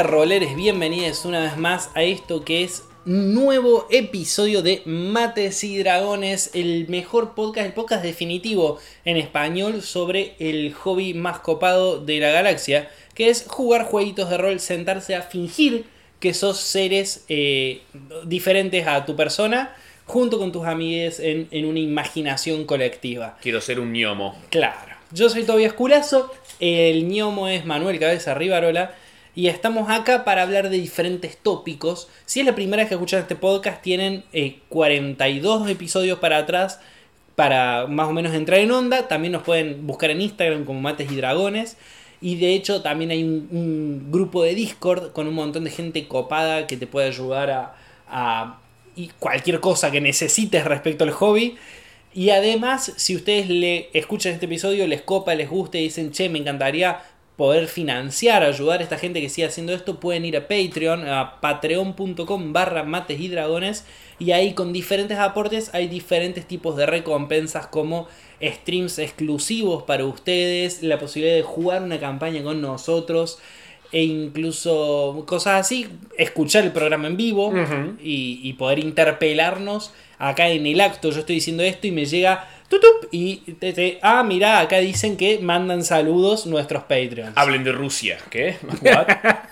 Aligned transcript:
Hola 0.00 0.08
roleres, 0.08 0.56
bienvenidos 0.56 1.26
una 1.26 1.40
vez 1.40 1.58
más 1.58 1.90
a 1.94 2.02
esto 2.02 2.42
que 2.42 2.64
es 2.64 2.84
un 3.04 3.34
nuevo 3.34 3.86
episodio 3.90 4.62
de 4.62 4.80
Mates 4.86 5.62
y 5.62 5.76
Dragones, 5.76 6.52
el 6.54 6.88
mejor 6.88 7.34
podcast, 7.34 7.66
el 7.66 7.74
podcast 7.74 8.02
definitivo 8.02 8.78
en 9.04 9.18
español 9.18 9.82
sobre 9.82 10.36
el 10.38 10.72
hobby 10.72 11.12
más 11.12 11.40
copado 11.40 12.00
de 12.00 12.18
la 12.18 12.30
galaxia, 12.30 12.88
que 13.14 13.28
es 13.28 13.44
jugar 13.46 13.84
jueguitos 13.84 14.30
de 14.30 14.38
rol, 14.38 14.58
sentarse 14.58 15.14
a 15.14 15.20
fingir 15.20 15.84
que 16.18 16.32
sos 16.32 16.56
seres 16.56 17.26
eh, 17.28 17.82
diferentes 18.24 18.86
a 18.86 19.04
tu 19.04 19.16
persona, 19.16 19.76
junto 20.06 20.38
con 20.38 20.50
tus 20.50 20.64
amigues 20.64 21.20
en, 21.20 21.46
en 21.50 21.66
una 21.66 21.78
imaginación 21.78 22.64
colectiva. 22.64 23.36
Quiero 23.42 23.60
ser 23.60 23.78
un 23.78 23.92
gnomo. 23.92 24.34
Claro. 24.48 24.96
Yo 25.12 25.28
soy 25.28 25.42
Tobias 25.42 25.74
Culazo, 25.74 26.32
el 26.58 27.06
ñomo 27.06 27.48
es 27.48 27.66
Manuel 27.66 27.98
Cabeza 27.98 28.32
Rivarola 28.32 28.94
y 29.34 29.46
estamos 29.46 29.88
acá 29.90 30.24
para 30.24 30.42
hablar 30.42 30.70
de 30.70 30.78
diferentes 30.78 31.36
tópicos. 31.36 32.08
Si 32.26 32.40
es 32.40 32.46
la 32.46 32.54
primera 32.54 32.82
vez 32.82 32.88
que 32.88 32.94
escuchan 32.94 33.20
este 33.20 33.36
podcast, 33.36 33.80
tienen 33.82 34.24
eh, 34.32 34.58
42 34.68 35.70
episodios 35.70 36.18
para 36.18 36.38
atrás 36.38 36.80
para 37.36 37.86
más 37.86 38.08
o 38.08 38.12
menos 38.12 38.34
entrar 38.34 38.60
en 38.60 38.70
onda. 38.70 39.08
También 39.08 39.32
nos 39.32 39.42
pueden 39.42 39.86
buscar 39.86 40.10
en 40.10 40.20
Instagram 40.20 40.64
como 40.64 40.80
Mates 40.80 41.10
y 41.10 41.16
Dragones. 41.16 41.76
Y 42.20 42.36
de 42.36 42.54
hecho 42.54 42.82
también 42.82 43.10
hay 43.12 43.22
un, 43.22 44.08
grupo 44.10 44.42
de 44.42 44.54
Discord 44.54 45.12
con 45.12 45.26
un 45.26 45.34
montón 45.34 45.64
de 45.64 45.70
gente 45.70 46.06
copada 46.06 46.66
que 46.66 46.76
te 46.76 46.86
puede 46.86 47.06
ayudar 47.08 47.50
a, 47.50 47.74
a 48.08 48.60
cualquier 49.18 49.60
cosa 49.60 49.90
que 49.90 50.00
necesites 50.00 50.64
respecto 50.64 51.04
al 51.04 51.12
hobby. 51.12 51.56
Y 52.12 52.30
además, 52.30 52.92
si 52.96 53.14
ustedes 53.14 53.48
le 53.48 53.88
escuchan 53.92 54.32
este 54.32 54.46
episodio, 54.46 54.86
les 54.86 55.02
copa, 55.02 55.34
les 55.34 55.48
gusta 55.48 55.78
y 55.78 55.84
dicen, 55.84 56.10
che, 56.10 56.28
me 56.28 56.40
encantaría 56.40 57.00
poder 57.40 57.68
financiar, 57.68 58.42
ayudar 58.42 58.80
a 58.80 58.82
esta 58.82 58.98
gente 58.98 59.22
que 59.22 59.30
siga 59.30 59.48
haciendo 59.48 59.72
esto, 59.72 59.98
pueden 59.98 60.26
ir 60.26 60.36
a 60.36 60.46
Patreon, 60.46 61.08
a 61.08 61.40
patreon.com 61.40 62.52
barra 62.52 62.82
mates 62.82 63.18
y 63.18 63.28
dragones. 63.28 63.86
Y 64.18 64.32
ahí 64.32 64.52
con 64.52 64.74
diferentes 64.74 65.16
aportes 65.16 65.70
hay 65.72 65.88
diferentes 65.88 66.44
tipos 66.46 66.76
de 66.76 66.84
recompensas 66.84 67.66
como 67.66 68.08
streams 68.42 68.98
exclusivos 68.98 69.84
para 69.84 70.04
ustedes, 70.04 70.82
la 70.82 70.98
posibilidad 70.98 71.34
de 71.34 71.42
jugar 71.42 71.82
una 71.82 71.98
campaña 71.98 72.42
con 72.42 72.60
nosotros 72.60 73.38
e 73.90 74.02
incluso 74.02 75.24
cosas 75.26 75.60
así, 75.60 75.86
escuchar 76.18 76.64
el 76.64 76.72
programa 76.72 77.08
en 77.08 77.16
vivo 77.16 77.54
y 78.02 78.52
poder 78.58 78.80
interpelarnos 78.80 79.94
acá 80.20 80.48
en 80.48 80.64
el 80.66 80.80
acto. 80.80 81.10
Yo 81.10 81.18
estoy 81.20 81.34
diciendo 81.36 81.64
esto 81.64 81.88
y 81.88 81.90
me 81.90 82.04
llega 82.06 82.48
tutup 82.68 83.08
y 83.10 83.36
te, 83.54 83.72
te- 83.72 83.98
ah, 84.02 84.22
mira, 84.22 84.60
acá 84.60 84.78
dicen 84.78 85.16
que 85.16 85.40
mandan 85.40 85.82
saludos 85.82 86.46
nuestros 86.46 86.84
Patreons. 86.84 87.32
Hablen 87.36 87.64
de 87.64 87.72
Rusia. 87.72 88.18
¿Qué? 88.30 88.56
What? 88.82 89.06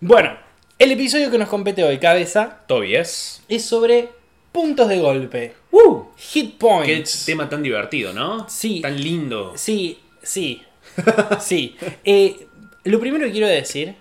Bueno, 0.00 0.34
el 0.78 0.92
episodio 0.92 1.30
que 1.30 1.38
nos 1.38 1.48
compete 1.48 1.84
hoy, 1.84 1.98
cabeza, 1.98 2.60
Tobias. 2.66 3.42
es 3.48 3.64
sobre 3.64 4.08
puntos 4.52 4.88
de 4.88 4.98
golpe. 4.98 5.52
¡Uh! 5.70 6.04
Hit 6.16 6.52
Qué 6.52 6.56
points. 6.58 7.26
tema 7.26 7.48
tan 7.48 7.62
divertido, 7.62 8.12
¿no? 8.12 8.48
Sí. 8.48 8.80
Tan 8.80 8.98
lindo. 9.00 9.52
Sí, 9.56 9.98
sí. 10.22 10.62
sí. 11.40 11.76
Eh, 12.04 12.46
lo 12.84 12.98
primero 12.98 13.26
que 13.26 13.32
quiero 13.32 13.46
decir, 13.46 13.94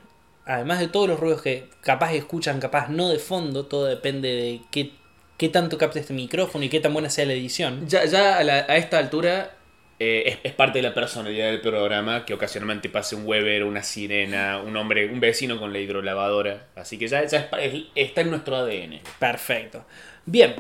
además 0.46 0.80
de 0.80 0.88
todos 0.88 1.10
los 1.10 1.20
ruidos 1.20 1.42
que 1.42 1.66
capaz 1.82 2.14
escuchan, 2.14 2.60
capaz 2.62 2.88
no 2.88 3.10
de 3.10 3.20
fondo, 3.20 3.66
todo 3.66 3.86
depende 3.86 4.30
de 4.30 4.62
qué, 4.72 4.92
qué 5.40 5.50
tanto 5.50 5.80
capte 5.80 6.00
este 6.00 6.14
micrófono 6.14 6.64
y 6.66 6.70
qué 6.70 6.80
tan 6.80 6.94
buena 6.94 7.10
sea 7.10 7.26
la 7.26 7.34
edición. 7.34 7.88
Ya, 7.88 8.06
ya 8.06 8.38
a, 8.38 8.44
la- 8.44 8.66
a 8.70 8.78
esta 8.78 9.00
altura 9.00 9.56
eh, 9.98 10.24
es, 10.28 10.38
es 10.44 10.54
parte 10.54 10.78
de 10.80 10.84
la 10.84 10.94
personalidad 10.94 11.48
del 11.50 11.62
programa 11.62 12.24
que 12.26 12.34
ocasionalmente 12.36 12.90
pase 12.90 13.16
un 13.16 13.26
Weber, 13.26 13.64
una 13.64 13.82
sirena, 13.84 14.62
un 14.62 14.78
hombre, 14.78 15.12
un 15.12 15.20
vecino 15.20 15.60
con 15.60 15.74
la 15.74 15.80
hidrolavadora. 15.80 16.68
Así 16.76 16.98
que 17.00 17.08
ya, 17.08 17.26
ya 17.26 17.40
es 17.40 17.46
pa- 17.46 17.62
es- 17.62 17.84
está 17.96 18.22
en 18.22 18.30
nuestro 18.30 18.56
ADN. 18.58 19.02
Perfecto. 19.18 19.84
Bien. 20.26 20.56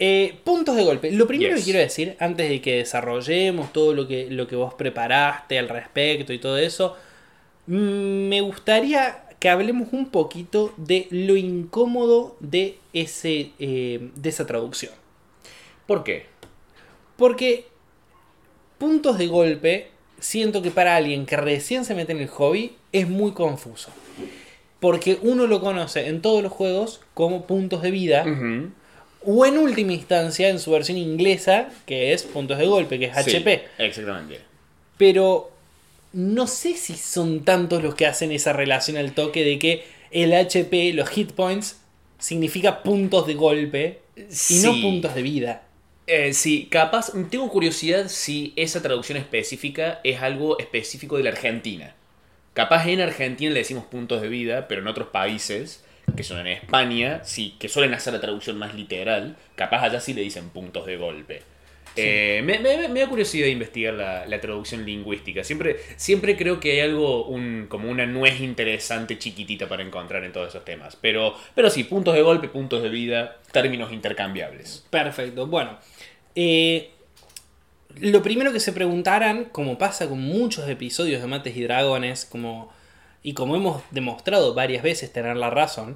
eh, 0.00 0.34
puntos 0.42 0.74
de 0.74 0.82
golpe. 0.82 1.12
Lo 1.12 1.26
primero 1.28 1.50
Yes. 1.54 1.60
que 1.60 1.64
quiero 1.70 1.78
decir, 1.78 2.16
antes 2.18 2.48
de 2.48 2.60
que 2.60 2.78
desarrollemos 2.78 3.72
todo 3.72 3.94
lo 3.94 4.08
que, 4.08 4.26
lo 4.28 4.48
que 4.48 4.56
vos 4.56 4.74
preparaste 4.74 5.56
al 5.56 5.68
respecto 5.68 6.32
y 6.32 6.38
todo 6.40 6.58
eso, 6.58 6.96
mm, 7.68 8.28
me 8.28 8.40
gustaría 8.40 9.22
que 9.44 9.50
hablemos 9.50 9.88
un 9.92 10.08
poquito 10.08 10.72
de 10.78 11.06
lo 11.10 11.36
incómodo 11.36 12.34
de, 12.40 12.78
ese, 12.94 13.50
eh, 13.58 14.08
de 14.14 14.28
esa 14.30 14.46
traducción. 14.46 14.94
¿Por 15.86 16.02
qué? 16.02 16.24
Porque 17.18 17.66
puntos 18.78 19.18
de 19.18 19.26
golpe, 19.26 19.88
siento 20.18 20.62
que 20.62 20.70
para 20.70 20.96
alguien 20.96 21.26
que 21.26 21.36
recién 21.36 21.84
se 21.84 21.94
mete 21.94 22.12
en 22.12 22.20
el 22.20 22.28
hobby, 22.28 22.74
es 22.90 23.06
muy 23.06 23.32
confuso. 23.32 23.90
Porque 24.80 25.18
uno 25.20 25.46
lo 25.46 25.60
conoce 25.60 26.08
en 26.08 26.22
todos 26.22 26.42
los 26.42 26.50
juegos 26.50 27.02
como 27.12 27.46
puntos 27.46 27.82
de 27.82 27.90
vida. 27.90 28.24
O 29.26 29.44
en 29.44 29.58
última 29.58 29.92
instancia, 29.92 30.48
en 30.48 30.58
su 30.58 30.70
versión 30.70 30.96
inglesa, 30.96 31.68
que 31.84 32.14
es 32.14 32.22
puntos 32.22 32.56
de 32.56 32.66
golpe, 32.66 32.98
que 32.98 33.04
es 33.14 33.24
Sí, 33.26 33.36
HP. 33.36 33.62
exactamente. 33.76 34.40
Pero 34.96 35.50
no 36.14 36.46
sé 36.46 36.76
si 36.76 36.94
son 36.94 37.44
tantos 37.44 37.82
los 37.82 37.94
que 37.94 38.06
hacen 38.06 38.30
esa 38.32 38.52
relación 38.52 38.96
al 38.96 39.12
toque 39.12 39.44
de 39.44 39.58
que 39.58 39.84
el 40.12 40.32
HP, 40.32 40.92
los 40.94 41.08
hit 41.08 41.32
points, 41.32 41.80
significa 42.18 42.82
puntos 42.82 43.26
de 43.26 43.34
golpe 43.34 44.00
y 44.16 44.54
no 44.62 44.72
puntos 44.80 45.14
de 45.14 45.22
vida. 45.22 45.62
Eh, 46.06 46.32
sí, 46.32 46.68
capaz, 46.70 47.12
tengo 47.30 47.48
curiosidad 47.50 48.08
si 48.08 48.52
esa 48.56 48.80
traducción 48.80 49.18
específica 49.18 50.00
es 50.04 50.22
algo 50.22 50.58
específico 50.58 51.16
de 51.16 51.24
la 51.24 51.30
Argentina. 51.30 51.94
Capaz 52.52 52.86
en 52.86 53.00
Argentina 53.00 53.52
le 53.52 53.60
decimos 53.60 53.84
puntos 53.86 54.22
de 54.22 54.28
vida, 54.28 54.68
pero 54.68 54.82
en 54.82 54.86
otros 54.86 55.08
países, 55.08 55.82
que 56.16 56.22
son 56.22 56.38
en 56.38 56.46
España, 56.46 57.22
sí, 57.24 57.56
que 57.58 57.68
suelen 57.68 57.94
hacer 57.94 58.12
la 58.12 58.20
traducción 58.20 58.56
más 58.56 58.74
literal, 58.74 59.36
capaz 59.56 59.82
allá 59.82 60.00
sí 60.00 60.14
le 60.14 60.22
dicen 60.22 60.50
puntos 60.50 60.86
de 60.86 60.96
golpe. 60.96 61.42
Eh, 61.96 62.42
me, 62.44 62.58
me- 62.58 62.88
me 62.88 63.00
da 63.00 63.08
curiosidad 63.08 63.46
investigar 63.46 63.94
la, 63.94 64.26
la 64.26 64.40
traducción 64.40 64.84
lingüística. 64.84 65.44
Siempre, 65.44 65.76
siempre 65.96 66.36
creo 66.36 66.58
que 66.60 66.72
hay 66.72 66.80
algo, 66.80 67.26
un, 67.26 67.66
como 67.68 67.88
una 67.90 68.04
nuez 68.06 68.40
interesante 68.40 69.18
chiquitita 69.18 69.68
para 69.68 69.82
encontrar 69.82 70.24
en 70.24 70.32
todos 70.32 70.48
esos 70.48 70.64
temas. 70.64 70.96
Pero, 71.00 71.34
pero 71.54 71.70
sí, 71.70 71.84
puntos 71.84 72.14
de 72.14 72.22
golpe, 72.22 72.48
puntos 72.48 72.82
de 72.82 72.88
vida, 72.88 73.36
términos 73.52 73.92
intercambiables. 73.92 74.84
Perfecto. 74.90 75.46
Bueno, 75.46 75.78
eh, 76.34 76.90
lo 78.00 78.22
primero 78.22 78.52
que 78.52 78.60
se 78.60 78.72
preguntarán, 78.72 79.44
como 79.46 79.78
pasa 79.78 80.08
con 80.08 80.20
muchos 80.20 80.68
episodios 80.68 81.20
de 81.20 81.28
Mates 81.28 81.56
y 81.56 81.62
Dragones, 81.62 82.24
como, 82.24 82.72
y 83.22 83.34
como 83.34 83.54
hemos 83.54 83.82
demostrado 83.92 84.52
varias 84.54 84.82
veces 84.82 85.12
tener 85.12 85.36
la 85.36 85.50
razón, 85.50 85.94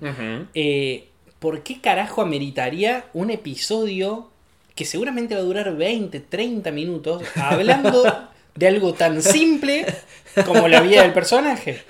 eh, 0.55 1.09
¿por 1.41 1.65
qué 1.65 1.81
carajo 1.81 2.23
ameritaría 2.23 3.07
un 3.15 3.31
episodio 3.31 4.31
que 4.79 4.85
seguramente 4.85 5.35
va 5.35 5.41
a 5.41 5.45
durar 5.45 5.77
20, 5.77 6.21
30 6.21 6.71
minutos 6.71 7.23
hablando 7.35 8.05
de 8.55 8.69
algo 8.69 8.95
tan 8.95 9.21
simple 9.21 9.85
como 10.47 10.69
la 10.69 10.81
vida 10.81 11.03
del 11.03 11.13
personaje? 11.13 11.83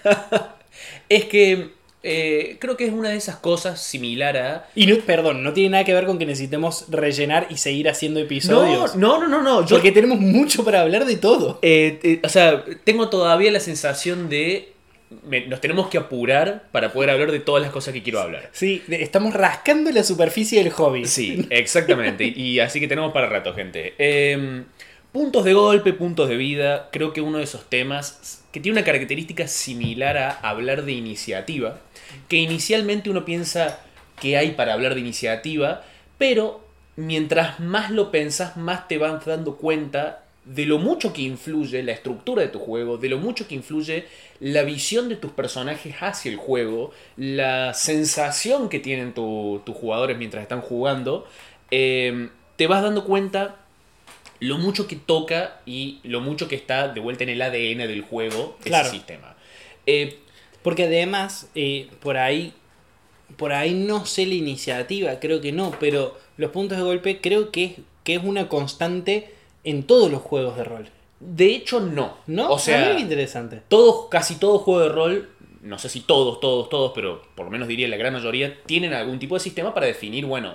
Es 1.11 1.27
que 1.27 1.71
eh, 2.03 2.57
creo 2.61 2.77
que 2.77 2.87
es 2.87 2.93
una 2.93 3.11
de 3.11 3.17
esas 3.17 3.37
cosas 3.37 3.83
similar 3.83 4.37
a. 4.37 4.69
Y 4.75 4.87
no, 4.87 4.97
perdón, 5.01 5.43
no 5.43 5.53
tiene 5.53 5.71
nada 5.71 5.85
que 5.85 5.93
ver 5.93 6.07
con 6.07 6.19
que 6.19 6.27
necesitemos 6.27 6.87
rellenar 6.89 7.47
y 7.51 7.57
seguir 7.57 7.89
haciendo 7.89 8.21
episodios. 8.21 8.97
no, 8.97 9.19
no, 9.19 9.29
no, 9.29 9.43
no. 9.43 9.63
Yo, 9.67 9.77
Porque 9.77 9.93
tenemos 9.93 10.19
mucho 10.19 10.65
para 10.65 10.81
hablar 10.81 11.05
de 11.05 11.17
todo. 11.17 11.59
eh, 11.63 11.99
eh, 12.03 12.21
o 12.25 12.29
sea, 12.29 12.65
tengo 12.85 13.09
todavía 13.11 13.51
la 13.51 13.61
sensación 13.61 14.29
de. 14.29 14.73
Me- 15.27 15.47
nos 15.47 15.61
tenemos 15.61 15.89
que 15.89 15.99
apurar 15.99 16.65
para 16.73 16.93
poder 16.93 17.11
hablar 17.11 17.33
de 17.33 17.41
todas 17.41 17.63
las 17.63 17.71
cosas 17.73 17.95
que 17.95 18.03
quiero 18.03 18.21
hablar. 18.21 18.49
Sí, 18.53 18.83
estamos 18.91 19.35
rascando 19.35 19.91
la 19.91 20.03
superficie 20.03 20.63
del 20.63 20.73
hobby. 20.73 21.07
Sí, 21.07 21.47
exactamente. 21.51 22.25
y 22.25 22.61
así 22.61 22.81
que 22.81 22.89
tenemos 22.89 23.13
para 23.13 23.29
rato, 23.29 23.55
gente. 23.55 23.95
Eh, 23.99 24.63
puntos 25.13 25.45
de 25.45 25.55
golpe, 25.55 25.93
puntos 25.93 26.29
de 26.29 26.37
vida. 26.37 26.89
Creo 26.93 27.13
que 27.13 27.21
uno 27.21 27.39
de 27.39 27.45
esos 27.45 27.69
temas 27.69 28.45
que 28.53 28.61
tiene 28.61 28.79
una 28.79 28.85
característica 28.85 29.47
similar 29.49 30.17
a 30.19 30.31
hablar 30.31 30.85
de 30.85 30.93
iniciativa. 30.93 31.79
Que 32.29 32.37
inicialmente 32.37 33.11
uno 33.11 33.25
piensa 33.25 33.81
que 34.21 34.37
hay 34.37 34.53
para 34.53 34.73
hablar 34.73 34.95
de 34.95 35.01
iniciativa, 35.01 35.85
pero 36.17 36.67
mientras 36.97 37.61
más 37.61 37.91
lo 37.91 38.11
pensás, 38.11 38.57
más 38.57 38.89
te 38.89 38.99
vas 38.99 39.25
dando 39.25 39.57
cuenta 39.57 40.25
de 40.55 40.65
lo 40.65 40.79
mucho 40.79 41.13
que 41.13 41.23
influye 41.23 41.83
la 41.83 41.93
estructura 41.93 42.41
de 42.43 42.49
tu 42.49 42.59
juego, 42.59 42.97
de 42.97 43.09
lo 43.11 43.19
mucho 43.19 43.47
que 43.47 43.55
influye 43.55 44.07
la 44.41 44.63
visión 44.63 45.09
de 45.11 45.17
tus 45.17 45.31
personajes 45.33 45.95
hacia 46.01 46.31
el 46.31 46.39
juego, 46.39 46.91
la 47.17 47.75
sensación 47.75 48.69
que 48.71 48.79
tienen 48.81 49.13
tu- 49.13 49.61
tus 49.67 49.77
jugadores 49.77 50.17
mientras 50.17 50.43
están 50.43 50.63
jugando, 50.63 51.27
eh, 51.71 52.31
te 52.57 52.67
vas 52.67 52.83
dando 52.83 53.05
cuenta 53.05 53.57
lo 54.41 54.57
mucho 54.57 54.87
que 54.87 54.97
toca 54.97 55.61
y 55.67 55.99
lo 56.05 56.21
mucho 56.21 56.49
que 56.49 56.57
está 56.57 56.89
de 56.89 57.01
vuelta 57.01 57.25
en 57.25 57.31
el 57.31 57.43
ADN 57.43 57.87
del 57.87 58.03
juego 58.03 58.57
Claro. 58.63 58.87
ese 58.89 58.97
sistema. 58.97 59.37
Eh, 59.87 60.19
Porque 60.63 60.85
además, 60.85 61.49
eh, 61.55 61.89
por 62.01 62.17
ahí. 62.17 62.53
Por 63.37 63.53
ahí 63.53 63.75
no 63.75 64.07
sé 64.07 64.25
la 64.27 64.35
iniciativa, 64.35 65.21
creo 65.21 65.41
que 65.41 65.53
no, 65.53 65.71
pero 65.79 66.19
los 66.37 66.51
puntos 66.51 66.79
de 66.79 66.85
golpe 66.85 67.21
creo 67.21 67.53
que 67.53 67.77
que 68.03 68.15
es 68.15 68.25
una 68.25 68.49
constante 68.49 69.35
en 69.71 69.85
todos 69.85 70.11
los 70.11 70.23
juegos 70.23 70.57
de 70.57 70.65
rol. 70.65 70.89
de 71.21 71.47
hecho, 71.55 71.81
no. 71.81 72.19
¿No? 72.27 72.51
O 72.53 72.59
sea, 72.59 72.95
qué 72.95 73.01
interesante. 73.01 73.63
todo, 73.69 74.09
casi 74.09 74.37
todo 74.37 74.59
juego 74.59 74.81
de 74.81 74.89
rol 74.89 75.29
no 75.61 75.77
sé 75.79 75.89
si 75.89 76.01
todos, 76.01 76.39
todos, 76.41 76.69
todos, 76.69 76.93
pero 76.95 77.21
por 77.35 77.47
lo 77.47 77.51
menos 77.51 77.67
diría 77.67 77.89
la 77.89 77.97
gran 77.97 78.13
mayoría, 78.13 78.63
tienen 78.65 78.95
algún 78.95 79.19
tipo 79.19 79.35
de 79.35 79.41
sistema 79.41 79.75
para 79.75 79.87
definir, 79.87 80.25
bueno, 80.25 80.55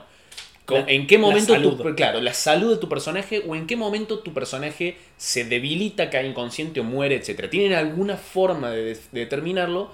La- 0.69 0.85
en 0.87 1.07
qué 1.07 1.17
momento, 1.17 1.61
tu, 1.61 1.93
claro, 1.95 2.21
la 2.21 2.33
salud 2.33 2.71
de 2.71 2.77
tu 2.77 2.87
personaje 2.87 3.43
o 3.45 3.53
en 3.53 3.67
qué 3.67 3.75
momento 3.75 4.19
tu 4.19 4.33
personaje 4.33 4.97
se 5.17 5.43
debilita, 5.43 6.09
cae 6.09 6.25
inconsciente 6.25 6.79
o 6.79 6.83
muere, 6.85 7.15
etc. 7.15 7.49
Tienen 7.49 7.73
alguna 7.73 8.15
forma 8.15 8.71
de, 8.71 8.95
de 8.95 9.19
determinarlo, 9.19 9.91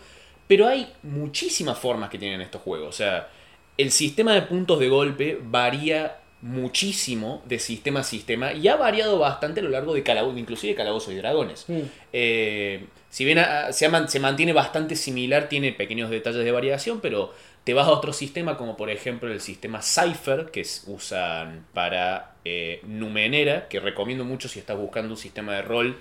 pero 0.47 0.67
hay 0.67 0.87
muchísimas 1.01 1.77
formas 1.79 2.11
que 2.11 2.19
tienen 2.19 2.39
estos 2.41 2.61
juegos. 2.61 2.89
O 2.89 2.91
sea, 2.97 3.29
el 3.77 3.89
sistema 3.91 4.33
de 4.33 4.43
puntos 4.43 4.79
de 4.79 4.89
golpe 4.89 5.39
varía 5.41 6.17
muchísimo 6.41 7.41
de 7.45 7.59
sistema 7.59 7.99
a 8.01 8.03
sistema 8.03 8.53
y 8.53 8.67
ha 8.67 8.75
variado 8.75 9.19
bastante 9.19 9.59
a 9.59 9.63
lo 9.63 9.69
largo 9.69 9.93
de 9.93 10.03
Calabozo, 10.03 10.37
inclusive 10.37 10.75
Calabozos 10.75 11.13
y 11.13 11.17
Dragones. 11.17 11.65
Mm. 11.67 11.79
Eh, 12.13 12.85
si 13.09 13.25
bien 13.25 13.39
se, 13.71 13.89
man- 13.89 14.07
se 14.09 14.19
mantiene 14.19 14.53
bastante 14.53 14.95
similar, 14.95 15.49
tiene 15.49 15.71
pequeños 15.73 16.09
detalles 16.09 16.43
de 16.45 16.51
variación, 16.51 17.01
pero 17.01 17.33
te 17.63 17.73
vas 17.73 17.87
a 17.87 17.91
otro 17.91 18.13
sistema 18.13 18.55
como 18.57 18.77
por 18.77 18.89
ejemplo 18.89 19.31
el 19.31 19.41
sistema 19.41 19.81
Cypher, 19.81 20.45
que 20.51 20.61
es- 20.61 20.83
usan 20.87 21.65
para 21.73 22.35
eh, 22.45 22.79
Numenera, 22.87 23.67
que 23.67 23.79
recomiendo 23.79 24.23
mucho 24.23 24.47
si 24.47 24.59
estás 24.59 24.77
buscando 24.77 25.13
un 25.15 25.17
sistema 25.17 25.55
de 25.55 25.61
rol 25.63 25.97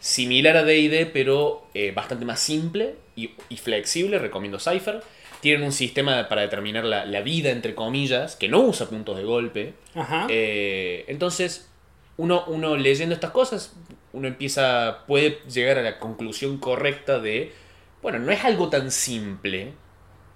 similar 0.00 0.56
a 0.56 0.64
D&D, 0.64 1.06
pero 1.06 1.66
eh, 1.74 1.92
bastante 1.94 2.24
más 2.24 2.40
simple 2.40 2.94
y, 3.16 3.30
y 3.48 3.56
flexible, 3.56 4.18
recomiendo 4.18 4.58
Cypher. 4.58 5.02
Tienen 5.44 5.62
un 5.66 5.72
sistema 5.72 6.26
para 6.30 6.40
determinar 6.40 6.84
la, 6.86 7.04
la 7.04 7.20
vida, 7.20 7.50
entre 7.50 7.74
comillas, 7.74 8.34
que 8.34 8.48
no 8.48 8.60
usa 8.60 8.88
puntos 8.88 9.14
de 9.18 9.24
golpe. 9.24 9.74
Ajá. 9.94 10.26
Eh, 10.30 11.04
entonces, 11.08 11.68
uno, 12.16 12.44
uno 12.46 12.76
leyendo 12.78 13.14
estas 13.14 13.30
cosas, 13.30 13.76
uno 14.14 14.26
empieza, 14.26 15.04
puede 15.06 15.40
llegar 15.52 15.76
a 15.76 15.82
la 15.82 15.98
conclusión 15.98 16.56
correcta 16.56 17.18
de, 17.20 17.52
bueno, 18.00 18.18
no 18.20 18.32
es 18.32 18.42
algo 18.42 18.70
tan 18.70 18.90
simple, 18.90 19.72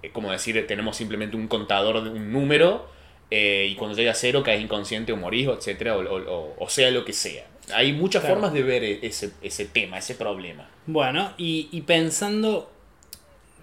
eh, 0.03 0.11
como 0.11 0.31
decir, 0.31 0.63
tenemos 0.67 0.95
simplemente 0.95 1.35
un 1.35 1.47
contador 1.47 2.03
de 2.03 2.11
un 2.11 2.31
número, 2.31 2.87
eh, 3.31 3.67
y 3.71 3.75
cuando 3.75 3.97
llega 3.97 4.11
a 4.11 4.15
cero 4.15 4.43
caes 4.43 4.61
inconsciente 4.61 5.11
o 5.11 5.17
morís, 5.17 5.47
o 5.47 5.55
etcétera, 5.55 5.97
o, 5.97 6.01
o- 6.01 6.33
o- 6.35 6.55
o 6.59 6.69
sea 6.69 6.91
lo 6.91 7.03
que 7.03 7.13
sea. 7.13 7.47
Hay 7.73 7.93
muchas 7.93 8.21
Claro. 8.21 8.35
formas 8.35 8.53
de 8.53 8.61
ver 8.61 8.83
e- 8.83 8.99
ese, 9.01 9.31
ese 9.41 9.65
tema, 9.65 9.97
ese 9.97 10.13
problema. 10.13 10.69
Bueno, 10.85 11.33
y, 11.37 11.67
y 11.71 11.81
pensando, 11.81 12.71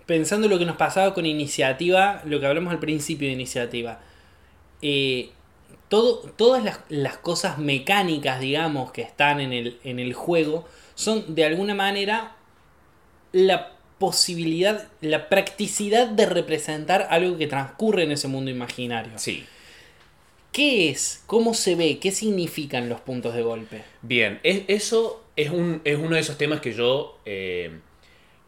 pensando 0.06 0.48
lo 0.48 0.58
que 0.58 0.64
nos 0.66 0.76
pasaba 0.76 1.14
con 1.14 1.26
iniciativa, 1.26 2.22
lo 2.24 2.40
que 2.40 2.46
hablamos 2.46 2.72
al 2.72 2.78
principio 2.80 3.28
de 3.28 3.34
iniciativa, 3.34 4.00
eh, 4.82 5.30
todo, 5.88 6.18
todas 6.36 6.64
las, 6.64 6.80
las 6.88 7.16
cosas 7.18 7.58
mecánicas, 7.58 8.40
digamos, 8.40 8.92
que 8.92 9.02
están 9.02 9.40
en 9.40 9.52
el, 9.52 9.78
en 9.84 9.98
el 9.98 10.14
juego, 10.14 10.66
son 10.94 11.34
de 11.34 11.44
alguna 11.44 11.74
manera 11.74 12.36
la 13.32 13.72
posibilidad, 13.98 14.88
la 15.00 15.28
practicidad 15.28 16.08
de 16.08 16.26
representar 16.26 17.06
algo 17.10 17.38
que 17.38 17.46
transcurre 17.46 18.04
en 18.04 18.12
ese 18.12 18.28
mundo 18.28 18.50
imaginario. 18.50 19.12
Sí. 19.16 19.44
¿Qué 20.52 20.88
es? 20.90 21.22
¿Cómo 21.26 21.52
se 21.54 21.74
ve? 21.74 21.98
¿Qué 21.98 22.10
significan 22.12 22.88
los 22.88 23.00
puntos 23.00 23.34
de 23.34 23.42
golpe? 23.42 23.82
Bien, 24.02 24.40
es- 24.42 24.62
eso 24.68 25.22
es, 25.36 25.50
un, 25.50 25.80
es 25.84 25.98
uno 25.98 26.14
de 26.14 26.20
esos 26.20 26.38
temas 26.38 26.60
que 26.60 26.72
yo 26.72 27.18
eh, 27.26 27.78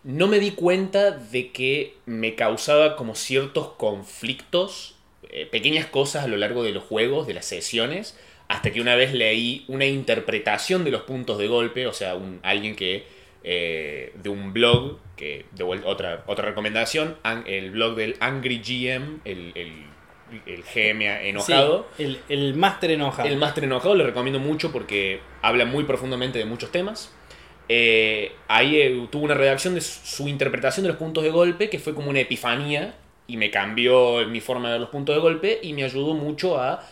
no 0.04 0.26
me 0.28 0.38
di 0.38 0.52
cuenta 0.52 1.10
de 1.10 1.50
que 1.52 1.94
me 2.06 2.34
causaba 2.34 2.96
como 2.96 3.14
ciertos 3.14 3.68
conflictos, 3.76 4.96
eh, 5.30 5.46
pequeñas 5.46 5.86
cosas 5.86 6.24
a 6.24 6.28
lo 6.28 6.36
largo 6.36 6.62
de 6.62 6.72
los 6.72 6.84
juegos, 6.84 7.26
de 7.26 7.34
las 7.34 7.44
sesiones, 7.46 8.18
hasta 8.48 8.70
que 8.72 8.80
una 8.80 8.94
vez 8.96 9.12
leí 9.12 9.64
una 9.68 9.84
interpretación 9.84 10.84
de 10.84 10.90
los 10.90 11.02
puntos 11.02 11.36
de 11.38 11.48
golpe, 11.48 11.86
o 11.86 11.92
sea, 11.92 12.14
un, 12.14 12.40
alguien 12.42 12.74
que 12.76 13.04
eh, 13.44 14.12
de 14.22 14.28
un 14.30 14.52
blog, 14.52 14.98
que 15.16 15.44
de 15.52 15.64
otra, 15.64 16.24
otra 16.26 16.46
recomendación, 16.46 17.16
an- 17.22 17.44
el 17.46 17.70
blog 17.72 17.94
del 17.96 18.16
Angry 18.20 18.58
GM, 18.64 19.20
el, 19.24 19.52
el, 19.54 19.72
el 20.46 20.62
GM 20.62 21.28
enojado. 21.28 21.86
Sí, 21.96 22.04
el, 22.04 22.18
el 22.28 22.54
máster 22.54 22.90
enojado. 22.92 23.28
El 23.28 23.36
Máster 23.36 23.64
Enojado 23.64 23.94
lo 23.94 24.04
recomiendo 24.06 24.38
mucho 24.40 24.72
porque 24.72 25.20
habla 25.42 25.64
muy 25.66 25.84
profundamente 25.84 26.38
de 26.38 26.44
muchos 26.46 26.70
temas. 26.72 27.14
Eh, 27.68 28.32
ahí 28.48 28.76
eh, 28.80 29.06
tuvo 29.10 29.24
una 29.24 29.34
redacción 29.34 29.74
de 29.74 29.80
su, 29.82 30.26
interpretación 30.26 30.84
de 30.84 30.88
los 30.88 30.98
puntos 30.98 31.22
de 31.22 31.30
golpe 31.30 31.68
que 31.68 31.78
fue 31.78 31.94
como 31.94 32.08
una 32.08 32.20
epifanía 32.20 32.94
y 33.26 33.36
me 33.36 33.50
cambió 33.50 34.26
mi 34.26 34.40
forma 34.40 34.68
de 34.68 34.72
ver 34.72 34.80
los 34.80 34.90
puntos 34.90 35.14
de 35.14 35.20
golpe 35.20 35.58
y 35.62 35.74
me 35.74 35.84
ayudó 35.84 36.14
mucho 36.14 36.58
a, 36.58 36.82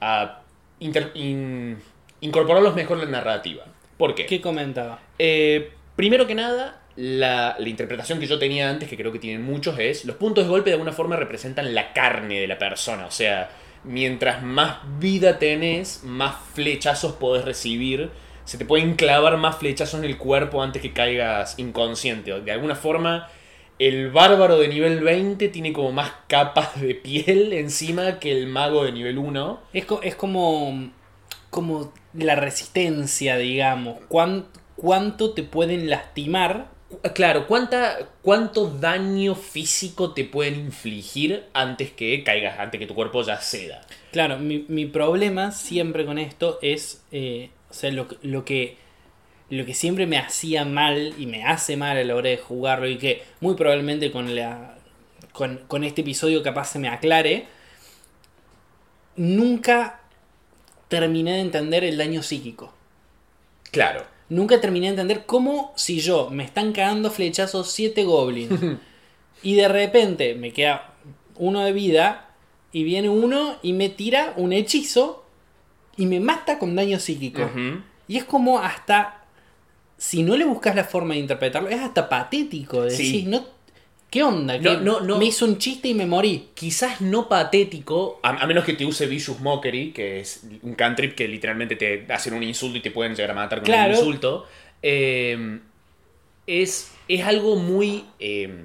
a 0.00 0.42
inter- 0.80 1.12
in- 1.14 1.78
incorporarlos 2.20 2.74
mejor 2.74 2.98
en 2.98 3.06
la 3.06 3.10
narrativa. 3.18 3.64
¿Por 3.96 4.14
qué? 4.14 4.26
¿Qué 4.26 4.40
comentaba? 4.40 5.00
Eh, 5.18 5.70
primero 5.96 6.26
que 6.26 6.34
nada, 6.34 6.82
la, 6.96 7.56
la 7.58 7.68
interpretación 7.68 8.20
que 8.20 8.26
yo 8.26 8.38
tenía 8.38 8.68
antes, 8.68 8.88
que 8.88 8.96
creo 8.98 9.12
que 9.12 9.18
tienen 9.18 9.42
muchos, 9.42 9.78
es 9.78 10.04
los 10.04 10.16
puntos 10.16 10.44
de 10.44 10.50
golpe 10.50 10.68
de 10.70 10.74
alguna 10.74 10.92
forma 10.92 11.16
representan 11.16 11.74
la 11.74 11.94
carne 11.94 12.38
de 12.38 12.46
la 12.46 12.58
persona. 12.58 13.06
O 13.06 13.10
sea, 13.10 13.50
mientras 13.84 14.42
más 14.42 14.80
vida 14.98 15.38
tenés, 15.38 16.04
más 16.04 16.36
flechazos 16.52 17.12
podés 17.14 17.44
recibir. 17.46 18.10
Se 18.48 18.56
te 18.56 18.64
pueden 18.64 18.94
clavar 18.96 19.36
más 19.36 19.58
flechazos 19.58 20.00
en 20.00 20.06
el 20.06 20.16
cuerpo 20.16 20.62
antes 20.62 20.80
que 20.80 20.94
caigas 20.94 21.58
inconsciente. 21.58 22.40
De 22.40 22.50
alguna 22.50 22.74
forma, 22.74 23.28
el 23.78 24.10
bárbaro 24.10 24.58
de 24.58 24.68
nivel 24.68 25.00
20 25.00 25.48
tiene 25.48 25.74
como 25.74 25.92
más 25.92 26.12
capas 26.28 26.80
de 26.80 26.94
piel 26.94 27.52
encima 27.52 28.18
que 28.18 28.32
el 28.32 28.46
mago 28.46 28.84
de 28.84 28.92
nivel 28.92 29.18
1. 29.18 29.60
Es, 29.74 29.84
co- 29.84 30.00
es 30.02 30.14
como, 30.14 30.90
como 31.50 31.92
la 32.14 32.36
resistencia, 32.36 33.36
digamos. 33.36 33.98
¿Cuán- 34.08 34.46
¿Cuánto 34.76 35.34
te 35.34 35.42
pueden 35.42 35.90
lastimar? 35.90 36.68
Claro, 37.14 37.46
¿cuánta, 37.46 37.98
¿cuánto 38.22 38.70
daño 38.70 39.34
físico 39.34 40.14
te 40.14 40.24
pueden 40.24 40.54
infligir 40.54 41.44
antes 41.52 41.90
que 41.90 42.24
caigas, 42.24 42.58
antes 42.58 42.80
que 42.80 42.86
tu 42.86 42.94
cuerpo 42.94 43.22
ya 43.22 43.36
ceda? 43.42 43.82
Claro, 44.10 44.38
mi, 44.38 44.64
mi 44.68 44.86
problema 44.86 45.52
siempre 45.52 46.06
con 46.06 46.18
esto 46.18 46.58
es, 46.62 47.04
eh, 47.12 47.50
o 47.70 47.74
sea, 47.74 47.90
lo, 47.90 48.08
que- 48.08 48.16
lo 48.22 48.44
que 48.44 48.76
lo 49.50 49.64
que 49.64 49.72
siempre 49.72 50.06
me 50.06 50.18
hacía 50.18 50.66
mal 50.66 51.14
y 51.18 51.24
me 51.26 51.44
hace 51.44 51.76
mal 51.78 51.96
a 51.96 52.04
la 52.04 52.14
hora 52.14 52.28
de 52.28 52.36
jugarlo 52.36 52.86
y 52.86 52.98
que 52.98 53.22
muy 53.40 53.54
probablemente 53.54 54.12
con 54.12 54.34
la 54.36 54.76
con, 55.32 55.62
con 55.68 55.84
este 55.84 56.02
episodio 56.02 56.42
capaz 56.42 56.66
se 56.72 56.78
me 56.78 56.88
aclare, 56.88 57.46
nunca 59.16 60.00
terminé 60.88 61.32
de 61.34 61.40
entender 61.40 61.84
el 61.84 61.96
daño 61.96 62.22
psíquico. 62.22 62.72
Claro. 63.70 64.04
Nunca 64.28 64.60
terminé 64.60 64.86
de 64.86 64.90
entender 64.90 65.24
cómo 65.26 65.72
si 65.76 66.00
yo 66.00 66.28
me 66.30 66.44
están 66.44 66.72
cagando 66.72 67.10
flechazos 67.10 67.70
7 67.72 68.04
goblins 68.04 68.60
y 69.42 69.54
de 69.54 69.68
repente 69.68 70.34
me 70.34 70.52
queda 70.52 70.92
uno 71.36 71.60
de 71.64 71.72
vida 71.72 72.30
y 72.72 72.84
viene 72.84 73.08
uno 73.08 73.56
y 73.62 73.72
me 73.72 73.88
tira 73.88 74.34
un 74.36 74.52
hechizo 74.52 75.24
y 75.98 76.06
me 76.06 76.20
mata 76.20 76.58
con 76.58 76.74
daño 76.74 76.98
psíquico. 76.98 77.50
Y 78.06 78.16
es 78.16 78.24
como 78.24 78.58
hasta, 78.60 79.24
si 79.98 80.22
no 80.22 80.36
le 80.36 80.46
buscas 80.46 80.74
la 80.74 80.84
forma 80.84 81.12
de 81.14 81.20
interpretarlo, 81.20 81.68
es 81.68 81.80
hasta 81.80 82.08
patético. 82.08 82.82
Decís, 82.84 82.96
Sí. 83.10 83.24
no, 83.26 83.44
¿qué 84.10 84.22
onda? 84.22 84.56
No, 84.58 84.78
¿Qué- 84.78 84.84
no, 84.84 85.00
no. 85.00 85.18
Me 85.18 85.26
hizo 85.26 85.44
un 85.44 85.58
chiste 85.58 85.88
y 85.88 85.94
me 85.94 86.06
morí. 86.06 86.48
Quizás 86.54 87.02
no 87.02 87.28
patético, 87.28 88.18
a, 88.22 88.30
a 88.30 88.46
menos 88.46 88.64
que 88.64 88.72
te 88.72 88.86
use 88.86 89.06
Vicious 89.06 89.40
Mockery, 89.40 89.92
que 89.92 90.20
es 90.20 90.44
un 90.62 90.74
cantrip 90.74 91.14
que 91.14 91.28
literalmente 91.28 91.76
te 91.76 92.06
hacen 92.10 92.32
un 92.32 92.42
insulto 92.42 92.78
y 92.78 92.80
te 92.80 92.90
pueden 92.90 93.14
llegar 93.14 93.32
a 93.32 93.34
matar 93.34 93.58
con 93.58 93.66
Claro. 93.66 93.92
un 93.92 93.98
insulto. 93.98 94.46
Eh, 94.82 95.58
es, 96.46 96.92
es 97.08 97.24
algo 97.26 97.56
muy 97.56 98.04
eh, 98.20 98.64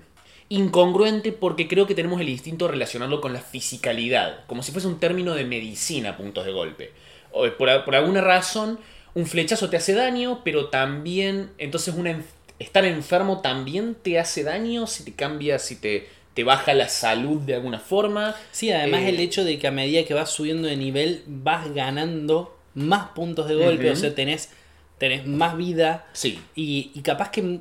incongruente 0.50 1.32
porque 1.34 1.68
creo 1.68 1.86
que 1.88 1.96
tenemos 1.96 2.22
el 2.22 2.30
instinto 2.30 2.66
de 2.66 2.72
relacionarlo 2.74 3.20
con 3.20 3.34
la 3.34 3.42
fisicalidad, 3.42 4.46
como 4.48 4.64
si 4.64 4.72
fuese 4.72 4.88
un 4.88 5.00
término 5.00 5.34
de 5.34 5.44
medicina, 5.46 6.16
puntos 6.16 6.46
de 6.46 6.52
golpe. 6.54 6.92
Por, 7.34 7.86
por 7.86 7.96
alguna 7.96 8.22
razón, 8.22 8.80
un 9.16 9.26
flechazo 9.26 9.70
te 9.70 9.78
hace 9.78 9.94
daño, 9.94 10.42
pero 10.44 10.70
también, 10.70 11.52
entonces 11.58 11.94
una, 11.96 12.22
estar 12.60 12.86
enfermo 12.86 13.42
también 13.42 13.96
te 13.96 14.20
hace 14.20 14.44
daño 14.44 14.88
si 14.88 15.04
te 15.04 15.14
cambia, 15.14 15.60
si 15.60 15.76
te, 15.76 16.10
te 16.34 16.44
baja 16.44 16.74
la 16.74 16.90
salud 16.90 17.42
de 17.42 17.56
alguna 17.56 17.80
forma. 17.80 18.36
Sí, 18.52 18.72
además 18.72 19.04
Eh, 19.04 19.10
el 19.10 19.20
hecho 19.20 19.44
de 19.44 19.60
que 19.60 19.68
a 19.68 19.72
medida 19.72 20.04
que 20.06 20.14
vas 20.14 20.30
subiendo 20.30 20.68
de 20.68 20.76
nivel 20.78 21.24
vas 21.28 21.74
ganando 21.74 22.58
más 22.76 23.10
puntos 23.10 23.48
de 23.48 23.56
golpe, 23.56 23.90
o 23.92 23.96
sea, 23.96 24.16
tenés, 24.16 24.50
tenés 24.98 25.26
más 25.28 25.58
vida 25.58 26.06
Sí, 26.14 26.40
y, 26.56 26.92
y 26.94 27.02
capaz 27.02 27.32
que 27.32 27.60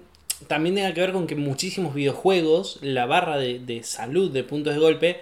también 0.49 0.75
tenga 0.75 0.93
que 0.95 1.00
ver 1.00 1.12
con 1.12 1.26
que 1.26 1.37
muchísimos 1.37 1.95
videojuegos 1.95 2.79
la 2.83 3.07
barra 3.07 3.38
de, 3.38 3.59
de 3.61 3.83
salud 3.85 4.31
de 4.31 4.45
puntos 4.45 4.75
de 4.75 4.81
golpe 4.81 5.21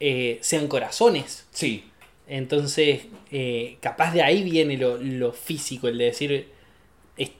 eh, 0.00 0.38
sean 0.42 0.68
corazones. 0.68 1.46
sí, 1.50 1.89
Entonces, 2.30 3.02
eh, 3.32 3.76
capaz 3.80 4.12
de 4.14 4.22
ahí 4.22 4.42
viene 4.44 4.76
lo, 4.76 4.96
lo 4.98 5.32
físico, 5.32 5.88
el 5.88 5.98
de 5.98 6.04
decir, 6.04 6.46
es- 7.16 7.32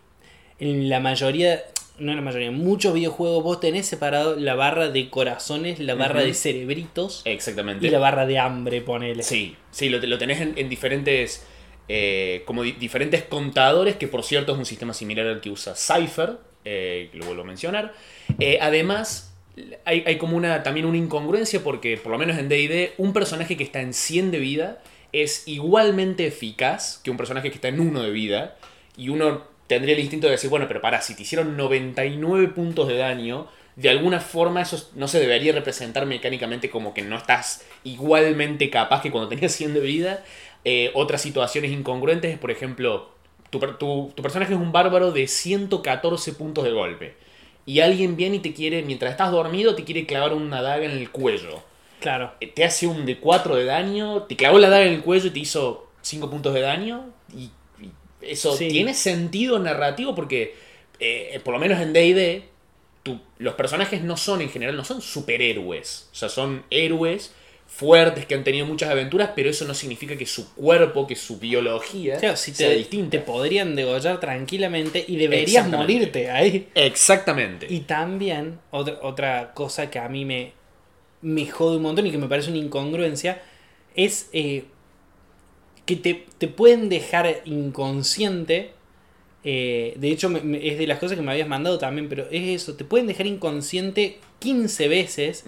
en 0.59 0.89
la 0.89 0.99
mayoría, 0.99 1.63
no 2.01 2.11
en 2.11 2.17
la 2.17 2.23
mayoría, 2.23 2.49
en 2.49 2.59
muchos 2.59 2.93
videojuegos 2.93 3.45
vos 3.45 3.61
tenés 3.61 3.87
separado 3.87 4.35
la 4.35 4.57
barra 4.57 4.89
de 4.89 5.09
corazones, 5.09 5.79
la 5.79 5.95
barra 5.95 6.23
de 6.23 6.35
cerebritos 6.35 7.23
exactamente. 7.25 7.87
y 7.87 7.91
la 7.91 8.01
barra 8.01 8.27
de 8.27 8.39
hambre, 8.41 8.81
ponele. 8.81 9.23
Sí, 9.23 9.55
sí, 9.71 9.89
lo, 9.91 9.99
lo 9.99 10.19
tenés 10.19 10.41
en, 10.41 10.55
en 10.57 10.69
diferentes. 10.69 11.47
eh, 11.93 12.43
como 12.45 12.63
di- 12.65 12.73
diferentes 12.73 13.23
contadores, 13.23 13.97
que 13.97 14.07
por 14.09 14.23
cierto 14.25 14.53
es 14.53 14.59
un 14.59 14.67
sistema 14.67 14.93
similar 14.95 15.27
al 15.27 15.41
que 15.41 15.51
usa 15.51 15.75
Cypher, 15.77 16.37
eh, 16.65 17.09
que 17.13 17.19
lo 17.19 17.27
vuelvo 17.27 17.43
a 17.43 17.47
mencionar. 17.47 17.95
Eh, 18.39 18.59
además, 18.61 19.30
hay, 19.85 20.03
hay 20.07 20.19
como 20.19 20.37
una, 20.37 20.63
también 20.63 20.87
una 20.87 20.97
incongruencia 20.99 21.61
porque, 21.63 21.97
por 21.97 22.13
lo 22.13 22.19
menos 22.19 22.39
en 22.39 22.49
DD, 22.49 22.93
un 22.99 23.13
personaje 23.13 23.57
que 23.57 23.65
está 23.65 23.81
en 23.81 23.93
100 23.95 24.31
de 24.31 24.39
vida 24.39 24.83
es 25.13 25.43
igualmente 25.47 26.27
eficaz 26.27 27.01
que 27.03 27.11
un 27.11 27.17
personaje 27.17 27.51
que 27.51 27.57
está 27.57 27.69
en 27.69 27.81
1 27.81 28.03
de 28.03 28.11
vida. 28.11 28.57
Y 28.97 29.09
uno 29.09 29.43
tendría 29.67 29.95
el 29.95 30.01
instinto 30.01 30.27
de 30.27 30.33
decir, 30.33 30.51
bueno, 30.51 30.67
pero 30.69 30.81
para, 30.81 31.01
si 31.03 31.15
te 31.15 31.23
hicieron 31.23 31.57
99 31.57 32.49
puntos 32.49 32.89
de 32.89 32.97
daño, 32.97 33.49
de 33.77 33.89
alguna 33.91 34.21
forma 34.21 34.63
eso 34.63 34.91
no 34.95 35.09
se 35.09 35.21
debería 35.21 35.53
representar 35.53 36.07
mecánicamente 36.07 36.71
como 36.71 36.93
que 36.95 37.03
no 37.03 37.17
estás 37.17 37.65
igualmente 37.85 38.69
capaz 38.71 39.03
que 39.03 39.11
cuando 39.11 39.29
tenías 39.29 39.53
100 39.53 39.75
de 39.75 39.81
vida. 39.81 40.25
Eh, 40.65 40.91
otras 40.95 41.23
situaciones 41.23 41.71
incongruentes 41.71 42.33
es, 42.33 42.39
por 42.39 42.51
ejemplo, 42.51 43.11
tu, 43.51 43.59
tu- 43.61 44.13
tu 44.15 44.23
personaje 44.23 44.53
es 44.53 44.59
un 44.61 44.73
bárbaro 44.73 45.11
de 45.13 45.27
114 45.27 46.33
puntos 46.35 46.65
de 46.65 46.73
golpe. 46.73 47.15
Y 47.67 47.81
alguien 47.81 48.17
viene 48.17 48.37
y 48.37 48.41
te 48.41 48.53
quiere, 48.55 48.83
mientras 48.83 49.13
estás 49.13 49.31
dormido, 49.31 49.75
te 49.75 49.85
quiere 49.85 50.07
clavar 50.07 50.33
una 50.35 50.63
daga 50.63 50.85
en 50.85 50.93
el 50.93 51.11
cuello. 51.11 51.63
Claro. 52.01 52.33
Eh, 52.41 52.47
Te 52.49 52.65
hace 52.65 52.87
un 52.87 53.05
de 53.07 53.19
4 53.19 53.57
de 53.57 53.65
daño, 53.65 54.23
te 54.23 54.35
clavó 54.37 54.59
la 54.59 54.71
daga 54.71 54.87
en 54.87 54.95
el 54.95 55.03
cuello 55.03 55.27
y 55.27 55.31
te 55.31 55.39
hizo 55.41 55.89
5 56.01 56.31
puntos 56.31 56.55
de 56.55 56.61
daño. 56.63 57.11
Y, 57.37 57.51
y 57.85 57.91
eso 58.23 58.57
Sí. 58.57 58.69
tiene 58.69 58.95
sentido 58.95 59.59
narrativo 59.59 60.15
porque, 60.15 60.55
eh, 60.99 61.41
por 61.45 61.53
lo 61.55 61.61
menos 61.61 61.79
en 61.81 61.93
DD, 61.93 62.45
los 63.39 63.55
personajes 63.55 64.03
no 64.03 64.17
son 64.17 64.41
en 64.43 64.51
general, 64.51 64.77
no 64.77 64.85
son 64.85 65.01
superhéroes. 65.01 66.09
O 66.13 66.15
sea, 66.15 66.29
son 66.29 66.65
héroes 66.71 67.35
fuertes 67.73 68.27
que 68.27 68.35
han 68.35 68.45
tenido 68.45 68.67
muchas 68.67 68.91
aventuras, 68.91 69.31
pero 69.35 69.49
eso 69.49 69.65
no 69.65 69.73
significa 69.75 70.17
que 70.17 70.27
su 70.27 70.53
cuerpo, 70.55 71.07
que 71.07 71.17
su 71.17 71.39
biología 71.39 72.19
Claro, 72.19 72.37
si 72.37 72.53
sea 72.53 72.69
te, 72.69 72.77
distinta. 72.77 73.11
te 73.13 73.21
podrían 73.21 73.75
degollar 73.77 74.21
tranquilamente 74.21 75.03
y 75.07 75.17
deberías 75.17 75.67
morirte 75.69 76.31
ahí. 76.31 76.69
Exactamente. 76.75 77.67
Y 77.71 77.81
también, 77.81 78.59
otra, 78.71 78.99
otra 79.03 79.53
cosa 79.55 79.89
que 79.89 79.99
a 79.99 80.09
mí 80.09 80.25
me, 80.27 80.53
me 81.23 81.47
jode 81.47 81.77
un 81.77 81.83
montón 81.83 82.07
y 82.07 82.11
que 82.11 82.19
me 82.19 82.27
parece 82.29 82.51
una 82.51 82.59
incongruencia, 82.59 83.41
es 83.95 84.29
eh, 84.33 84.65
que 85.87 85.97
te, 85.97 86.27
te 86.39 86.49
pueden 86.49 86.89
dejar 86.89 87.41
inconsciente. 87.45 88.73
eh, 89.43 89.95
de 89.97 90.11
hecho, 90.11 90.29
me- 90.29 90.43
me- 90.43 90.69
es 90.69 90.77
de 90.79 90.87
las 90.87 90.99
cosas 90.99 91.17
que 91.17 91.23
me 91.23 91.33
habías 91.33 91.49
mandado 91.49 91.79
también, 91.79 92.09
pero 92.11 92.27
es 92.31 92.63
eso, 92.63 92.75
te 92.75 92.85
pueden 92.85 93.07
dejar 93.07 93.27
inconsciente 93.27 94.19
15 94.39 94.87
veces 94.89 95.45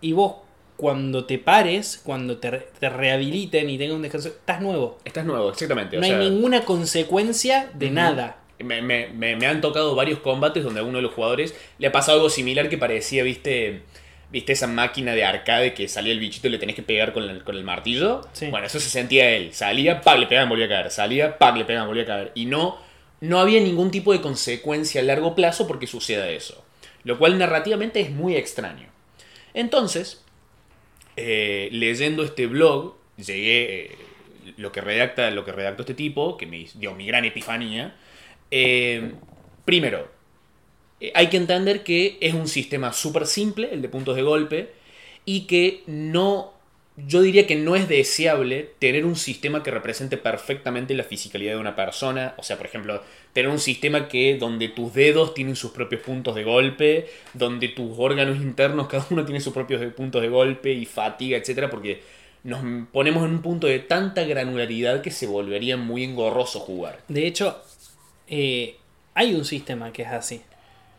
y 0.00 0.12
vos 0.12 0.34
cuando 0.80 1.26
te 1.26 1.38
pares, 1.38 2.00
cuando 2.02 2.38
te, 2.38 2.50
te 2.78 2.88
rehabiliten 2.88 3.68
y 3.68 3.76
tengas 3.76 3.96
un 3.96 4.00
descanso, 4.02 4.28
estás 4.28 4.62
nuevo. 4.62 4.98
Estás 5.04 5.26
nuevo, 5.26 5.50
exactamente. 5.50 5.98
o 5.98 6.00
No 6.00 6.06
sea, 6.06 6.18
hay 6.18 6.30
ninguna 6.30 6.64
consecuencia 6.64 7.70
de 7.74 7.90
nada. 7.90 8.38
Me, 8.60 8.80
me- 8.80 9.08
me- 9.08 9.36
me 9.36 9.46
han 9.46 9.60
tocado 9.60 9.94
varios 9.94 10.20
combates 10.20 10.64
donde 10.64 10.80
a 10.80 10.82
uno 10.82 10.96
de 10.96 11.02
los 11.02 11.12
jugadores 11.12 11.54
le 11.78 11.86
ha 11.86 11.92
pasado 11.92 12.16
algo 12.16 12.30
similar 12.30 12.70
que 12.70 12.78
parecía, 12.78 13.22
viste, 13.24 13.82
viste 14.32 14.52
esa 14.54 14.66
máquina 14.68 15.12
de 15.14 15.22
arcade 15.24 15.74
que 15.74 15.86
salía 15.86 16.12
el 16.14 16.18
bichito 16.18 16.48
y 16.48 16.50
le 16.50 16.56
tenés 16.58 16.76
que 16.76 16.82
pegar 16.82 17.12
con 17.12 17.24
el, 17.24 17.44
con 17.44 17.56
el 17.56 17.64
martillo. 17.64 18.22
Sí. 18.32 18.46
Bueno, 18.46 18.66
eso 18.66 18.80
se 18.80 18.88
sentía 18.88 19.30
él. 19.30 19.52
Salía, 19.52 20.00
pac, 20.00 20.18
le 20.18 20.26
pegaban, 20.28 20.48
volvía 20.48 20.64
a 20.64 20.68
caer. 20.70 20.90
Salía, 20.90 21.36
pac, 21.36 21.56
le 21.58 21.66
pegaban, 21.66 21.88
volvía 21.88 22.04
a 22.04 22.06
caer. 22.06 22.32
Y 22.34 22.46
no, 22.46 22.78
no 23.20 23.38
había 23.38 23.60
ningún 23.60 23.90
tipo 23.90 24.12
de 24.14 24.22
consecuencia 24.22 25.02
a 25.02 25.04
largo 25.04 25.34
plazo 25.34 25.66
porque 25.66 25.86
suceda 25.86 26.28
eso. 26.30 26.64
Lo 27.04 27.18
cual 27.18 27.36
narrativamente 27.38 28.00
es 28.00 28.10
muy 28.10 28.34
extraño. 28.36 28.88
Entonces, 29.54 30.22
eh, 31.16 31.68
leyendo 31.72 32.22
este 32.24 32.46
blog, 32.46 32.96
llegué. 33.16 33.84
eh, 33.86 33.98
lo 34.56 34.72
que 34.72 34.80
redacta 34.80 35.30
lo 35.30 35.44
que 35.44 35.52
redactó 35.52 35.82
este 35.82 35.94
tipo, 35.94 36.36
que 36.36 36.46
me 36.46 36.66
dio 36.74 36.94
mi 36.94 37.06
gran 37.06 37.24
epifanía. 37.24 37.96
eh, 38.50 39.12
primero, 39.64 40.08
hay 41.14 41.28
que 41.28 41.36
entender 41.36 41.82
que 41.84 42.18
es 42.20 42.34
un 42.34 42.48
sistema 42.48 42.92
súper 42.92 43.26
simple, 43.26 43.70
el 43.72 43.82
de 43.82 43.88
puntos 43.88 44.16
de 44.16 44.22
golpe, 44.22 44.72
y 45.24 45.46
que 45.46 45.82
no. 45.86 46.54
Yo 46.96 47.22
diría 47.22 47.46
que 47.46 47.56
no 47.56 47.76
es 47.76 47.88
deseable 47.88 48.70
tener 48.78 49.06
un 49.06 49.16
sistema 49.16 49.62
que 49.62 49.70
represente 49.70 50.16
perfectamente 50.16 50.94
la 50.94 51.04
fisicalidad 51.04 51.54
de 51.54 51.60
una 51.60 51.76
persona. 51.76 52.34
O 52.36 52.42
sea, 52.42 52.56
por 52.56 52.66
ejemplo, 52.66 53.02
tener 53.32 53.50
un 53.50 53.58
sistema 53.58 54.08
que 54.08 54.36
donde 54.36 54.68
tus 54.68 54.92
dedos 54.92 55.32
tienen 55.32 55.56
sus 55.56 55.70
propios 55.70 56.02
puntos 56.02 56.34
de 56.34 56.44
golpe, 56.44 57.08
donde 57.32 57.68
tus 57.68 57.92
órganos 57.98 58.36
internos 58.36 58.88
cada 58.88 59.06
uno 59.10 59.24
tiene 59.24 59.40
sus 59.40 59.54
propios 59.54 59.80
puntos 59.94 60.20
de 60.20 60.28
golpe 60.28 60.72
y 60.72 60.84
fatiga, 60.84 61.38
etcétera, 61.38 61.70
porque 61.70 62.02
nos 62.42 62.60
ponemos 62.92 63.24
en 63.24 63.32
un 63.32 63.42
punto 63.42 63.66
de 63.66 63.78
tanta 63.78 64.24
granularidad 64.24 65.02
que 65.02 65.10
se 65.10 65.26
volvería 65.26 65.76
muy 65.76 66.04
engorroso 66.04 66.60
jugar. 66.60 67.00
De 67.08 67.26
hecho, 67.26 67.62
eh, 68.26 68.76
hay 69.14 69.34
un 69.34 69.44
sistema 69.44 69.92
que 69.92 70.02
es 70.02 70.08
así. 70.08 70.42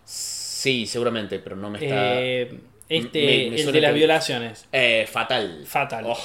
Sí, 0.06 0.86
seguramente, 0.86 1.40
pero 1.40 1.56
no 1.56 1.70
me 1.70 1.80
está. 1.84 2.22
Eh, 2.22 2.60
este, 2.98 3.20
me- 3.26 3.50
me 3.56 3.62
el 3.62 3.72
de 3.72 3.82
las 3.82 3.92
que- 3.92 3.98
violaciones. 3.98 4.68
Eh, 4.72 5.08
fatal. 5.12 5.64
Fatal. 5.66 6.04
Oh, 6.08 6.18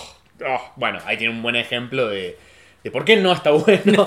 oh, 0.47 0.73
bueno, 0.77 0.99
ahí 1.07 1.17
tiene 1.17 1.33
un 1.35 1.43
buen 1.43 1.57
ejemplo 1.57 2.09
de, 2.09 2.37
de 2.85 2.91
por 2.91 3.05
qué 3.05 3.17
no 3.17 3.33
está 3.33 3.51
bueno 3.53 4.07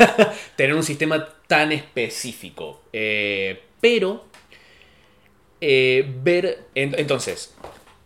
tener 0.56 0.74
un 0.74 0.82
sistema 0.82 1.28
tan 1.46 1.72
específico. 1.72 2.82
Eh, 2.92 3.60
pero, 3.80 4.24
eh, 5.60 6.04
ver. 6.22 6.64
en- 6.74 6.94
entonces, 6.98 7.54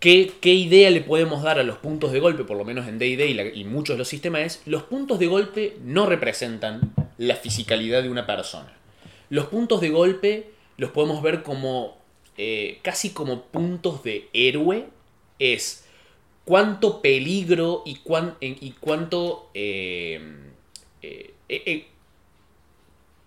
¿qué, 0.00 0.30
qué 0.40 0.50
idea 0.54 0.90
le 0.90 1.00
podemos 1.00 1.42
dar 1.42 1.58
a 1.58 1.62
los 1.62 1.78
puntos 1.78 2.12
de 2.12 2.20
golpe, 2.20 2.44
por 2.44 2.56
lo 2.56 2.64
menos 2.64 2.86
en 2.88 2.98
DD 2.98 3.26
y, 3.26 3.60
y 3.60 3.64
muchos 3.64 3.94
de 3.94 3.98
los 3.98 4.08
sistemas? 4.08 4.42
Es: 4.42 4.62
los 4.66 4.84
puntos 4.84 5.18
de 5.18 5.26
golpe 5.26 5.76
no 5.84 6.06
representan 6.06 6.92
la 7.18 7.36
fisicalidad 7.36 8.02
de 8.02 8.10
una 8.10 8.26
persona. 8.26 8.72
Los 9.30 9.46
puntos 9.46 9.80
de 9.80 9.90
golpe 9.90 10.50
los 10.76 10.90
podemos 10.90 11.20
ver 11.22 11.42
como 11.42 11.98
eh, 12.38 12.78
casi 12.82 13.10
como 13.10 13.42
puntos 13.42 14.02
de 14.02 14.28
héroe. 14.32 14.86
Es 15.38 15.84
cuánto 16.44 17.02
peligro 17.02 17.82
y, 17.84 17.96
cuán- 17.96 18.36
y 18.40 18.72
cuánto... 18.80 19.50
eh, 19.54 20.20
eh, 21.02 21.86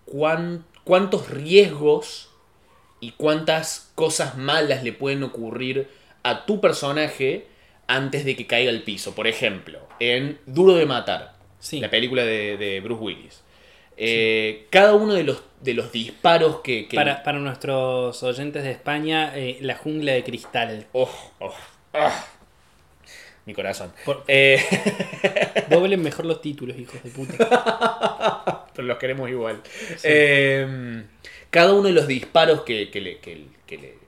cuán- 0.06 0.64
cuántos 0.84 1.30
riesgos 1.30 2.30
y 3.00 3.12
cuántas 3.12 3.90
cosas 3.94 4.36
malas 4.36 4.82
le 4.84 4.92
pueden 4.92 5.22
ocurrir 5.22 5.88
a 6.22 6.46
tu 6.46 6.60
personaje 6.60 7.46
antes 7.86 8.24
de 8.24 8.36
que 8.36 8.46
caiga 8.46 8.70
al 8.70 8.82
piso. 8.82 9.14
Por 9.14 9.26
ejemplo, 9.26 9.80
en 10.00 10.38
Duro 10.46 10.74
de 10.74 10.86
Matar, 10.86 11.34
Sí. 11.58 11.80
la 11.80 11.90
película 11.90 12.24
de, 12.24 12.56
de 12.56 12.80
Bruce 12.80 13.02
Willis. 13.02 13.42
Eh, 13.96 14.66
Cada 14.70 14.94
uno 14.94 15.14
de 15.14 15.24
los, 15.24 15.42
de 15.60 15.74
los 15.74 15.92
disparos 15.92 16.60
que... 16.60 16.88
que- 16.88 16.96
Para, 16.96 17.22
para 17.22 17.38
nuestros 17.38 18.22
oyentes 18.22 18.64
de 18.64 18.70
España, 18.72 19.32
eh, 19.36 19.58
la 19.60 19.76
jungla 19.76 20.12
de 20.12 20.24
cristal. 20.24 20.86
Oh, 20.92 21.10
oh, 21.40 21.54
ah. 21.94 22.24
Mi 23.44 23.54
corazón. 23.54 23.92
Por- 24.04 24.24
Eh, 24.28 24.60
Doblen 25.70 26.00
mejor 26.02 26.26
los 26.26 26.40
títulos, 26.40 26.78
hijos 26.78 27.02
de 27.02 27.10
puta. 27.10 28.66
pero 28.74 28.86
los 28.88 28.98
queremos 28.98 29.28
igual. 29.30 29.60
Eh, 30.04 31.04
cada 31.50 31.72
uno 31.72 31.88
de 31.88 31.92
los 31.92 32.06
disparos 32.06 32.62
que, 32.62 32.90
que 32.90 33.00
le, 33.00 33.18
que, 33.18 33.46
que 33.66 33.78
le- 33.78 33.98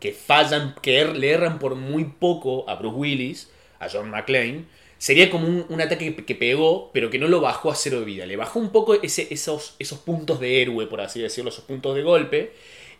que 0.00 0.12
fallan, 0.12 0.74
que 0.82 1.00
er- 1.02 1.14
le 1.16 1.30
erran 1.30 1.58
por 1.58 1.76
muy 1.76 2.04
poco 2.04 2.68
a 2.68 2.74
Bruce 2.74 2.96
Willis, 2.96 3.50
a 3.80 3.88
John 3.90 4.10
McClane, 4.10 4.66
sería 5.04 5.28
como 5.28 5.46
un, 5.46 5.80
ataque 5.82 6.16
que, 6.16 6.34
pegó, 6.34 6.90
pero 6.94 7.10
que 7.10 7.18
no 7.18 7.28
lo 7.28 7.42
bajó 7.42 7.70
a 7.70 7.74
cero 7.74 8.00
de 8.00 8.06
vida. 8.06 8.24
Le 8.24 8.36
bajó 8.36 8.58
un 8.58 8.70
poco 8.70 8.94
esos, 9.02 9.76
puntos 10.02 10.40
de 10.40 10.62
héroe, 10.62 10.86
por 10.86 11.02
así 11.02 11.20
decirlo, 11.20 11.50
esos 11.50 11.64
puntos 11.64 11.94
de 11.94 12.02
golpe. 12.02 12.52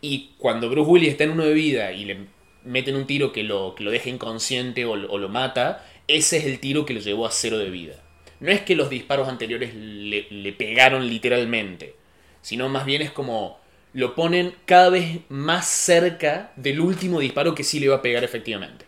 Y 0.02 0.32
cuando 0.36 0.68
Bruce 0.68 0.90
Willis 0.90 1.12
está 1.12 1.24
en 1.24 1.30
uno 1.30 1.46
de 1.46 1.54
vida 1.54 1.92
y 1.92 2.04
le 2.04 2.18
meten 2.62 2.96
un 2.96 3.06
tiro 3.06 3.32
que 3.32 3.42
lo, 3.42 3.74
que 3.74 3.84
lo 3.84 3.90
deja 3.90 4.10
inconsciente 4.10 4.84
o, 4.84 4.96
lo- 4.96 5.10
o 5.10 5.16
lo 5.16 5.30
mata, 5.30 5.82
ese 6.06 6.36
es 6.36 6.44
el 6.44 6.60
tiro 6.60 6.84
que 6.84 6.92
lo 6.92 7.00
llevó 7.00 7.26
a 7.26 7.30
cero 7.30 7.56
de 7.56 7.70
vida. 7.70 7.94
No 8.38 8.50
es 8.50 8.60
que 8.60 8.76
los 8.76 8.90
disparos 8.90 9.26
anteriores 9.26 9.74
le, 9.74 10.26
le 10.28 10.52
pegaron 10.52 11.08
literalmente, 11.08 11.94
sino 12.42 12.68
más 12.68 12.84
bien 12.84 13.00
es 13.00 13.12
como 13.12 13.58
lo 13.94 14.14
ponen 14.14 14.52
cada 14.66 14.90
vez 14.90 15.20
más 15.30 15.66
cerca 15.66 16.52
del 16.56 16.80
último 16.80 17.18
disparo 17.18 17.54
que 17.54 17.64
sí 17.64 17.80
le 17.80 17.88
va 17.88 17.96
a 17.96 18.02
pegar 18.02 18.24
efectivamente. 18.24 18.84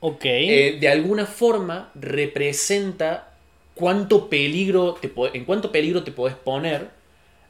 Ok. 0.00 0.24
Eh, 0.24 0.78
de 0.80 0.88
alguna 0.88 1.26
forma 1.26 1.90
representa 1.94 3.34
cuánto 3.74 4.28
peligro 4.28 4.94
te 5.00 5.12
en 5.34 5.44
cuánto 5.44 5.72
peligro 5.72 6.02
te 6.04 6.12
podés 6.12 6.36
poner 6.36 6.88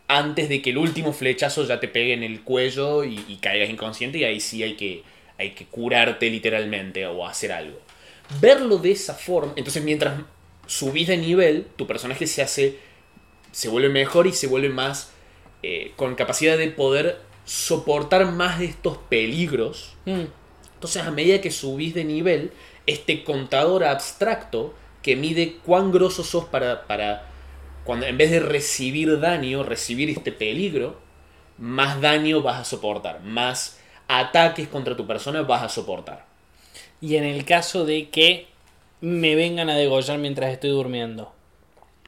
antes 0.08 0.48
de 0.48 0.62
que 0.62 0.70
el 0.70 0.78
último 0.78 1.12
flechazo 1.12 1.66
ya 1.66 1.80
te 1.80 1.88
pegue 1.88 2.14
en 2.14 2.22
el 2.22 2.42
cuello 2.42 3.04
y, 3.04 3.24
y 3.28 3.36
caigas 3.36 3.68
inconsciente 3.68 4.18
y 4.18 4.24
ahí 4.24 4.40
sí 4.40 4.62
hay 4.62 4.74
que, 4.74 5.02
hay 5.38 5.50
que 5.50 5.66
curarte 5.66 6.30
literalmente 6.30 7.06
o 7.06 7.26
hacer 7.26 7.52
algo. 7.52 7.78
Verlo 8.40 8.78
de 8.78 8.92
esa 8.92 9.14
forma, 9.14 9.52
entonces 9.56 9.82
mientras 9.82 10.20
subís 10.66 11.08
de 11.08 11.16
nivel, 11.18 11.66
tu 11.76 11.86
personaje 11.86 12.26
se 12.26 12.42
hace, 12.42 12.78
se 13.52 13.68
vuelve 13.68 13.88
mejor 13.90 14.26
y 14.26 14.32
se 14.32 14.46
vuelve 14.46 14.68
más 14.70 15.12
eh, 15.62 15.92
con 15.96 16.14
capacidad 16.14 16.56
de 16.56 16.68
poder 16.68 17.18
soportar 17.44 18.30
más 18.32 18.58
de 18.58 18.66
estos 18.66 18.98
peligros 19.08 19.94
Mm. 20.04 20.24
Entonces, 20.78 21.02
a 21.02 21.10
medida 21.10 21.40
que 21.40 21.50
subís 21.50 21.94
de 21.94 22.04
nivel, 22.04 22.52
este 22.86 23.24
contador 23.24 23.84
abstracto 23.84 24.74
que 25.02 25.16
mide 25.16 25.56
cuán 25.64 25.90
grosso 25.92 26.24
sos 26.24 26.44
para, 26.46 26.86
para 26.86 27.24
cuando 27.84 28.06
en 28.06 28.18
vez 28.18 28.30
de 28.30 28.40
recibir 28.40 29.20
daño, 29.20 29.62
recibir 29.64 30.10
este 30.10 30.32
peligro, 30.32 30.98
más 31.58 32.00
daño 32.00 32.42
vas 32.42 32.60
a 32.60 32.64
soportar, 32.64 33.22
más 33.24 33.80
ataques 34.08 34.68
contra 34.68 34.96
tu 34.96 35.06
persona 35.06 35.42
vas 35.42 35.62
a 35.64 35.68
soportar. 35.68 36.26
Y 37.00 37.16
en 37.16 37.24
el 37.24 37.44
caso 37.44 37.84
de 37.84 38.10
que 38.10 38.46
me 39.00 39.34
vengan 39.36 39.70
a 39.70 39.76
degollar 39.76 40.18
mientras 40.18 40.52
estoy 40.52 40.70
durmiendo. 40.70 41.32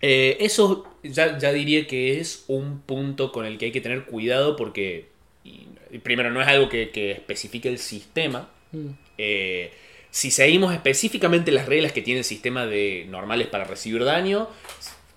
Eh, 0.02 0.38
eso 0.40 0.86
ya, 1.02 1.38
ya 1.38 1.52
diría 1.52 1.86
que 1.86 2.18
es 2.20 2.44
un 2.48 2.80
punto 2.80 3.32
con 3.32 3.46
el 3.46 3.58
que 3.58 3.66
hay 3.66 3.72
que 3.72 3.80
tener 3.80 4.06
cuidado 4.06 4.56
porque, 4.56 5.08
y- 5.44 5.66
primero, 6.02 6.30
no 6.30 6.40
es 6.40 6.48
algo 6.48 6.68
que, 6.68 6.90
que 6.90 7.12
especifique 7.12 7.68
el 7.68 7.78
sistema. 7.78 8.48
Mm. 8.72 8.88
Eh, 9.18 9.72
si 10.10 10.30
seguimos 10.30 10.72
específicamente 10.72 11.52
las 11.52 11.66
reglas 11.66 11.92
que 11.92 12.02
tiene 12.02 12.18
el 12.18 12.24
sistema 12.24 12.66
de 12.66 13.06
normales 13.08 13.46
para 13.46 13.64
recibir 13.64 14.04
daño, 14.04 14.48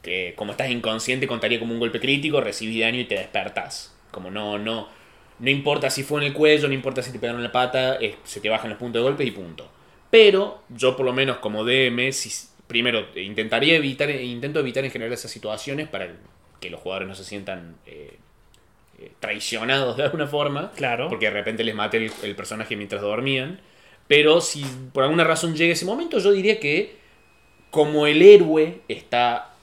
que 0.02 0.34
como 0.36 0.52
estás 0.52 0.70
inconsciente 0.70 1.28
contaría 1.28 1.60
como 1.60 1.74
un 1.74 1.80
golpe 1.80 2.00
crítico, 2.00 2.42
recibís 2.42 2.82
daño 2.82 3.00
y 3.00 3.06
te 3.06 3.16
despertás. 3.16 3.96
Como 4.12 4.30
no, 4.30 4.60
no, 4.60 4.90
no 5.40 5.50
importa 5.50 5.90
si 5.90 6.04
fue 6.04 6.22
en 6.22 6.28
el 6.28 6.34
cuello, 6.34 6.68
no 6.68 6.74
importa 6.74 7.02
si 7.02 7.12
te 7.12 7.20
pegaron 7.20 7.40
en 7.40 7.46
la 7.46 7.52
pata, 7.52 7.98
se 8.24 8.40
te 8.40 8.50
bajan 8.50 8.70
los 8.70 8.80
puntos 8.80 9.00
de 9.02 9.04
golpe 9.04 9.24
y 9.24 9.32
punto. 9.32 9.70
Pero 10.12 10.62
yo 10.70 10.96
por 10.96 11.06
lo 11.06 11.14
menos 11.14 11.38
como 11.38 11.64
DM, 11.64 12.12
primero 12.68 13.08
intentaría 13.16 13.76
evitar, 13.76 14.10
intento 14.12 14.60
evitar 14.60 14.86
en 14.86 14.92
general 14.92 15.14
esas 15.14 15.32
situaciones 15.32 15.88
para 15.88 16.16
que 16.60 16.70
los 16.70 16.80
jugadores 16.80 17.08
no 17.08 17.16
se 17.16 17.24
sientan 17.24 17.78
eh, 17.86 18.18
eh, 18.18 18.18
traicionados 19.20 19.98
de 19.98 20.04
alguna 20.04 20.28
forma. 20.28 20.72
Claro. 20.76 21.10
Porque 21.10 21.26
de 21.26 21.32
repente 21.32 21.64
les 21.64 21.76
mate 21.76 21.98
el, 21.98 22.12
el 22.24 22.36
personaje 22.36 22.76
mientras 22.76 23.02
dormían. 23.02 23.60
Pero 24.08 24.42
si 24.42 24.66
por 24.92 25.04
alguna 25.04 25.24
razón 25.24 25.56
llega 25.56 25.74
ese 25.74 25.86
momento, 25.86 26.20
yo 26.20 26.32
diría 26.32 26.60
que 26.60 26.98
como 27.72 28.06
el 28.06 28.22
héroe 28.22 28.82
está 28.88 29.54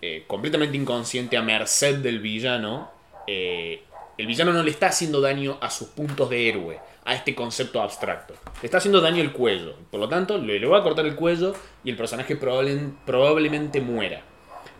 eh, 0.00 0.24
completamente 0.26 0.76
inconsciente 0.76 1.36
a 1.36 1.42
merced 1.42 1.96
del 1.96 2.20
villano, 2.20 2.90
eh, 3.26 3.82
el 4.16 4.26
villano 4.26 4.52
no 4.52 4.62
le 4.62 4.70
está 4.70 4.86
haciendo 4.86 5.20
daño 5.20 5.58
a 5.60 5.70
sus 5.70 5.88
puntos 5.88 6.30
de 6.30 6.48
héroe, 6.48 6.78
a 7.04 7.14
este 7.14 7.34
concepto 7.34 7.82
abstracto. 7.82 8.34
Le 8.62 8.66
está 8.66 8.78
haciendo 8.78 9.00
daño 9.00 9.22
el 9.22 9.32
cuello. 9.32 9.74
Por 9.90 10.00
lo 10.00 10.08
tanto, 10.08 10.38
le, 10.38 10.58
le 10.58 10.66
va 10.66 10.78
a 10.78 10.82
cortar 10.82 11.04
el 11.04 11.16
cuello 11.16 11.54
y 11.84 11.90
el 11.90 11.96
personaje 11.96 12.36
probable- 12.38 12.92
probablemente 13.04 13.80
muera. 13.80 14.22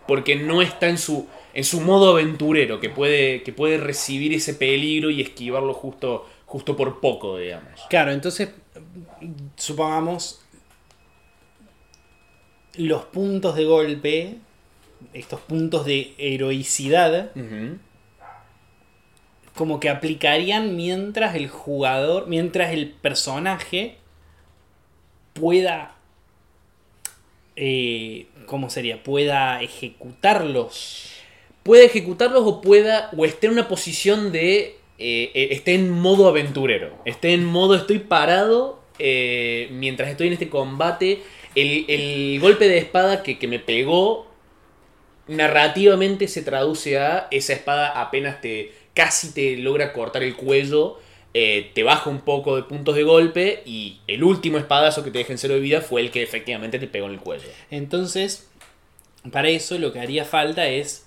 Porque 0.07 0.37
no 0.37 0.62
está 0.62 0.88
en 0.88 0.99
su, 0.99 1.29
en 1.54 1.64
su 1.64 1.80
modo 1.80 2.12
aventurero, 2.12 2.80
que 2.80 2.90
puede, 2.90 3.42
que 3.42 3.52
puede 3.52 3.78
recibir 3.78 4.33
ese 4.33 4.54
peligro 4.54 5.11
y 5.11 5.21
esquivarlo 5.21 5.75
justo, 5.75 6.28
justo 6.47 6.76
por 6.76 7.00
poco, 7.00 7.38
digamos. 7.38 7.80
Claro, 7.88 8.12
entonces, 8.12 8.50
supongamos 9.57 10.40
los 12.76 13.04
puntos 13.04 13.57
de 13.57 13.64
golpe, 13.64 14.37
estos 15.12 15.40
puntos 15.40 15.85
de 15.85 16.14
heroicidad, 16.19 17.33
como 19.54 19.80
que 19.80 19.90
aplicarían 19.90 20.76
mientras 20.76 21.35
el 21.35 21.49
jugador, 21.49 22.28
mientras 22.28 22.73
el 22.73 22.90
personaje 22.90 23.99
pueda, 25.35 25.97
eh, 27.57 28.28
¿cómo 28.47 28.71
sería? 28.71 29.02
Pueda 29.02 29.61
ejecutarlos. 29.62 31.10
Puede 31.70 31.84
ejecutarlos 31.84 32.42
o 32.44 32.60
pueda 32.60 33.10
o 33.16 33.24
esté 33.24 33.46
en 33.46 33.52
una 33.52 33.68
posición 33.68 34.32
de 34.32 34.74
eh, 34.98 35.30
eh, 35.34 35.48
esté 35.52 35.74
en 35.74 35.88
modo 35.88 36.26
aventurero 36.26 36.98
esté 37.04 37.32
en 37.32 37.44
modo 37.44 37.76
estoy 37.76 38.00
parado 38.00 38.80
eh, 38.98 39.68
mientras 39.70 40.10
estoy 40.10 40.26
en 40.26 40.32
este 40.32 40.48
combate. 40.48 41.22
El, 41.54 41.84
el 41.86 42.40
golpe 42.40 42.66
de 42.66 42.78
espada 42.78 43.22
que, 43.22 43.38
que 43.38 43.46
me 43.46 43.61
pegó 43.61 44.26
narrativamente 45.28 46.26
se 46.26 46.42
traduce 46.42 46.98
a 46.98 47.28
esa 47.30 47.52
espada 47.52 48.00
apenas 48.00 48.40
te 48.40 48.72
casi 48.92 49.33
te 49.33 49.56
logra 49.56 49.92
cortar 49.92 50.24
el 50.24 50.35
cuello 50.35 50.98
te 51.33 51.83
baja 51.85 52.11
un 52.11 52.22
poco 52.22 52.56
de 52.56 52.64
puntos 52.64 52.96
de 52.96 53.04
golpe 53.04 53.62
y 53.64 54.00
el 54.09 54.24
último 54.24 54.59
espadazo 54.59 55.04
que 55.04 55.12
te 55.12 55.18
deja 55.18 55.35
en 55.35 55.38
cero 55.38 55.54
de 55.54 55.61
vida 55.61 55.83
fue 55.83 56.00
el 56.00 56.11
que 56.11 56.24
efectivamente 56.24 56.80
te 56.80 56.88
pegó 56.88 57.06
en 57.06 57.12
el 57.12 57.20
cuello. 57.20 57.46
Entonces, 57.70 58.50
para 59.30 59.48
eso 59.48 59.78
lo 59.78 59.92
que 59.92 60.00
haría 60.00 60.24
falta 60.24 60.66
es, 60.66 61.04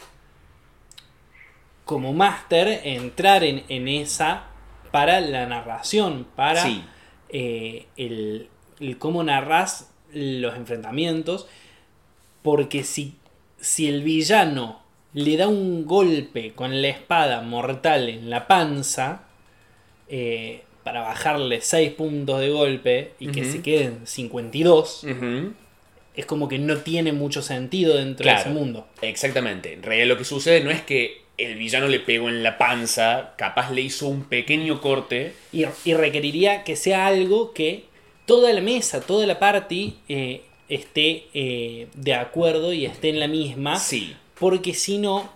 como 1.94 2.12
máster, 2.12 2.82
entrar 2.86 3.44
en, 3.44 3.64
en 3.70 3.88
esa 3.88 4.46
para 4.92 5.22
la 5.22 5.46
narración, 5.46 6.26
para 6.36 6.64
Sí. 6.64 6.84
eh, 7.30 7.86
el, 7.98 8.48
el 8.80 8.98
cómo 8.98 9.24
narras 9.24 9.92
los 10.12 10.56
enfrentamientos, 10.56 11.48
porque 12.42 12.84
si, 12.84 13.16
si 13.60 13.88
el 13.88 14.02
villano 14.04 14.82
le 15.14 15.38
da 15.38 15.48
un 15.48 15.86
golpe 15.86 16.54
con 16.54 16.82
la 16.82 16.88
espada 16.90 17.42
mortal 17.42 18.10
en 18.10 18.30
la 18.30 18.48
panza, 18.48 19.22
eh, 20.10 20.64
para 20.84 21.02
bajarle 21.02 21.62
6 21.62 21.92
puntos 21.92 22.40
de 22.42 22.50
golpe 22.50 23.14
y 23.20 23.28
que 23.28 23.46
se 23.46 23.62
queden 23.62 24.06
52, 24.06 25.04
Ujú. 25.06 25.54
es 26.16 26.26
como 26.26 26.48
que 26.50 26.60
no 26.60 26.78
tiene 26.80 27.14
mucho 27.14 27.42
sentido 27.42 27.96
dentro 27.98 28.24
Claro. 28.24 28.38
de 28.40 28.42
ese 28.50 28.50
mundo. 28.60 28.88
Exactamente. 29.02 29.74
En 29.74 29.82
realidad 29.84 30.08
lo 30.08 30.18
que 30.18 30.26
sucede 30.26 30.62
no 30.64 30.72
es 30.72 30.82
que 30.82 31.23
el 31.38 31.56
villano 31.56 31.88
le 31.88 32.00
pegó 32.00 32.30
en 32.30 32.44
la 32.44 32.58
panza, 32.58 33.34
capaz 33.38 33.72
le 33.72 33.82
hizo 33.82 34.08
un 34.08 34.24
pequeño 34.24 34.82
corte. 34.82 35.34
Y, 35.52 35.66
y 35.86 35.94
requeriría 35.94 36.64
que 36.64 36.76
sea 36.76 37.08
algo 37.08 37.54
que 37.54 37.86
toda 38.26 38.54
la 38.54 38.62
mesa, 38.62 39.02
toda 39.02 39.26
la 39.26 39.40
party 39.40 39.96
eh, 40.10 40.44
esté 40.70 41.26
eh, 41.34 41.88
de 41.96 42.14
acuerdo 42.14 42.72
y 42.74 42.86
esté 42.86 43.10
en 43.10 43.20
la 43.20 43.28
misma. 43.28 43.78
Sí. 43.80 44.16
Porque 44.40 44.74
si 44.74 44.98
no, 44.98 45.30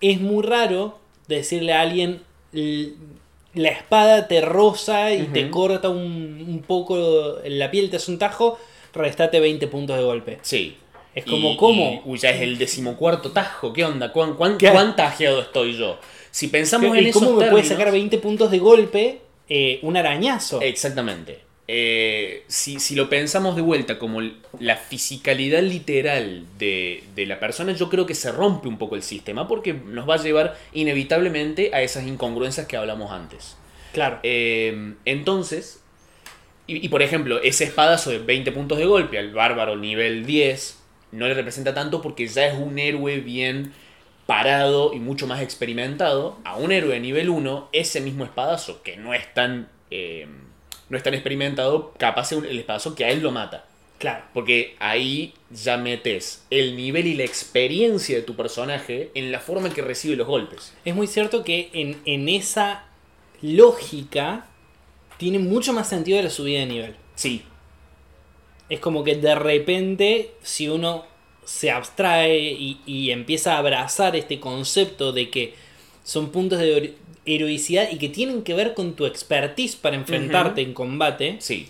es 0.00 0.20
muy 0.20 0.44
raro 0.44 0.98
decirle 1.28 1.72
a 1.74 1.80
alguien 1.82 2.22
"L- 2.52 2.92
la 3.54 3.68
espada 3.70 4.28
te 4.28 4.40
roza 4.40 5.12
y 5.12 5.24
te 5.24 5.50
corta 5.50 5.88
un, 5.88 6.44
un 6.48 6.62
poco 6.66 7.38
la 7.44 7.70
piel, 7.70 7.90
te 7.90 7.96
hace 7.96 8.10
un 8.12 8.18
tajo, 8.18 8.58
restate 8.94 9.40
20 9.40 9.66
puntos 9.68 9.96
de 9.96 10.02
golpe. 10.04 10.38
Sí. 10.42 10.76
Es 11.14 11.24
como, 11.24 11.52
Y- 11.52 11.56
¿cómo? 11.56 12.02
y, 12.06 12.08
uy, 12.08 12.18
ya 12.18 12.30
es 12.30 12.40
el 12.40 12.56
decimocuarto 12.58 13.32
tajo. 13.32 13.72
¿Qué 13.72 13.84
onda? 13.84 14.12
¿Cuán, 14.12 14.34
cuán, 14.34 14.58
cuán 14.58 14.94
tajeado 14.96 15.40
estoy 15.40 15.76
yo? 15.76 15.98
Si 16.30 16.48
pensamos 16.48 16.96
en 16.96 17.04
¿Y 17.04 17.08
esos 17.08 17.22
cómo 17.24 17.36
me 17.40 17.46
puede 17.50 17.64
sacar 17.64 17.90
20 17.90 18.18
puntos 18.18 18.50
de 18.50 18.58
golpe 18.58 19.20
eh, 19.48 19.80
un 19.82 19.96
arañazo? 19.96 20.60
Exactamente. 20.62 21.40
Eh, 21.72 22.42
si, 22.48 22.80
si 22.80 22.96
lo 22.96 23.08
pensamos 23.08 23.54
de 23.54 23.62
vuelta 23.62 23.98
como 23.98 24.20
la 24.58 24.76
fisicalidad 24.76 25.62
literal 25.62 26.44
de, 26.58 27.04
de 27.14 27.26
la 27.26 27.38
persona, 27.38 27.72
yo 27.72 27.88
creo 27.88 28.06
que 28.06 28.14
se 28.14 28.32
rompe 28.32 28.66
un 28.68 28.76
poco 28.78 28.96
el 28.96 29.02
sistema 29.04 29.46
porque 29.46 29.72
nos 29.72 30.08
va 30.08 30.14
a 30.14 30.22
llevar 30.22 30.56
inevitablemente 30.72 31.70
a 31.72 31.82
esas 31.82 32.06
incongruencias 32.06 32.66
que 32.66 32.76
hablamos 32.76 33.12
antes. 33.12 33.56
Claro. 33.92 34.18
Eh, 34.24 34.94
entonces, 35.04 35.80
y, 36.66 36.84
y 36.84 36.88
por 36.88 37.02
ejemplo, 37.02 37.40
ese 37.42 37.64
espadazo 37.64 38.10
de 38.10 38.18
20 38.18 38.50
puntos 38.52 38.78
de 38.78 38.86
golpe 38.86 39.18
al 39.18 39.32
bárbaro 39.32 39.76
nivel 39.76 40.26
10 40.26 40.76
no 41.12 41.26
le 41.26 41.34
representa 41.34 41.74
tanto 41.74 42.02
porque 42.02 42.26
ya 42.26 42.46
es 42.46 42.58
un 42.58 42.78
héroe 42.78 43.20
bien 43.20 43.72
parado 44.26 44.92
y 44.92 45.00
mucho 45.00 45.26
más 45.26 45.40
experimentado. 45.42 46.38
A 46.44 46.56
un 46.56 46.72
héroe 46.72 46.94
de 46.94 47.00
nivel 47.00 47.28
1, 47.30 47.70
ese 47.72 48.00
mismo 48.00 48.24
espadazo, 48.24 48.82
que 48.82 48.96
no 48.96 49.12
es 49.12 49.32
tan, 49.34 49.68
eh, 49.90 50.28
no 50.88 50.96
es 50.96 51.02
tan 51.02 51.14
experimentado, 51.14 51.92
capaz 51.98 52.32
es 52.32 52.38
el 52.44 52.58
espadazo 52.58 52.94
que 52.94 53.04
a 53.04 53.10
él 53.10 53.22
lo 53.22 53.32
mata. 53.32 53.66
Claro. 53.98 54.24
Porque 54.32 54.76
ahí 54.78 55.34
ya 55.50 55.76
metes 55.76 56.46
el 56.48 56.74
nivel 56.74 57.06
y 57.06 57.14
la 57.14 57.24
experiencia 57.24 58.16
de 58.16 58.22
tu 58.22 58.34
personaje 58.34 59.10
en 59.14 59.30
la 59.30 59.40
forma 59.40 59.68
en 59.68 59.74
que 59.74 59.82
recibe 59.82 60.16
los 60.16 60.26
golpes. 60.26 60.74
Es 60.84 60.94
muy 60.94 61.06
cierto 61.06 61.44
que 61.44 61.68
en, 61.74 62.00
en 62.06 62.28
esa 62.28 62.84
lógica 63.42 64.46
tiene 65.18 65.38
mucho 65.38 65.72
más 65.74 65.88
sentido 65.88 66.22
la 66.22 66.30
subida 66.30 66.60
de 66.60 66.66
nivel. 66.66 66.96
Sí, 67.14 67.44
Es 68.70 68.80
como 68.80 69.04
que 69.04 69.16
de 69.16 69.34
repente, 69.34 70.30
si 70.42 70.68
uno 70.68 71.04
se 71.44 71.70
abstrae 71.70 72.38
y, 72.52 72.80
y 72.86 73.10
empieza 73.10 73.54
a 73.54 73.58
abrazar 73.58 74.16
este 74.16 74.40
concepto 74.40 75.12
de 75.12 75.28
que 75.30 75.54
son 76.04 76.30
puntos 76.30 76.58
de 76.60 76.76
hero- 76.76 76.94
heroicidad 77.26 77.90
y 77.90 77.98
que 77.98 78.08
tienen 78.08 78.42
que 78.42 78.54
ver 78.54 78.72
con 78.74 78.94
tu 78.94 79.04
expertise 79.06 79.76
para 79.76 79.96
enfrentarte 79.96 80.62
en 80.62 80.72
combate, 80.72 81.36
sí. 81.40 81.68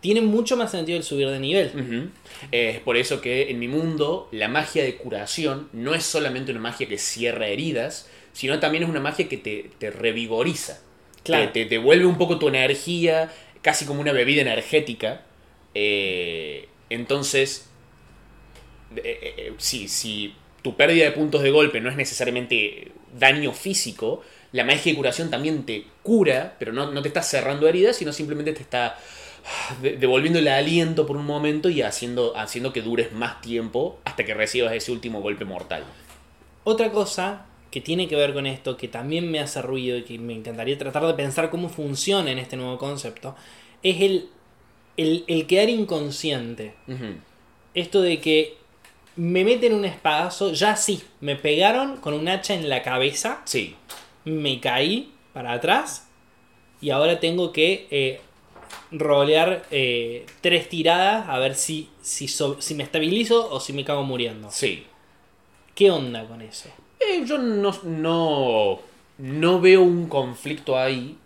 tiene 0.00 0.20
mucho 0.20 0.56
más 0.56 0.70
sentido 0.70 0.96
el 0.98 1.04
subir 1.04 1.28
de 1.28 1.40
nivel. 1.40 2.10
Es 2.52 2.78
por 2.80 2.96
eso 2.96 3.20
que 3.20 3.50
en 3.50 3.58
mi 3.58 3.68
mundo 3.68 4.28
la 4.30 4.48
magia 4.48 4.84
de 4.84 4.96
curación 4.96 5.68
no 5.72 5.94
es 5.94 6.04
solamente 6.04 6.52
una 6.52 6.60
magia 6.60 6.86
que 6.88 6.98
cierra 6.98 7.48
heridas, 7.48 8.08
sino 8.32 8.60
también 8.60 8.84
es 8.84 8.88
una 8.90 9.00
magia 9.00 9.28
que 9.28 9.36
te, 9.38 9.70
te 9.78 9.90
revigoriza. 9.90 10.80
Claro. 11.24 11.50
Te, 11.50 11.64
te 11.64 11.68
devuelve 11.68 12.06
un 12.06 12.18
poco 12.18 12.38
tu 12.38 12.48
energía, 12.48 13.32
casi 13.62 13.84
como 13.84 14.00
una 14.00 14.12
bebida 14.12 14.42
energética. 14.42 15.22
Eh, 15.78 16.68
entonces, 16.88 17.68
eh, 18.96 19.34
eh, 19.36 19.54
si, 19.58 20.34
tu 20.62 20.74
pérdida 20.74 21.04
de 21.04 21.12
puntos 21.12 21.42
de 21.42 21.50
golpe 21.50 21.82
no 21.82 21.90
es 21.90 21.96
necesariamente 21.96 22.92
daño 23.18 23.52
físico, 23.52 24.22
la 24.52 24.64
magia 24.64 24.92
de 24.92 24.96
curación 24.96 25.28
también 25.28 25.66
te 25.66 25.84
cura, 26.02 26.56
pero 26.58 26.72
no, 26.72 26.90
no 26.92 27.02
te 27.02 27.08
está 27.08 27.20
cerrando 27.20 27.68
heridas, 27.68 27.96
sino 27.96 28.14
simplemente 28.14 28.54
te 28.54 28.62
está 28.62 28.96
de- 29.82 29.98
devolviendo 29.98 30.38
el 30.38 30.48
aliento 30.48 31.04
por 31.04 31.18
un 31.18 31.26
momento 31.26 31.68
y 31.68 31.82
haciendo, 31.82 32.34
haciendo 32.38 32.72
que 32.72 32.80
dures 32.80 33.12
más 33.12 33.42
tiempo 33.42 33.98
hasta 34.04 34.24
que 34.24 34.32
recibas 34.32 34.72
ese 34.72 34.92
último 34.92 35.20
golpe 35.20 35.44
mortal. 35.44 35.84
Otra 36.64 36.90
cosa 36.90 37.44
que 37.70 37.82
tiene 37.82 38.08
que 38.08 38.16
ver 38.16 38.32
con 38.32 38.46
esto, 38.46 38.78
que 38.78 38.88
también 38.88 39.30
me 39.30 39.40
hace 39.40 39.60
ruido 39.60 39.98
y 39.98 40.04
que 40.04 40.18
me 40.18 40.32
encantaría 40.32 40.78
tratar 40.78 41.06
de 41.06 41.12
pensar 41.12 41.50
cómo 41.50 41.68
funciona 41.68 42.30
en 42.30 42.38
este 42.38 42.56
nuevo 42.56 42.78
concepto, 42.78 43.36
es 43.82 44.00
el, 44.00 44.30
el, 44.96 45.24
el 45.26 45.46
quedar 45.46 45.68
inconsciente. 45.68 46.74
Esto 47.74 48.00
de 48.02 48.20
que 48.20 48.56
me 49.16 49.44
meten 49.44 49.74
un 49.74 49.84
espadazo, 49.84 50.52
ya 50.52 50.76
sí, 50.76 51.02
me 51.20 51.36
pegaron 51.36 51.96
con 51.98 52.14
un 52.14 52.28
hacha 52.28 52.54
en 52.54 52.68
la 52.68 52.82
cabeza, 52.82 53.40
Sí, 53.44 53.74
me 54.24 54.60
caí 54.60 55.12
para 55.32 55.52
atrás 55.52 56.08
y 56.80 56.90
ahora 56.90 57.18
tengo 57.20 57.52
que 57.52 57.86
eh, 57.90 58.20
rolear 58.90 59.64
eh, 59.70 60.26
tres 60.40 60.68
tiradas 60.68 61.28
a 61.28 61.38
ver 61.38 61.54
si, 61.54 61.88
si, 62.02 62.28
so- 62.28 62.60
si 62.60 62.74
me 62.74 62.82
estabilizo 62.84 63.50
o 63.50 63.60
si 63.60 63.72
me 63.72 63.84
cago 63.84 64.02
muriendo. 64.02 64.50
sí. 64.50 64.86
¿Qué 65.74 65.90
onda 65.90 66.24
con 66.26 66.40
eso? 66.40 66.70
Eh, 66.98 67.22
yo 67.26 67.36
no, 67.36 67.70
no, 67.84 68.80
no 69.18 69.60
veo 69.60 69.82
un 69.82 70.08
conflicto 70.08 70.78
ahí 70.78 71.18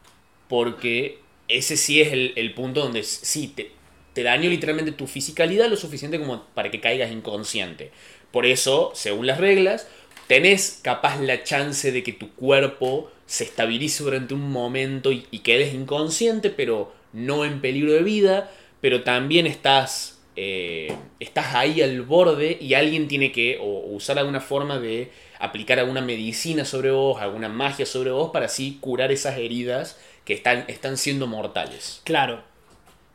porque 0.48 1.19
ese 1.50 1.76
sí 1.76 2.00
es 2.00 2.12
el, 2.12 2.54
punto 2.54 2.80
donde 2.80 3.02
sí, 3.02 3.48
te, 3.48 3.72
te 4.12 4.22
daño 4.22 4.48
literalmente 4.48 4.92
tu 4.92 5.06
fisicalidad 5.06 5.68
lo 5.68 5.76
suficiente 5.76 6.18
como 6.18 6.44
para 6.54 6.70
que 6.70 6.80
caigas 6.80 7.10
inconsciente. 7.12 7.90
Por 8.30 8.46
eso, 8.46 8.92
según 8.94 9.26
las 9.26 9.38
reglas, 9.38 9.88
tenés 10.26 10.80
capaz 10.82 11.20
la 11.20 11.42
chance 11.42 11.90
de 11.90 12.02
que 12.02 12.12
tu 12.12 12.30
cuerpo 12.34 13.10
se 13.26 13.44
estabilice 13.44 14.02
durante 14.02 14.34
un 14.34 14.50
momento 14.50 15.12
y, 15.12 15.22
quedes 15.40 15.74
inconsciente, 15.74 16.50
pero 16.50 16.92
no 17.12 17.44
en 17.44 17.60
peligro 17.60 17.92
de 17.92 18.02
vida, 18.02 18.50
pero 18.80 19.02
también 19.02 19.46
estás, 19.46 20.20
eh, 20.36 20.94
estás 21.18 21.54
ahí 21.54 21.82
al 21.82 22.02
borde 22.02 22.58
y 22.60 22.74
alguien 22.74 23.08
tiene 23.08 23.32
que 23.32 23.58
usar 23.60 24.18
alguna 24.18 24.40
forma 24.40 24.78
de 24.78 25.10
aplicar 25.38 25.78
alguna 25.78 26.00
medicina 26.00 26.64
sobre 26.64 26.90
vos, 26.90 27.20
alguna 27.20 27.48
magia 27.48 27.86
sobre 27.86 28.10
vos 28.10 28.30
para 28.30 28.46
así 28.46 28.78
curar 28.80 29.10
esas 29.10 29.38
heridas 29.38 29.98
que 30.24 30.34
están, 30.34 30.64
están 30.68 30.96
siendo 30.96 31.26
mortales. 31.26 32.00
Claro, 32.04 32.42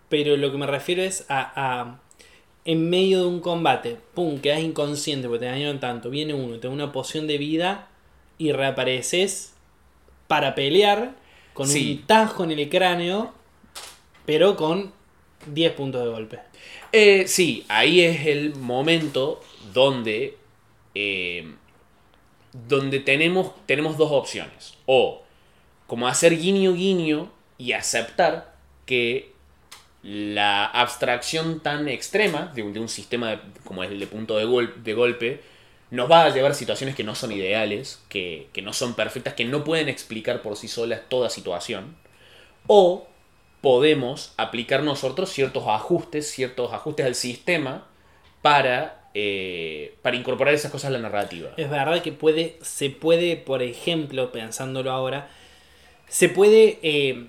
pero 0.09 0.37
lo 0.37 0.51
que 0.51 0.57
me 0.57 0.67
refiero 0.67 1.01
es 1.03 1.25
a, 1.29 1.51
a- 1.81 1.99
en 2.65 2.89
medio 2.89 3.21
de 3.21 3.27
un 3.27 3.39
combate, 3.41 3.97
pum, 4.13 4.39
quedas 4.39 4.59
inconsciente 4.61 5.27
porque 5.27 5.45
te 5.45 5.51
dañaron 5.51 5.79
tanto, 5.79 6.09
viene 6.09 6.33
uno, 6.33 6.57
te 6.59 6.67
da 6.67 6.73
una 6.73 6.91
poción 6.91 7.27
de 7.27 7.37
vida 7.37 7.87
y 8.39 8.51
reapareces 8.51 9.53
para 10.27 10.55
pelear 10.55 11.15
con 11.53 11.67
Sí. 11.67 11.97
un 12.01 12.07
tajo 12.07 12.43
en 12.43 12.51
el 12.51 12.67
cráneo, 12.69 13.33
pero 14.25 14.55
con 14.55 14.91
10 15.45 15.73
puntos 15.73 16.03
de 16.03 16.09
golpe. 16.09 16.39
Eh, 16.91 17.27
sí, 17.27 17.65
ahí 17.67 18.01
es 18.01 18.25
el 18.25 18.55
momento 18.55 19.41
donde, 19.73 20.37
eh, 20.95 21.53
donde 22.67 22.99
tenemos, 22.99 23.51
tenemos 23.65 23.97
dos 23.97 24.11
opciones. 24.11 24.73
O 24.85 25.21
como 25.87 26.07
hacer 26.07 26.37
guiño 26.37 26.73
guiño 26.73 27.31
y 27.57 27.73
aceptar 27.73 28.55
que 28.85 29.33
la 30.03 30.65
abstracción 30.65 31.61
tan 31.61 31.87
extrema 31.87 32.51
de 32.53 32.63
un, 32.63 32.73
de 32.73 32.79
un 32.79 32.89
sistema 32.89 33.41
como 33.63 33.83
es 33.83 33.91
el 33.91 33.99
de 33.99 34.07
punto 34.07 34.37
de, 34.37 34.69
de 34.83 34.93
golpe 34.93 35.41
nos 35.91 36.09
va 36.09 36.25
a 36.25 36.29
llevar 36.29 36.51
a 36.51 36.55
situaciones 36.55 36.95
que 36.95 37.03
no 37.03 37.15
son 37.15 37.31
ideales, 37.31 38.01
que, 38.09 38.49
que 38.53 38.61
no 38.61 38.73
son 38.73 38.95
perfectas, 38.95 39.33
que 39.33 39.45
no 39.45 39.63
pueden 39.63 39.89
explicar 39.89 40.41
por 40.41 40.57
sí 40.57 40.67
solas 40.67 41.01
toda 41.09 41.29
situación. 41.29 41.95
O 42.67 43.07
podemos 43.61 44.33
aplicar 44.37 44.83
nosotros 44.83 45.31
ciertos 45.31 45.63
ajustes, 45.67 46.29
ciertos 46.29 46.73
ajustes 46.73 47.05
al 47.05 47.15
sistema 47.15 47.87
para, 48.41 49.09
eh, 49.13 49.95
para 50.01 50.15
incorporar 50.15 50.53
esas 50.53 50.71
cosas 50.71 50.89
a 50.89 50.91
la 50.91 50.99
narrativa. 50.99 51.51
Es 51.57 51.69
verdad 51.69 52.01
que 52.01 52.11
puede, 52.11 52.57
se 52.61 52.89
puede, 52.89 53.37
por 53.37 53.63
ejemplo, 53.63 54.31
pensándolo 54.31 54.91
ahora, 54.91 55.29
se 56.07 56.29
puede 56.29 56.79
eh, 56.83 57.27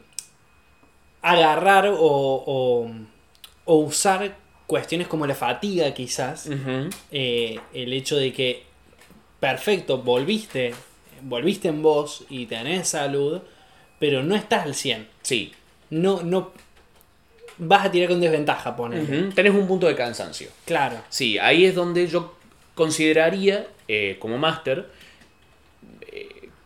agarrar 1.22 1.86
o, 1.88 1.96
o- 1.98 2.90
o 3.64 3.74
usar 3.76 4.36
cuestiones 4.66 5.06
como 5.08 5.26
la 5.26 5.34
fatiga 5.34 5.92
quizás, 5.94 6.48
eh, 7.10 7.58
el 7.72 7.92
hecho 7.92 8.16
de 8.16 8.32
que, 8.32 8.62
perfecto, 9.40 9.98
volviste, 9.98 10.74
volviste 11.22 11.68
en 11.68 11.82
vos 11.82 12.24
y 12.28 12.46
tenés 12.46 12.88
salud, 12.88 13.40
pero 13.98 14.22
no 14.22 14.34
estás 14.34 14.64
al 14.64 14.74
100. 14.74 15.08
Sí. 15.22 15.52
No, 15.90 16.22
no, 16.22 16.52
vas 17.58 17.86
a 17.86 17.90
tirar 17.90 18.08
con 18.08 18.20
desventaja, 18.20 18.76
poner. 18.76 19.32
Tenés 19.34 19.52
un 19.54 19.66
punto 19.66 19.86
de 19.86 19.94
cansancio. 19.96 20.48
Claro. 20.64 20.98
Sí, 21.08 21.38
ahí 21.38 21.64
es 21.64 21.74
donde 21.74 22.06
yo 22.06 22.34
consideraría, 22.74 23.66
eh, 23.88 24.16
como 24.20 24.36
máster, 24.38 24.88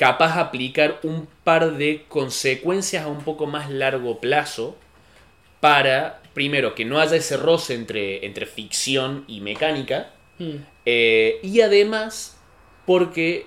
capaz 0.01 0.39
aplicar 0.39 0.99
un 1.03 1.29
par 1.45 1.73
de 1.77 2.07
consecuencias 2.09 3.05
a 3.05 3.09
un 3.09 3.19
poco 3.23 3.47
más 3.47 3.69
largo 3.69 4.19
plazo 4.19 4.75
para, 5.61 6.23
primero, 6.33 6.75
que 6.75 6.87
no 6.87 6.99
haya 6.99 7.17
ese 7.17 7.37
roce 7.37 7.75
entre, 7.75 8.25
entre 8.25 8.47
ficción 8.47 9.25
y 9.29 9.43
mecánica, 9.43 10.15
Mm. 10.39 10.65
eh, 10.87 11.39
y 11.43 11.61
además, 11.61 12.41
porque 12.87 13.45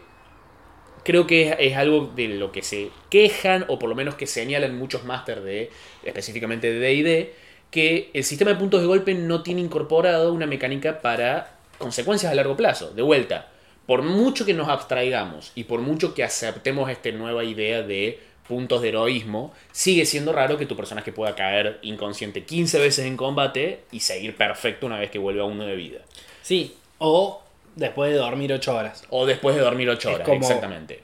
creo 1.03 1.25
que 1.25 1.49
es, 1.49 1.55
es 1.57 1.75
algo 1.75 2.11
de 2.15 2.27
lo 2.27 2.51
que 2.51 2.61
se 2.61 2.91
quejan, 3.09 3.65
o 3.67 3.79
por 3.79 3.89
lo 3.89 3.95
menos 3.95 4.13
que 4.13 4.27
señalan 4.27 4.77
muchos 4.77 5.05
máster 5.05 5.41
de, 5.41 5.71
específicamente 6.03 6.71
de 6.71 6.79
DD, 6.79 7.33
que 7.71 8.11
el 8.13 8.23
sistema 8.23 8.51
de 8.51 8.57
puntos 8.57 8.79
de 8.79 8.85
golpe 8.85 9.15
no 9.15 9.41
tiene 9.41 9.61
incorporado 9.61 10.31
una 10.31 10.45
mecánica 10.45 11.01
para 11.01 11.57
consecuencias 11.79 12.31
a 12.31 12.35
largo 12.35 12.55
plazo. 12.55 12.91
De 12.91 13.01
vuelta, 13.01 13.49
por 13.85 14.01
mucho 14.01 14.45
que 14.45 14.53
nos 14.53 14.69
abstraigamos 14.69 15.51
y 15.55 15.65
por 15.65 15.81
mucho 15.81 16.13
que 16.13 16.23
aceptemos 16.23 16.89
esta 16.89 17.11
nueva 17.11 17.43
idea 17.43 17.81
de 17.81 18.19
puntos 18.47 18.81
de 18.81 18.89
heroísmo, 18.89 19.53
sigue 19.71 20.05
siendo 20.05 20.33
raro 20.33 20.57
que 20.57 20.65
tu 20.65 20.75
personaje 20.75 21.11
pueda 21.13 21.33
caer 21.35 21.79
inconsciente 21.81 22.43
15 22.43 22.79
veces 22.79 23.05
en 23.05 23.15
combate 23.17 23.81
y 23.91 24.01
seguir 24.01 24.35
perfecto 24.35 24.85
una 24.85 24.99
vez 24.99 25.09
que 25.11 25.19
vuelve 25.19 25.41
a 25.41 25.45
uno 25.45 25.65
de 25.65 25.75
vida. 25.75 25.99
Sí, 26.41 26.75
o 26.97 27.41
después 27.75 28.11
de 28.11 28.17
dormir 28.17 28.51
8 28.53 28.75
horas. 28.75 29.03
O 29.09 29.25
después 29.25 29.55
de 29.55 29.61
dormir 29.61 29.89
8 29.89 30.09
Es 30.09 30.15
horas, 30.15 30.27
como- 30.27 30.41
exactamente. 30.41 31.01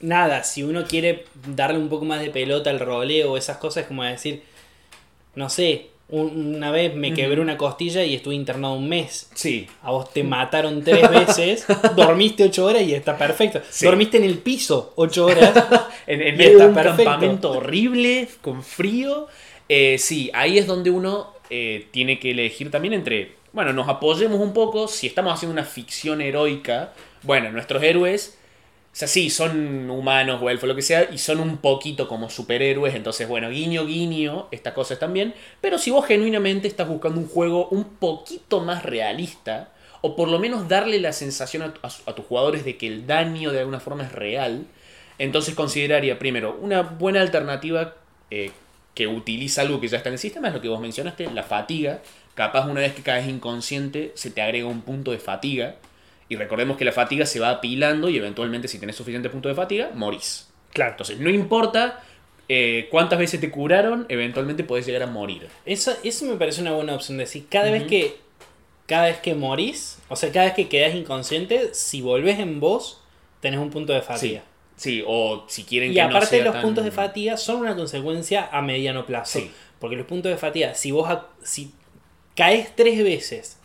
nada, 0.00 0.42
si 0.44 0.62
uno 0.62 0.84
quiere 0.86 1.24
darle 1.46 1.78
un 1.78 1.88
poco 1.88 2.04
más 2.04 2.20
de 2.20 2.30
pelota 2.30 2.70
al 2.70 2.80
roleo 2.80 3.32
o 3.32 3.36
esas 3.36 3.58
cosas, 3.58 3.82
es 3.82 3.88
como 3.88 4.02
decir, 4.04 4.42
no 5.34 5.48
sé, 5.48 5.88
una 6.12 6.70
vez 6.70 6.94
me 6.94 7.12
quebré 7.14 7.40
una 7.40 7.56
costilla 7.56 8.04
y 8.04 8.14
estuve 8.14 8.34
internado 8.34 8.74
un 8.74 8.88
mes. 8.88 9.28
Sí. 9.34 9.66
A 9.82 9.90
vos 9.90 10.12
te 10.12 10.22
mataron 10.22 10.84
tres 10.84 11.10
veces, 11.10 11.66
dormiste 11.96 12.44
ocho 12.44 12.66
horas 12.66 12.82
y 12.82 12.94
está 12.94 13.16
perfecto. 13.18 13.60
Sí. 13.68 13.86
Dormiste 13.86 14.18
en 14.18 14.24
el 14.24 14.38
piso 14.38 14.92
ocho 14.96 15.26
horas. 15.26 15.52
En, 16.06 16.20
en 16.20 16.40
Y 16.40 16.44
está 16.44 16.66
un 16.66 16.74
perfecto. 16.74 17.04
campamento 17.04 17.52
horrible, 17.52 18.28
con 18.40 18.62
frío. 18.64 19.28
Eh, 19.68 19.96
sí, 19.98 20.30
ahí 20.34 20.58
es 20.58 20.66
donde 20.66 20.90
uno 20.90 21.32
eh, 21.48 21.86
tiene 21.92 22.18
que 22.18 22.32
elegir 22.32 22.70
también 22.70 22.92
entre. 22.94 23.32
Bueno, 23.52 23.72
nos 23.72 23.88
apoyemos 23.88 24.40
un 24.40 24.52
poco. 24.52 24.88
Si 24.88 25.06
estamos 25.06 25.32
haciendo 25.32 25.52
una 25.52 25.64
ficción 25.64 26.20
heroica, 26.20 26.92
bueno, 27.22 27.52
nuestros 27.52 27.82
héroes. 27.82 28.36
O 28.92 28.94
sea, 28.94 29.08
sí, 29.08 29.30
son 29.30 29.88
humanos 29.90 30.42
o 30.42 30.66
lo 30.66 30.76
que 30.76 30.82
sea, 30.82 31.08
y 31.10 31.16
son 31.16 31.40
un 31.40 31.56
poquito 31.56 32.06
como 32.06 32.28
superhéroes. 32.28 32.94
Entonces, 32.94 33.26
bueno, 33.26 33.48
guiño, 33.48 33.86
guiño, 33.86 34.48
estas 34.50 34.74
cosas 34.74 34.98
también. 34.98 35.34
Pero 35.62 35.78
si 35.78 35.90
vos 35.90 36.04
genuinamente 36.04 36.68
estás 36.68 36.88
buscando 36.88 37.18
un 37.18 37.26
juego 37.26 37.68
un 37.68 37.84
poquito 37.84 38.60
más 38.60 38.82
realista, 38.82 39.70
o 40.02 40.14
por 40.14 40.28
lo 40.28 40.38
menos 40.38 40.68
darle 40.68 41.00
la 41.00 41.12
sensación 41.12 41.62
a 41.82 42.14
tus 42.14 42.26
jugadores 42.26 42.64
de 42.64 42.76
que 42.76 42.86
el 42.86 43.06
daño 43.06 43.50
de 43.50 43.60
alguna 43.60 43.80
forma 43.80 44.04
es 44.04 44.12
real, 44.12 44.66
entonces 45.18 45.54
consideraría 45.54 46.18
primero 46.18 46.58
una 46.60 46.82
buena 46.82 47.20
alternativa 47.20 47.94
eh, 48.30 48.50
que 48.94 49.06
utiliza 49.06 49.62
algo 49.62 49.80
que 49.80 49.88
ya 49.88 49.98
está 49.98 50.08
en 50.08 50.14
el 50.14 50.18
sistema, 50.18 50.48
es 50.48 50.54
lo 50.54 50.60
que 50.60 50.68
vos 50.68 50.80
mencionaste, 50.80 51.30
la 51.30 51.44
fatiga. 51.44 52.02
Capaz 52.34 52.66
una 52.66 52.80
vez 52.80 52.94
que 52.94 53.02
caes 53.02 53.28
inconsciente 53.28 54.12
se 54.16 54.30
te 54.30 54.42
agrega 54.42 54.66
un 54.66 54.82
punto 54.82 55.12
de 55.12 55.18
fatiga. 55.18 55.76
Y 56.32 56.36
recordemos 56.36 56.78
que 56.78 56.86
la 56.86 56.92
fatiga 56.92 57.26
se 57.26 57.40
va 57.40 57.50
apilando 57.50 58.08
y 58.08 58.16
eventualmente 58.16 58.66
si 58.66 58.78
tenés 58.78 58.96
suficiente 58.96 59.28
punto 59.28 59.50
de 59.50 59.54
fatiga, 59.54 59.90
morís. 59.94 60.48
Claro. 60.72 60.92
Entonces 60.92 61.18
no 61.20 61.28
importa 61.28 62.02
eh, 62.48 62.88
cuántas 62.90 63.18
veces 63.18 63.38
te 63.38 63.50
curaron, 63.50 64.06
eventualmente 64.08 64.64
podés 64.64 64.86
llegar 64.86 65.02
a 65.02 65.06
morir. 65.08 65.46
Eso, 65.66 65.92
eso 66.02 66.24
me 66.24 66.36
parece 66.36 66.62
una 66.62 66.72
buena 66.72 66.94
opción. 66.94 67.18
Decir, 67.18 67.44
cada 67.50 67.70
vez 67.70 67.82
que. 67.84 68.16
Cada 68.86 69.08
vez 69.08 69.18
que 69.18 69.34
morís, 69.34 69.98
o 70.08 70.16
sea, 70.16 70.32
cada 70.32 70.46
vez 70.46 70.54
que 70.54 70.68
quedás 70.70 70.94
inconsciente, 70.94 71.74
si 71.74 72.00
volvés 72.00 72.38
en 72.38 72.60
vos, 72.60 73.02
tenés 73.40 73.60
un 73.60 73.68
punto 73.68 73.92
de 73.92 74.00
fatiga. 74.00 74.42
Sí, 74.76 75.04
o 75.06 75.44
si 75.48 75.64
quieren 75.64 75.90
Y 75.90 75.94
que 75.94 76.00
aparte 76.00 76.42
los 76.42 76.54
tan- 76.54 76.62
puntos 76.62 76.84
de 76.84 76.90
fatiga 76.92 77.36
son 77.36 77.56
una 77.60 77.76
consecuencia 77.76 78.48
a 78.50 78.62
mediano 78.62 79.04
plazo. 79.04 79.38
Sí. 79.38 79.50
Porque 79.78 79.96
los 79.96 80.06
puntos 80.06 80.32
de 80.32 80.38
fatiga, 80.38 80.74
si 80.74 80.92
vos 80.92 81.06
si 81.42 81.72
caes 82.34 82.74
tres 82.74 83.04
veces 83.04 83.58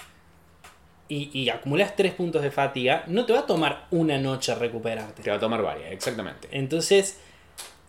y, 1.09 1.29
y 1.33 1.49
acumulas 1.49 1.95
tres 1.95 2.13
puntos 2.13 2.41
de 2.41 2.51
fatiga, 2.51 3.03
no 3.07 3.25
te 3.25 3.33
va 3.33 3.39
a 3.39 3.45
tomar 3.45 3.87
una 3.91 4.17
noche 4.17 4.53
recuperarte. 4.55 5.23
Te 5.23 5.29
va 5.29 5.37
a 5.37 5.39
tomar 5.39 5.61
varias, 5.61 5.91
exactamente. 5.91 6.47
Entonces, 6.51 7.19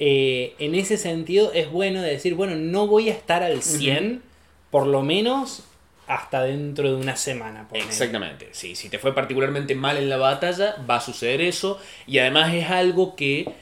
eh, 0.01 0.55
en 0.61 0.75
ese 0.75 0.97
sentido 0.97 1.53
es 1.53 1.71
bueno 1.71 2.01
de 2.03 2.11
decir, 2.11 2.35
bueno, 2.35 2.55
no 2.55 2.87
voy 2.87 3.09
a 3.09 3.13
estar 3.13 3.43
al 3.43 3.63
100, 3.63 4.23
por 4.71 4.87
lo 4.87 5.03
menos 5.03 5.65
hasta 6.07 6.43
dentro 6.43 6.89
de 6.89 6.95
una 6.95 7.17
semana. 7.17 7.67
Exactamente, 7.73 8.49
sí, 8.53 8.77
si 8.77 8.89
te 8.89 8.99
fue 8.99 9.15
particularmente 9.15 9.75
mal 9.75 9.97
en 9.97 10.09
la 10.09 10.17
batalla, 10.17 10.77
va 10.89 10.97
a 10.97 11.01
suceder 11.01 11.41
eso. 11.41 11.81
Y 12.07 12.19
además 12.19 12.55
es 12.55 12.71
algo 12.71 13.17
que 13.17 13.53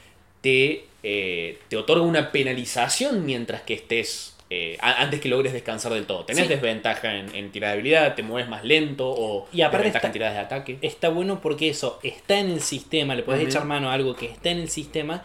te, 0.43 0.85
eh, 1.03 1.59
te 1.69 1.77
otorga 1.77 2.05
una 2.05 2.31
penalización 2.33 3.25
mientras 3.25 3.63
que 3.63 3.75
estés. 3.75 4.36
Eh, 4.49 4.77
antes 4.81 5.21
que 5.21 5.29
logres 5.29 5.53
descansar 5.53 5.93
del 5.93 6.07
todo. 6.07 6.25
Tenés 6.25 6.45
Sí. 6.45 6.49
desventaja 6.49 7.17
en, 7.17 7.35
en 7.35 7.51
tirada 7.51 7.73
de 7.73 7.81
habilidad, 7.81 8.15
te 8.15 8.23
mueves 8.23 8.49
más 8.49 8.65
lento 8.65 9.09
o 9.09 9.49
Y 9.53 9.63
aparte 9.63 9.79
desventaja 9.89 9.99
está- 9.99 10.07
en 10.07 10.13
tiradas 10.13 10.35
de 10.35 10.41
ataque. 10.41 10.79
Está 10.83 11.09
bueno 11.09 11.41
porque 11.41 11.69
eso 11.69 11.99
está 12.03 12.39
en 12.39 12.51
el 12.51 12.61
sistema, 12.61 13.15
le 13.17 13.23
puedes 13.25 13.41
Ujú. 13.43 13.51
echar 13.51 13.65
mano 13.65 13.91
a 13.91 13.95
algo 13.95 14.15
que 14.15 14.27
está 14.27 14.51
en 14.51 14.59
el 14.59 14.69
sistema 14.69 15.25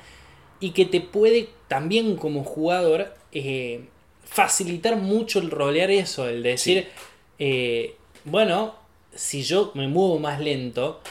y 0.59 0.71
que 0.71 0.85
te 0.85 1.01
puede 1.01 1.49
también 1.67 2.15
como 2.15 2.43
jugador 2.43 3.13
eh, 3.31 3.85
facilitar 4.23 4.95
mucho 4.97 5.39
el 5.39 5.51
rolear 5.51 5.89
eso, 5.91 6.27
el 6.27 6.41
decir, 6.43 6.87
eh, 7.39 7.95
bueno, 8.25 8.75
si 9.13 9.43
yo 9.43 9.71
me 9.75 9.87
muevo 9.87 10.19
más 10.19 10.39
lento, 10.39 11.01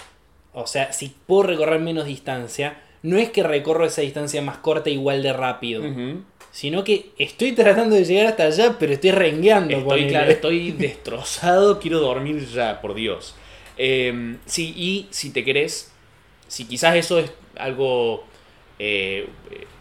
o 0.52 0.66
sea, 0.66 0.92
si 0.92 1.14
puedo 1.26 1.44
recorrer 1.44 1.80
menos 1.80 2.06
distancia, 2.06 2.82
no 3.02 3.16
es 3.18 3.30
que 3.30 3.42
recorro 3.42 3.84
esa 3.86 4.02
distancia 4.02 4.42
más 4.42 4.58
corta 4.58 4.90
igual 4.90 5.22
de 5.22 5.32
rápido. 5.32 5.82
Sino 6.50 6.84
que 6.84 7.10
estoy 7.18 7.52
tratando 7.52 7.96
de 7.96 8.04
llegar 8.04 8.26
hasta 8.26 8.44
allá, 8.44 8.76
pero 8.78 8.92
estoy 8.92 9.12
rengueando. 9.12 9.78
Estoy, 9.78 10.06
claro, 10.06 10.30
estoy 10.32 10.72
destrozado, 10.72 11.78
quiero 11.80 12.00
dormir 12.00 12.46
ya, 12.48 12.80
por 12.80 12.94
Dios. 12.94 13.34
Eh, 13.76 14.36
sí, 14.46 14.74
y 14.76 15.08
si 15.10 15.30
te 15.32 15.44
querés, 15.44 15.92
si 16.48 16.66
quizás 16.66 16.96
eso 16.96 17.18
es 17.18 17.32
algo... 17.56 18.24
eh, 18.78 19.28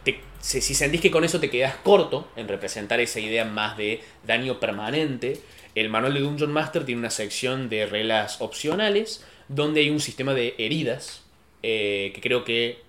te- 0.04 0.22
si, 0.40 0.62
si 0.62 0.74
sentís 0.74 1.02
que 1.02 1.12
con 1.12 1.24
eso 1.24 1.40
te 1.40 1.50
quedas 1.50 1.76
corto 1.84 2.28
en 2.36 2.48
representar 2.48 3.00
esa 3.00 3.20
idea 3.20 3.46
más 3.46 3.78
de 3.78 4.02
daño 4.26 4.60
permanente, 4.60 5.42
el 5.76 5.90
manual 5.90 6.14
de 6.14 6.22
Dungeon 6.22 6.52
Master 6.52 6.86
tiene 6.86 7.00
una 7.00 7.10
sección 7.10 7.70
de 7.70 7.86
reglas 7.86 8.42
opcionales 8.42 9.26
donde 9.48 9.82
hay 9.82 9.90
un 9.90 10.00
sistema 10.00 10.34
de 10.34 10.56
heridas 10.58 11.24
eh, 11.64 12.12
que 12.16 12.22
creo 12.22 12.44
que 12.46 12.80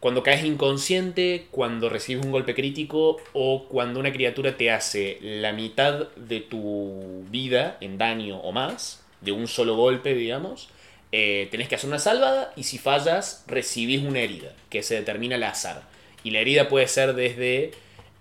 cuando 0.00 0.22
caes 0.22 0.44
inconsciente, 0.44 1.46
cuando 1.50 1.90
recibes 1.90 2.24
un 2.24 2.32
golpe 2.32 2.54
crítico 2.54 3.18
o 3.34 3.66
cuando 3.68 4.00
una 4.00 4.12
criatura 4.12 4.56
te 4.56 4.70
hace 4.70 5.18
la 5.20 5.52
mitad 5.52 6.08
de 6.16 6.40
tu 6.40 7.24
vida 7.30 7.76
en 7.80 7.98
daño 7.98 8.38
o 8.38 8.50
más, 8.50 9.04
de 9.20 9.32
un 9.32 9.46
solo 9.46 9.76
golpe, 9.76 10.14
digamos, 10.14 10.70
eh, 11.12 11.48
tenés 11.50 11.68
que 11.68 11.74
hacer 11.74 11.88
una 11.88 11.98
salvada 11.98 12.52
y 12.56 12.62
si 12.62 12.78
fallas, 12.78 13.44
recibís 13.46 14.02
una 14.02 14.20
herida, 14.20 14.54
que 14.70 14.82
se 14.82 14.94
determina 14.94 15.36
al 15.36 15.42
azar. 15.42 15.82
Y 16.24 16.30
la 16.30 16.40
herida 16.40 16.68
puede 16.68 16.88
ser 16.88 17.14
desde, 17.14 17.72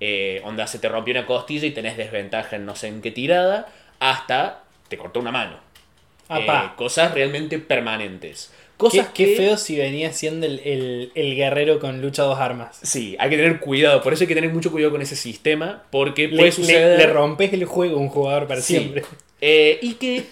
eh, 0.01 0.41
onda, 0.43 0.67
se 0.67 0.79
te 0.79 0.89
rompió 0.89 1.13
una 1.13 1.25
costilla 1.25 1.65
y 1.65 1.71
tenés 1.71 1.95
desventaja 1.95 2.57
en 2.57 2.65
no 2.65 2.75
sé 2.75 2.89
en 2.89 3.01
qué 3.01 3.11
tirada, 3.11 3.71
hasta 3.99 4.63
te 4.89 4.97
cortó 4.97 5.21
una 5.21 5.31
mano. 5.31 5.57
Eh, 6.29 6.47
cosas 6.75 7.13
realmente 7.13 7.57
permanentes. 7.57 8.51
Qué, 8.79 8.83
Cosas 8.85 9.07
qué 9.13 9.25
que- 9.25 9.35
feo 9.35 9.57
si 9.57 9.75
venía 9.77 10.13
siendo 10.13 10.45
el, 10.45 10.59
el- 10.59 11.11
el 11.13 11.35
guerrero 11.35 11.79
con 11.79 12.01
lucha 12.01 12.23
dos 12.23 12.39
armas. 12.39 12.79
Sí, 12.81 13.17
hay 13.19 13.29
que 13.29 13.35
tener 13.35 13.59
cuidado. 13.59 14.01
Por 14.01 14.13
eso 14.13 14.23
hay 14.23 14.27
que 14.29 14.35
tener 14.35 14.53
mucho 14.53 14.71
cuidado 14.71 14.91
con 14.93 15.01
ese 15.01 15.17
sistema. 15.17 15.83
Porque 15.91 16.23
Le, 16.29 16.37
puede 16.37 16.45
le- 16.45 16.51
suceder. 16.53 16.97
le 16.97 17.07
rompes 17.07 17.51
el 17.51 17.65
juego 17.65 17.97
a 17.97 17.99
un 17.99 18.07
jugador 18.07 18.47
para 18.47 18.61
Sí. 18.61 18.75
siempre. 18.77 19.03
Eh, 19.41 19.79
y 19.81 19.95
que 19.95 20.23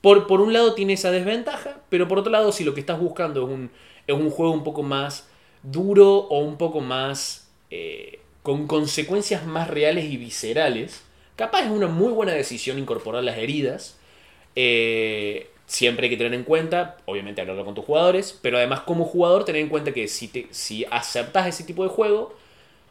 por, 0.00 0.26
por 0.26 0.40
un 0.40 0.54
lado 0.54 0.72
tiene 0.74 0.94
esa 0.94 1.10
desventaja, 1.10 1.80
pero 1.90 2.08
por 2.08 2.18
otro 2.18 2.32
lado, 2.32 2.50
si 2.52 2.64
lo 2.64 2.72
que 2.72 2.80
estás 2.80 2.98
buscando 2.98 3.42
es 3.44 3.48
un, 3.50 3.70
es 4.06 4.14
un 4.14 4.30
juego 4.30 4.52
un 4.52 4.64
poco 4.64 4.82
más 4.82 5.28
duro 5.62 6.16
o 6.16 6.38
un 6.38 6.56
poco 6.56 6.80
más 6.80 7.48
eh, 7.70 8.20
con 8.42 8.66
consecuencias 8.66 9.44
más 9.44 9.68
reales 9.68 10.06
y 10.06 10.16
viscerales, 10.16 11.02
capaz 11.36 11.64
es 11.64 11.70
una 11.70 11.88
muy 11.88 12.12
buena 12.12 12.32
decisión 12.32 12.78
incorporar 12.78 13.22
las 13.22 13.36
heridas. 13.36 13.98
Eh, 14.56 15.48
siempre 15.70 16.06
hay 16.06 16.10
que 16.10 16.16
tener 16.16 16.34
en 16.34 16.42
cuenta, 16.42 16.96
obviamente 17.04 17.40
hablarlo 17.40 17.64
con 17.64 17.76
tus 17.76 17.84
jugadores, 17.84 18.36
pero 18.42 18.56
además 18.56 18.80
como 18.80 19.04
jugador 19.04 19.44
tener 19.44 19.62
en 19.62 19.68
cuenta 19.68 19.92
que 19.92 20.08
si, 20.08 20.26
te, 20.26 20.48
si 20.50 20.84
aceptas 20.90 21.46
ese 21.46 21.62
tipo 21.62 21.84
de 21.84 21.90
juego, 21.90 22.34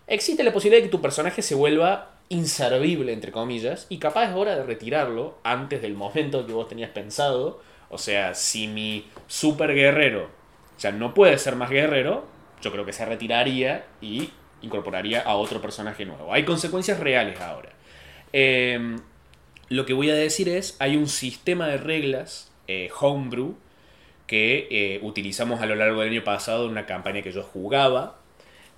existe 0.07 0.45
la 0.45 0.53
posibilidad 0.53 0.81
de 0.81 0.87
que 0.87 0.91
tu 0.91 1.01
personaje 1.01 1.41
se 1.41 1.55
vuelva 1.55 2.11
inservible, 2.29 3.11
entre 3.11 3.33
comillas, 3.33 3.85
y 3.89 3.97
capaz 3.97 4.29
es 4.29 4.33
de 4.33 4.63
retirarlo 4.63 5.37
antes 5.43 5.81
del 5.81 5.93
momento 5.93 6.47
que 6.47 6.53
vos 6.53 6.69
tenías 6.69 6.91
pensado. 6.91 7.59
O 7.89 7.97
sea, 7.97 8.33
si 8.33 8.67
mi 8.67 9.07
super 9.27 9.75
guerrero 9.75 10.29
ya 10.79 10.93
no 10.93 11.13
puede 11.13 11.37
ser 11.37 11.57
más 11.57 11.69
guerrero, 11.69 12.27
yo 12.61 12.71
creo 12.71 12.85
que 12.85 12.93
se 12.93 13.03
retiraría 13.03 13.87
y 13.99 14.29
incorporaría 14.61 15.19
a 15.19 15.35
otro 15.35 15.59
personaje 15.59 16.05
nuevo. 16.05 16.31
Hay 16.31 16.45
consecuencias 16.45 16.97
reales 17.01 17.41
ahora. 17.41 17.71
Eh, 18.31 18.95
lo 19.67 19.85
que 19.85 19.93
voy 19.93 20.09
a 20.09 20.15
decir 20.15 20.47
es, 20.47 20.77
hay 20.79 20.95
un 20.95 21.07
sistema 21.07 21.67
de 21.67 21.77
reglas, 21.77 22.48
eh, 22.69 22.89
homebrew, 22.99 23.55
que 24.27 24.67
eh, 24.69 24.99
utilizamos 25.01 25.59
a 25.59 25.65
lo 25.65 25.73
largo 25.73 26.01
del 26.01 26.11
año 26.11 26.23
pasado 26.23 26.65
en 26.65 26.71
una 26.71 26.85
campaña 26.85 27.23
que 27.23 27.31
yo 27.31 27.41
jugaba, 27.41 28.15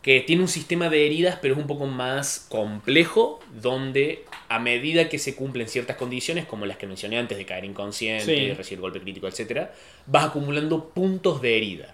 que 0.02 0.22
tiene 0.22 0.42
un 0.42 0.48
sistema 0.48 0.90
de 0.90 1.06
heridas, 1.06 1.38
pero 1.42 1.54
es 1.56 1.60
un 1.60 1.68
poco 1.68 1.86
más 1.88 2.48
complejo, 2.50 3.40
donde 3.62 4.24
a 4.48 4.60
medida 4.60 5.10
que 5.10 5.20
se 5.20 5.36
cumplen 5.36 5.68
ciertas 5.68 5.98
condiciones, 5.98 6.46
como 6.46 6.66
las 6.66 6.78
que 6.78 6.88
mencioné 6.88 7.20
antes 7.20 7.38
de 7.38 7.46
caer 7.46 7.66
inconsciente, 7.66 8.24
Sí. 8.34 8.54
recibir 8.54 8.80
golpe 8.80 9.02
crítico, 9.02 9.28
etc., 9.28 9.68
vas 10.08 10.26
acumulando 10.26 10.86
puntos 10.90 11.42
de 11.42 11.58
herida. 11.58 11.94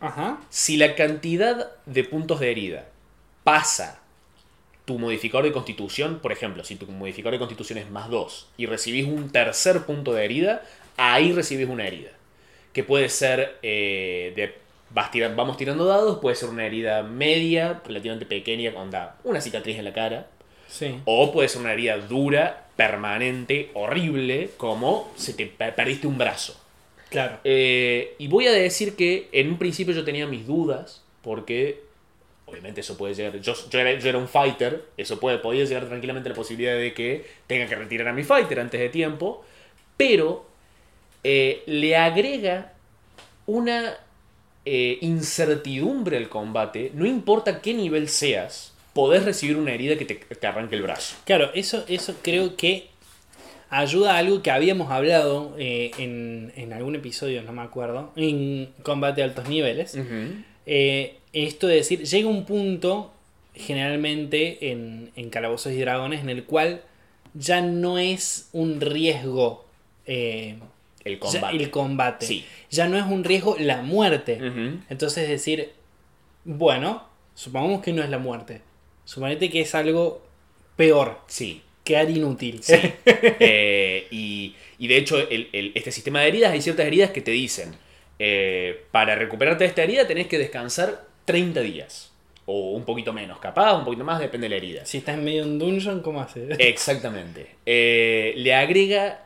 Ajá. 0.00 0.40
Si 0.48 0.76
la 0.78 0.94
cantidad 0.96 1.70
de 1.86 2.04
puntos 2.04 2.40
de 2.40 2.50
herida 2.50 2.88
pasa 3.44 4.00
tu 4.84 4.98
modificador 4.98 5.44
de 5.44 5.52
constitución, 5.52 6.18
por 6.20 6.32
ejemplo, 6.32 6.64
si 6.64 6.76
tu 6.76 6.86
modificador 6.86 7.32
de 7.34 7.38
constitución 7.38 7.78
es 7.78 7.90
más 7.90 8.08
2 8.10 8.48
y 8.56 8.66
recibís 8.66 9.06
un 9.06 9.30
tercer 9.30 9.84
punto 9.86 10.12
de 10.12 10.24
herida, 10.24 10.62
ahí 10.96 11.32
recibís 11.32 11.68
una 11.68 11.86
herida. 11.86 12.10
Que 12.72 12.82
puede 12.84 13.08
ser 13.08 13.58
de. 13.62 14.54
vas 14.90 15.10
tira- 15.10 15.28
vamos 15.34 15.56
tirando 15.56 15.84
dados, 15.84 16.18
puede 16.20 16.36
ser 16.36 16.48
una 16.48 16.66
herida 16.66 17.02
media, 17.02 17.80
relativamente 17.86 18.26
pequeña, 18.26 18.72
onda, 18.76 19.16
una 19.24 19.40
cicatriz 19.40 19.78
en 19.78 19.84
la 19.84 19.92
cara. 19.92 20.26
Sí. 20.68 20.98
O 21.04 21.30
puede 21.32 21.48
ser 21.48 21.60
una 21.60 21.72
herida 21.72 21.96
dura, 21.98 22.66
permanente, 22.76 23.70
horrible, 23.74 24.50
como 24.56 25.12
si 25.16 25.34
te 25.34 25.46
pe- 25.46 25.70
perdiste 25.72 26.06
un 26.08 26.18
brazo. 26.18 26.60
Claro. 27.10 27.38
Eh, 27.44 28.14
y 28.18 28.26
voy 28.26 28.48
a 28.48 28.52
decir 28.52 28.96
que 28.96 29.28
en 29.30 29.50
un 29.50 29.58
principio 29.58 29.94
yo 29.94 30.04
tenía 30.04 30.26
mis 30.26 30.46
dudas, 30.48 31.04
porque 31.22 31.80
obviamente 32.46 32.80
eso 32.80 32.96
puede 32.96 33.14
llegar. 33.14 33.38
Yo, 33.40 33.54
yo, 33.70 33.78
era, 33.78 33.96
yo 33.98 34.08
era 34.08 34.18
un 34.18 34.26
fighter, 34.26 34.84
eso 34.96 35.20
puede, 35.20 35.38
podía 35.38 35.64
llegar 35.64 35.86
tranquilamente 35.86 36.28
la 36.28 36.34
posibilidad 36.34 36.76
de 36.76 36.92
que 36.92 37.24
tenga 37.46 37.66
que 37.68 37.76
retirar 37.76 38.08
a 38.08 38.12
mi 38.12 38.24
fighter 38.24 38.58
antes 38.58 38.80
de 38.80 38.88
tiempo, 38.88 39.44
pero 39.96 40.44
eh, 41.24 41.62
le 41.66 41.96
agrega 41.96 42.72
una 43.46 43.94
eh, 44.64 44.98
incertidumbre 45.00 46.16
al 46.16 46.28
combate, 46.28 46.90
no 46.94 47.04
importa 47.06 47.60
qué 47.60 47.74
nivel 47.74 48.08
seas, 48.08 48.72
podés 48.92 49.24
recibir 49.24 49.56
una 49.56 49.72
herida 49.72 49.96
que 49.96 50.04
te, 50.04 50.14
te 50.14 50.46
arranque 50.46 50.76
el 50.76 50.82
brazo. 50.82 51.16
Claro, 51.24 51.50
eso, 51.54 51.84
eso 51.88 52.14
creo 52.22 52.56
que 52.56 52.86
ayuda 53.70 54.14
a 54.14 54.18
algo 54.18 54.40
que 54.40 54.50
habíamos 54.52 54.90
hablado 54.90 55.54
eh, 55.58 55.90
en, 55.98 56.52
en 56.54 56.72
algún 56.72 56.94
episodio, 56.94 57.42
no 57.42 57.52
me 57.52 57.62
acuerdo, 57.62 58.12
en 58.14 58.72
combate 58.82 59.22
a 59.22 59.24
altos 59.24 59.48
niveles. 59.48 59.98
Eh, 60.66 61.16
esto 61.32 61.66
de 61.66 61.74
decir, 61.76 62.04
llega 62.04 62.28
un 62.28 62.44
punto, 62.44 63.12
generalmente 63.54 64.70
en, 64.70 65.10
en 65.16 65.28
Calabozos 65.28 65.72
y 65.72 65.80
Dragones, 65.80 66.20
en 66.20 66.30
el 66.30 66.44
cual 66.44 66.82
ya 67.34 67.60
no 67.60 67.98
es 67.98 68.48
un 68.52 68.80
riesgo 68.80 69.64
eh, 70.06 70.58
El 71.04 71.14
ya- 71.14 71.20
combate. 71.20 71.56
el 71.56 71.70
combate. 71.70 72.26
Sí. 72.26 72.44
Ya 72.70 72.88
no 72.88 72.96
es 72.98 73.04
un 73.04 73.24
riesgo 73.24 73.56
la 73.58 73.82
muerte. 73.82 74.38
Entonces 74.88 75.28
decir, 75.28 75.72
bueno, 76.44 77.04
supongamos 77.34 77.82
que 77.82 77.92
no 77.92 78.02
es 78.02 78.10
la 78.10 78.18
muerte. 78.18 78.60
Suponete 79.04 79.50
que 79.50 79.60
es 79.60 79.74
algo 79.74 80.22
peor, 80.76 81.20
Sí. 81.26 81.62
quedar 81.84 82.10
inútil. 82.10 82.62
Sí. 82.62 82.74
Eh, 83.40 84.06
y, 84.10 84.54
y 84.78 84.86
de 84.88 84.96
hecho, 84.96 85.18
el- 85.18 85.48
el- 85.52 85.72
este 85.74 85.90
sistema 85.92 86.20
de 86.20 86.28
heridas, 86.28 86.52
hay 86.52 86.60
ciertas 86.62 86.86
heridas 86.86 87.10
que 87.10 87.20
te 87.20 87.30
dicen, 87.30 87.74
eh, 88.18 88.84
para 88.90 89.14
recuperarte 89.16 89.64
de 89.64 89.68
esta 89.68 89.82
herida 89.82 90.06
tenés 90.06 90.26
que 90.26 90.38
descansar 90.38 91.04
30 91.24 91.60
días. 91.60 92.10
O 92.46 92.72
un 92.72 92.84
poquito 92.84 93.12
menos, 93.14 93.38
capaz, 93.38 93.74
un 93.76 93.84
poquito 93.84 94.04
más, 94.04 94.20
depende 94.20 94.46
de 94.46 94.50
la 94.50 94.56
herida. 94.56 94.84
Si 94.84 94.98
estás 94.98 95.16
en 95.16 95.24
medio 95.24 95.44
de 95.44 95.50
un 95.50 95.58
dungeon, 95.58 96.00
¿cómo 96.02 96.20
haces? 96.20 96.56
Exactamente. 96.58 97.46
Eh, 97.64 98.34
le 98.36 98.54
agrega. 98.54 99.24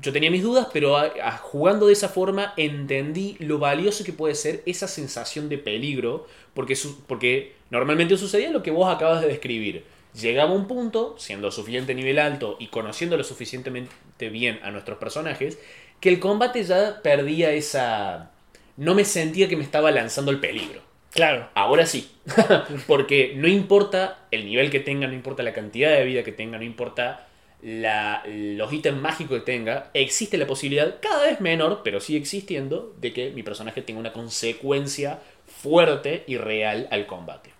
Yo 0.00 0.12
tenía 0.12 0.30
mis 0.30 0.42
dudas, 0.42 0.68
pero 0.72 0.96
a- 0.96 1.12
a- 1.22 1.36
jugando 1.38 1.86
de 1.86 1.92
esa 1.92 2.08
forma 2.08 2.54
entendí 2.56 3.36
lo 3.40 3.58
valioso 3.58 4.04
que 4.04 4.12
puede 4.12 4.34
ser 4.34 4.62
esa 4.66 4.88
sensación 4.88 5.48
de 5.48 5.58
peligro, 5.58 6.26
porque, 6.54 6.76
su- 6.76 7.02
porque 7.04 7.54
normalmente 7.70 8.16
sucedía 8.16 8.50
lo 8.50 8.62
que 8.62 8.70
vos 8.70 8.92
acabas 8.94 9.20
de 9.20 9.28
describir. 9.28 9.84
Llegaba 10.20 10.52
un 10.52 10.66
punto, 10.66 11.14
siendo 11.18 11.50
suficiente 11.52 11.94
nivel 11.94 12.18
alto 12.18 12.56
y 12.58 12.68
conociendo 12.68 13.16
lo 13.16 13.24
suficientemente 13.24 14.28
bien 14.30 14.58
a 14.62 14.70
nuestros 14.70 14.98
personajes, 14.98 15.58
que 16.00 16.08
el 16.08 16.18
combate 16.18 16.64
ya 16.64 17.00
perdía 17.02 17.52
esa... 17.52 18.30
No 18.76 18.94
me 18.94 19.04
sentía 19.04 19.48
que 19.48 19.56
me 19.56 19.62
estaba 19.64 19.90
lanzando 19.90 20.30
el 20.30 20.40
peligro. 20.40 20.80
Claro. 21.12 21.48
Ahora 21.54 21.86
sí, 21.86 22.10
porque 22.86 23.34
no 23.36 23.48
importa 23.48 24.18
el 24.30 24.46
nivel 24.46 24.70
que 24.70 24.80
tenga, 24.80 25.06
no 25.08 25.12
importa 25.14 25.42
la 25.42 25.52
cantidad 25.52 25.90
de 25.90 26.04
vida 26.04 26.22
que 26.22 26.32
tenga, 26.32 26.56
no 26.56 26.64
importa 26.64 27.26
la- 27.62 28.22
los 28.26 28.72
ítems 28.72 29.00
mágicos 29.00 29.38
que 29.40 29.44
tenga, 29.44 29.90
existe 29.94 30.38
la 30.38 30.46
posibilidad, 30.46 30.96
cada 31.00 31.24
vez 31.24 31.40
menor, 31.40 31.82
pero 31.84 32.00
sigue 32.00 32.18
existiendo, 32.18 32.94
de 33.00 33.12
que 33.12 33.30
mi 33.30 33.42
personaje 33.42 33.82
tenga 33.82 34.00
una 34.00 34.12
consecuencia 34.12 35.20
fuerte 35.46 36.24
y 36.26 36.36
real 36.36 36.88
al 36.90 37.06
combate. 37.06 37.50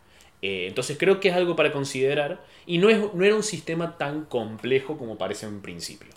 Eh, 0.42 0.66
entonces 0.68 0.96
creo 0.98 1.20
que 1.20 1.28
es 1.28 1.34
algo 1.34 1.54
para 1.54 1.70
considerar 1.70 2.40
y 2.64 2.78
no, 2.78 2.88
es, 2.88 2.98
no 3.12 3.24
era 3.24 3.34
un 3.34 3.42
sistema 3.42 3.98
tan 3.98 4.24
complejo 4.24 4.96
como 4.96 5.18
parece 5.18 5.44
en 5.46 5.60
principio. 5.60 6.08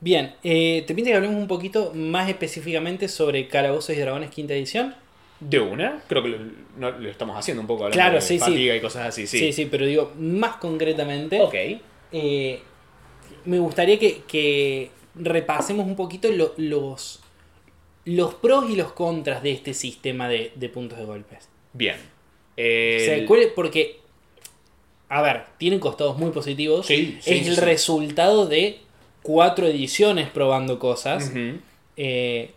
Bien, 0.00 0.34
eh, 0.44 0.84
¿te 0.86 0.94
pinta 0.94 1.10
que 1.10 1.16
hablemos 1.16 1.36
un 1.36 1.48
poquito 1.48 1.92
más 1.94 2.28
específicamente 2.28 3.08
sobre 3.08 3.48
Calabozos 3.48 3.96
y 3.96 3.98
Dragones 3.98 4.30
quinta 4.30 4.54
edición? 4.54 4.94
De 5.40 5.60
una, 5.60 6.02
creo 6.08 6.22
que 6.22 6.28
lo, 6.30 6.38
no, 6.78 6.90
lo 6.92 7.08
estamos 7.08 7.36
haciendo 7.36 7.60
un 7.60 7.66
poco 7.66 7.84
hablando 7.84 8.02
Claro, 8.02 8.14
de 8.16 8.20
sí, 8.22 8.38
sí. 8.38 8.70
y 8.70 8.80
cosas 8.80 9.08
así, 9.08 9.26
sí. 9.26 9.38
Sí, 9.38 9.52
sí, 9.52 9.66
pero 9.66 9.86
digo, 9.86 10.12
más 10.18 10.56
concretamente, 10.56 11.40
Ok, 11.40 11.54
eh, 12.12 12.60
me 13.44 13.58
gustaría 13.58 13.98
que, 13.98 14.22
que 14.26 14.90
repasemos 15.14 15.86
un 15.86 15.96
poquito 15.96 16.30
lo- 16.30 16.54
los, 16.56 17.20
los 18.04 18.34
pros 18.34 18.70
y 18.70 18.76
los 18.76 18.92
contras 18.92 19.42
de 19.42 19.50
este 19.52 19.74
sistema 19.74 20.28
de, 20.28 20.52
de 20.54 20.68
puntos 20.68 20.98
de 20.98 21.04
golpes. 21.04 21.48
bien. 21.72 21.96
O 21.96 22.60
sea, 22.60 23.14
El- 23.16 23.26
¿cuál 23.26 23.40
es? 23.42 23.48
porque, 23.54 24.00
a 25.08 25.22
ver, 25.22 25.44
tienen 25.58 25.78
costados 25.78 26.16
muy 26.18 26.30
positivos. 26.32 26.86
Sí, 26.86 27.18
sí, 27.20 27.30
es 27.34 27.44
sí, 27.44 27.50
el 27.50 27.56
resultado 27.56 28.46
de 28.46 28.78
cuatro 29.22 29.66
ediciones 29.66 30.28
probando 30.28 30.78
cosas. 30.80 31.32
Eh, 31.96 32.50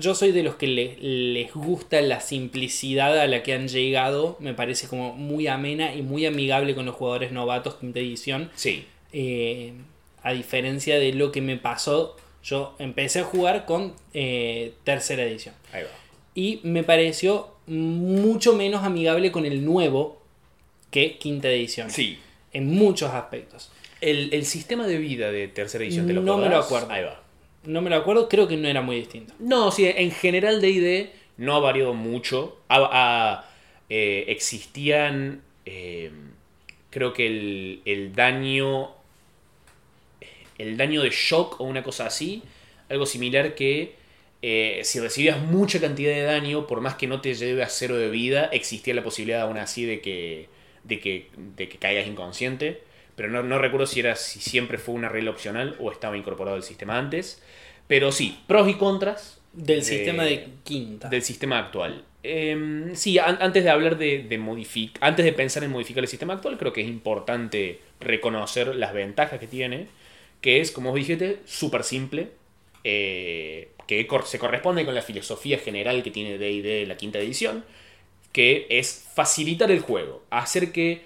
yo 0.00 0.16
soy 0.16 0.32
de 0.32 0.42
los 0.42 0.56
que 0.56 0.66
le- 0.66 0.96
les 0.98 1.54
gusta 1.54 2.00
la 2.00 2.18
simplicidad 2.20 3.16
a 3.20 3.28
la 3.28 3.44
que 3.44 3.52
han 3.54 3.68
llegado. 3.68 4.36
Me 4.40 4.54
parece 4.54 4.88
como 4.88 5.12
muy 5.14 5.46
amena 5.46 5.94
y 5.94 6.02
muy 6.02 6.26
amigable 6.26 6.74
con 6.74 6.84
los 6.86 6.96
jugadores 6.96 7.30
novatos 7.30 7.76
quinta 7.76 8.00
edición. 8.00 8.50
Sí, 8.56 8.86
Eh, 9.12 9.74
a 10.22 10.32
diferencia 10.32 10.98
de 10.98 11.12
lo 11.12 11.32
que 11.32 11.40
me 11.40 11.56
pasó, 11.56 12.16
yo 12.44 12.74
empecé 12.78 13.20
a 13.20 13.24
jugar 13.24 13.64
con 13.66 13.94
eh, 14.14 14.74
tercera 14.84 15.22
edición. 15.22 15.54
ahí 15.72 15.82
va. 15.82 15.90
Y 16.34 16.60
me 16.62 16.82
pareció 16.82 17.54
mucho 17.66 18.54
menos 18.54 18.84
amigable 18.84 19.30
con 19.30 19.44
el 19.44 19.64
nuevo 19.64 20.22
que 20.90 21.18
quinta 21.18 21.48
edición. 21.50 21.90
Sí. 21.90 22.18
En 22.52 22.68
muchos 22.74 23.12
aspectos. 23.12 23.70
El, 24.00 24.32
el 24.32 24.44
sistema 24.44 24.86
de 24.86 24.98
vida 24.98 25.30
de 25.30 25.48
tercera 25.48 25.84
edición, 25.84 26.06
¿te 26.06 26.12
lo 26.12 26.22
No 26.22 26.38
me 26.38 26.48
lo 26.48 26.58
acuerdo. 26.58 26.90
Ahí 26.90 27.04
va. 27.04 27.22
No 27.64 27.80
me 27.80 27.90
lo 27.90 27.96
acuerdo, 27.96 28.28
creo 28.28 28.48
que 28.48 28.56
no 28.56 28.66
era 28.66 28.82
muy 28.82 28.96
distinto. 28.96 29.34
No, 29.38 29.70
sí, 29.70 29.86
en 29.86 30.10
general 30.10 30.60
D&D 30.60 31.12
no 31.36 31.54
ha 31.54 31.60
variado 31.60 31.94
mucho. 31.94 32.58
Ha, 32.68 33.44
eh, 33.88 34.24
existían, 34.28 35.42
eh, 35.64 36.10
creo 36.90 37.12
que 37.12 37.26
el, 37.26 37.82
el 37.84 38.14
daño, 38.14 38.90
el 40.62 40.76
daño 40.76 41.02
de 41.02 41.10
shock 41.10 41.60
o 41.60 41.64
una 41.64 41.82
cosa 41.82 42.06
así, 42.06 42.42
algo 42.88 43.06
similar 43.06 43.54
que 43.54 43.94
eh, 44.42 44.80
si 44.84 44.98
recibías 45.00 45.38
mucha 45.40 45.80
cantidad 45.80 46.12
de 46.12 46.22
daño, 46.22 46.66
por 46.66 46.80
más 46.80 46.94
que 46.94 47.06
no 47.06 47.20
te 47.20 47.34
lleve 47.34 47.62
a 47.62 47.68
cero 47.68 47.96
de 47.96 48.08
vida, 48.10 48.46
existía 48.52 48.94
la 48.94 49.04
posibilidad 49.04 49.42
aún 49.42 49.56
así 49.58 49.84
de 49.84 50.00
que, 50.00 50.48
de 50.84 50.98
que, 51.00 51.28
de 51.56 51.68
que 51.68 51.78
caigas 51.78 52.06
inconsciente. 52.06 52.82
Pero 53.14 53.28
no, 53.28 53.42
no 53.42 53.58
recuerdo 53.58 53.86
si 53.86 54.00
era 54.00 54.16
si 54.16 54.40
siempre 54.40 54.78
fue 54.78 54.94
una 54.94 55.08
regla 55.08 55.30
opcional 55.30 55.76
o 55.78 55.92
estaba 55.92 56.16
incorporado 56.16 56.56
al 56.56 56.62
sistema 56.62 56.98
antes. 56.98 57.42
Pero 57.86 58.10
sí, 58.10 58.38
pros 58.46 58.68
y 58.68 58.74
contras 58.74 59.40
Del 59.52 59.80
de- 59.80 59.84
sistema 59.84 60.24
de 60.24 60.46
quinta. 60.64 61.08
del 61.08 61.22
sistema 61.22 61.58
actual. 61.58 62.04
Em, 62.24 62.94
sí, 62.96 63.18
an- 63.18 63.38
antes 63.40 63.64
de 63.64 63.70
hablar 63.70 63.98
de, 63.98 64.22
de 64.22 64.38
modific- 64.40 64.96
antes 65.00 65.24
de 65.24 65.32
pensar 65.32 65.62
en 65.62 65.70
modificar 65.70 66.02
el 66.02 66.08
sistema 66.08 66.34
actual, 66.34 66.56
creo 66.56 66.72
que 66.72 66.80
es 66.80 66.88
importante 66.88 67.80
reconocer 68.00 68.74
las 68.76 68.92
ventajas 68.94 69.38
que 69.38 69.46
tiene, 69.46 69.88
que 70.42 70.60
es, 70.60 70.72
como 70.72 70.90
vos 70.90 70.98
dijiste, 70.98 71.40
súper 71.46 71.84
simple, 71.84 72.30
eh, 72.84 73.70
que 73.86 74.06
cor- 74.06 74.26
se 74.26 74.38
corresponde 74.38 74.84
con 74.84 74.94
la 74.94 75.02
filosofía 75.02 75.58
general 75.58 76.02
que 76.02 76.10
tiene 76.10 76.38
D&D 76.38 76.86
la 76.86 76.98
quinta 76.98 77.18
edición, 77.20 77.64
que 78.32 78.66
es 78.70 79.06
facilitar 79.14 79.70
el 79.70 79.80
juego, 79.80 80.22
hacer 80.30 80.72
que 80.72 81.02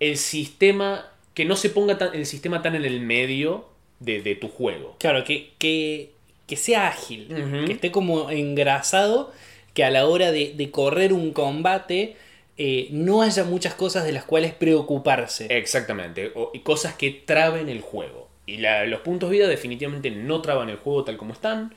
el 0.00 0.16
sistema, 0.16 1.12
que 1.34 1.44
no 1.44 1.56
se 1.56 1.70
ponga 1.70 1.98
tan, 1.98 2.14
el 2.14 2.26
sistema 2.26 2.62
tan 2.62 2.74
en 2.74 2.84
el 2.84 3.00
medio 3.00 3.68
de, 4.00 4.22
de 4.22 4.34
tu 4.34 4.48
juego. 4.48 4.96
Claro, 4.98 5.24
que, 5.24 5.50
que, 5.58 6.12
que 6.46 6.56
sea 6.56 6.88
ágil, 6.88 7.28
que 7.66 7.72
esté 7.72 7.90
como 7.92 8.30
engrasado, 8.30 9.32
que 9.74 9.84
a 9.84 9.90
la 9.90 10.06
hora 10.06 10.32
de, 10.32 10.54
de 10.54 10.70
correr 10.70 11.12
un 11.12 11.32
combate 11.32 12.16
eh, 12.56 12.88
no 12.90 13.22
haya 13.22 13.44
muchas 13.44 13.74
cosas 13.74 14.04
de 14.04 14.12
las 14.12 14.24
cuales 14.24 14.54
preocuparse. 14.54 15.46
Exactamente, 15.56 16.32
o- 16.34 16.50
y 16.54 16.60
cosas 16.60 16.94
que 16.94 17.10
traben 17.10 17.68
el 17.68 17.82
juego. 17.82 18.29
Y 18.46 18.58
los 18.58 19.00
puntos 19.00 19.30
vida 19.30 19.46
definitivamente 19.46 20.10
no 20.10 20.42
traban 20.42 20.68
el 20.68 20.76
juego 20.76 21.04
tal 21.04 21.16
como 21.16 21.32
están. 21.32 21.74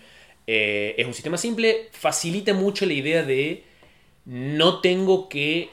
Eh, 0.47 0.95
es 0.97 1.05
un 1.05 1.13
sistema 1.13 1.37
simple, 1.37 1.89
facilita 1.91 2.53
mucho 2.53 2.85
la 2.85 2.93
idea 2.93 3.23
de 3.23 3.63
no 4.25 4.81
tengo 4.81 5.29
que 5.29 5.69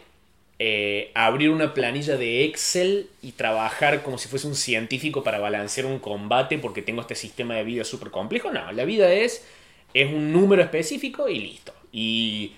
eh, 0.59 1.11
abrir 1.14 1.48
una 1.50 1.72
planilla 1.72 2.18
de 2.18 2.44
Excel 2.44 3.09
y 3.22 3.33
trabajar 3.33 4.03
como 4.03 4.18
si 4.18 4.29
fuese 4.29 4.46
un 4.46 4.55
científico 4.55 5.24
para 5.24 5.38
balancear 5.38 5.87
un 5.87 5.98
combate 5.98 6.59
porque 6.59 6.83
tengo 6.83 7.00
este 7.00 7.14
sistema 7.14 7.55
de 7.55 7.64
vida 7.64 7.85
súper 7.85 8.11
complejo. 8.11 8.53
No, 8.53 8.70
la 8.72 8.85
vida 8.85 9.11
es, 9.12 9.46
es 9.94 10.12
un 10.12 10.33
número 10.33 10.62
específico 10.62 11.29
y 11.31 11.40
listo. 11.40 11.72
Y, 11.92 12.53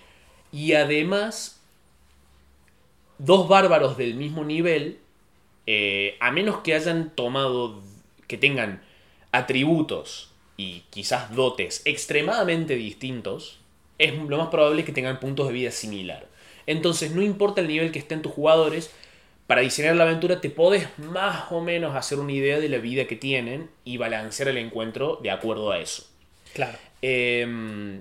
y 0.50 0.72
además, 0.72 1.60
dos 3.18 3.48
bárbaros 3.48 3.96
del 3.96 4.14
mismo 4.14 4.44
nivel, 4.44 4.98
eh, 5.66 6.16
a 6.20 6.32
menos 6.32 6.58
que 6.58 6.74
hayan 6.74 7.10
tomado, 7.14 7.80
que 8.32 8.38
tengan 8.38 8.80
atributos 9.30 10.30
y 10.56 10.84
quizás 10.88 11.34
dotes 11.36 11.82
extremadamente 11.84 12.76
distintos, 12.76 13.58
es 13.98 14.14
lo 14.14 14.38
más 14.38 14.48
probable 14.48 14.84
que 14.84 14.92
tengan 14.92 15.20
puntos 15.20 15.48
de 15.48 15.52
vida 15.52 15.70
similar. 15.70 16.26
Entonces, 16.66 17.10
no 17.10 17.20
importa 17.20 17.60
el 17.60 17.68
nivel 17.68 17.92
que 17.92 17.98
estén 17.98 18.22
tus 18.22 18.32
jugadores, 18.32 18.90
para 19.46 19.60
diseñar 19.60 19.96
la 19.96 20.04
aventura 20.04 20.40
te 20.40 20.48
podés 20.48 20.88
más 20.96 21.52
o 21.52 21.60
menos 21.60 21.94
hacer 21.94 22.18
una 22.18 22.32
idea 22.32 22.58
de 22.58 22.70
la 22.70 22.78
vida 22.78 23.04
que 23.04 23.16
tienen 23.16 23.68
y 23.84 23.98
balancear 23.98 24.48
el 24.48 24.56
encuentro 24.56 25.18
de 25.22 25.30
acuerdo 25.30 25.72
a 25.72 25.78
eso. 25.78 26.06
Claro. 26.54 26.78
Eh, 27.02 28.00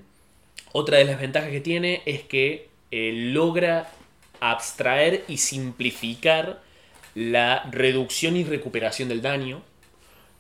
otra 0.72 1.00
de 1.00 1.04
las 1.04 1.20
ventajas 1.20 1.50
que 1.50 1.60
tiene 1.60 2.04
es 2.06 2.22
que 2.22 2.70
eh, 2.92 3.12
logra 3.34 3.92
abstraer 4.40 5.26
y 5.28 5.38
simplificar 5.38 6.62
la 7.16 7.64
reducción 7.70 8.38
y 8.38 8.46
recuperación 8.46 9.10
del 9.10 9.22
daño. 9.22 9.62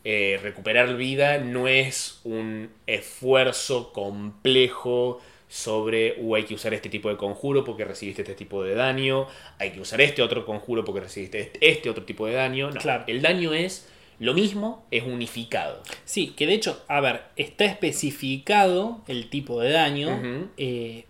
Eh, 0.03 0.39
recuperar 0.41 0.95
vida 0.97 1.37
no 1.37 1.67
es 1.67 2.19
un 2.23 2.69
esfuerzo 2.87 3.93
complejo 3.93 5.21
sobre, 5.47 6.15
"Uh, 6.19 6.35
hay 6.35 6.43
que 6.45 6.53
usar 6.55 6.73
este 6.73 6.89
tipo 6.89 7.09
de 7.09 7.17
conjuro 7.17 7.63
porque 7.63 7.83
recibiste 7.85 8.21
este 8.21 8.33
tipo 8.35 8.63
de 8.63 8.73
daño, 8.73 9.27
hay 9.59 9.71
que 9.71 9.81
usar 9.81 9.99
este 10.01 10.21
otro 10.21 10.45
conjuro 10.45 10.83
porque 10.85 11.01
recibiste 11.01 11.39
este, 11.41 11.69
este 11.69 11.89
otro 11.89 12.03
tipo 12.05 12.25
de 12.25 12.33
daño. 12.33 12.71
No, 12.71 12.79
Claro. 12.79 13.03
el 13.07 13.21
daño 13.21 13.53
es 13.53 13.87
lo 14.19 14.33
mismo, 14.33 14.85
es 14.91 15.03
unificado. 15.03 15.83
Sí, 16.05 16.33
que 16.37 16.47
de 16.47 16.53
hecho, 16.53 16.81
a 16.87 17.01
ver, 17.01 17.23
está 17.35 17.65
especificado 17.65 19.01
el 19.07 19.29
tipo 19.29 19.59
de 19.59 19.71
daño, 19.71 20.21
eh, 20.57 21.05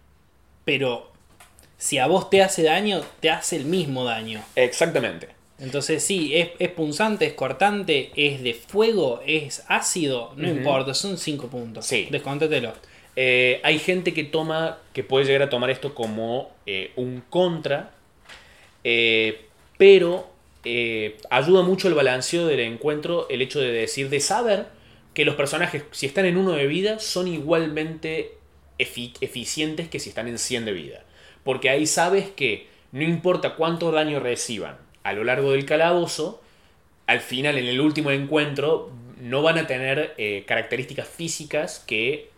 pero 0.65 1.12
si 1.77 1.97
a 1.99 2.08
vos 2.08 2.30
te 2.30 2.41
hace 2.41 2.63
daño, 2.63 3.01
te 3.19 3.30
hace 3.30 3.56
el 3.58 3.65
mismo 3.65 4.04
daño. 4.06 4.43
Exactamente. 4.56 5.27
Entonces 5.62 6.04
sí, 6.04 6.36
es, 6.36 6.50
es 6.60 6.69
punzante, 6.69 7.26
es 7.28 7.34
cortante, 7.34 8.12
es 8.15 8.41
de 8.43 8.54
fuego, 8.56 9.21
es 9.26 9.63
ácido, 9.67 10.34
no 10.36 10.50
importa, 10.50 10.93
son 10.93 11.17
5 11.17 11.47
puntos. 11.47 11.86
Sí. 11.86 12.08
Descontatelo. 12.10 12.74
Eh, 13.15 13.62
hay 13.63 13.78
gente 13.80 14.13
que 14.13 14.24
toma, 14.24 14.80
que 14.93 15.04
puede 15.04 15.26
llegar 15.26 15.43
a 15.43 15.50
tomar 15.50 15.69
esto 15.69 15.93
como 15.93 16.52
eh, 16.65 16.91
un 16.95 17.22
contra, 17.30 17.91
eh, 18.84 19.45
pero 19.78 20.30
ayuda 21.30 21.64
mucho 21.64 21.88
el 21.88 21.95
balanceo 21.95 22.45
del 22.45 22.59
encuentro 22.59 23.28
el 23.30 23.41
hecho 23.41 23.59
de 23.59 23.72
decir, 23.72 24.09
de 24.09 24.20
saber 24.20 24.68
que 25.14 25.26
los 25.26 25.36
personajes, 25.36 25.84
si 25.91 26.05
están 26.05 26.26
en 26.26 26.38
uno 26.38 26.51
de 26.53 26.68
vida, 26.68 26.99
son 26.99 27.28
igualmente 27.28 28.36
efi- 28.80 29.14
eficientes 29.22 29.89
que 29.89 29.99
si 29.99 30.09
están 30.09 30.28
en 30.28 30.38
100 30.38 30.66
de 30.66 30.72
vida. 30.72 31.03
Porque 31.43 31.70
ahí 31.70 31.86
sabes 31.88 32.30
que 32.30 32.68
no 32.91 33.03
importa 33.03 33.55
cuánto 33.55 33.91
daño 33.91 34.20
reciban 34.20 34.78
a 35.04 35.14
lo 35.14 35.24
largo 35.24 35.52
del 35.52 35.66
calabozo, 35.66 36.41
al 37.08 37.20
final, 37.20 37.58
en 37.58 37.66
el 37.66 37.80
último 37.80 38.12
encuentro, 38.12 38.91
no 39.20 39.41
van 39.41 39.58
a 39.58 39.68
tener 39.68 40.14
eh, 40.18 40.43
características 40.47 41.08
físicas 41.08 41.84
que 41.86 42.30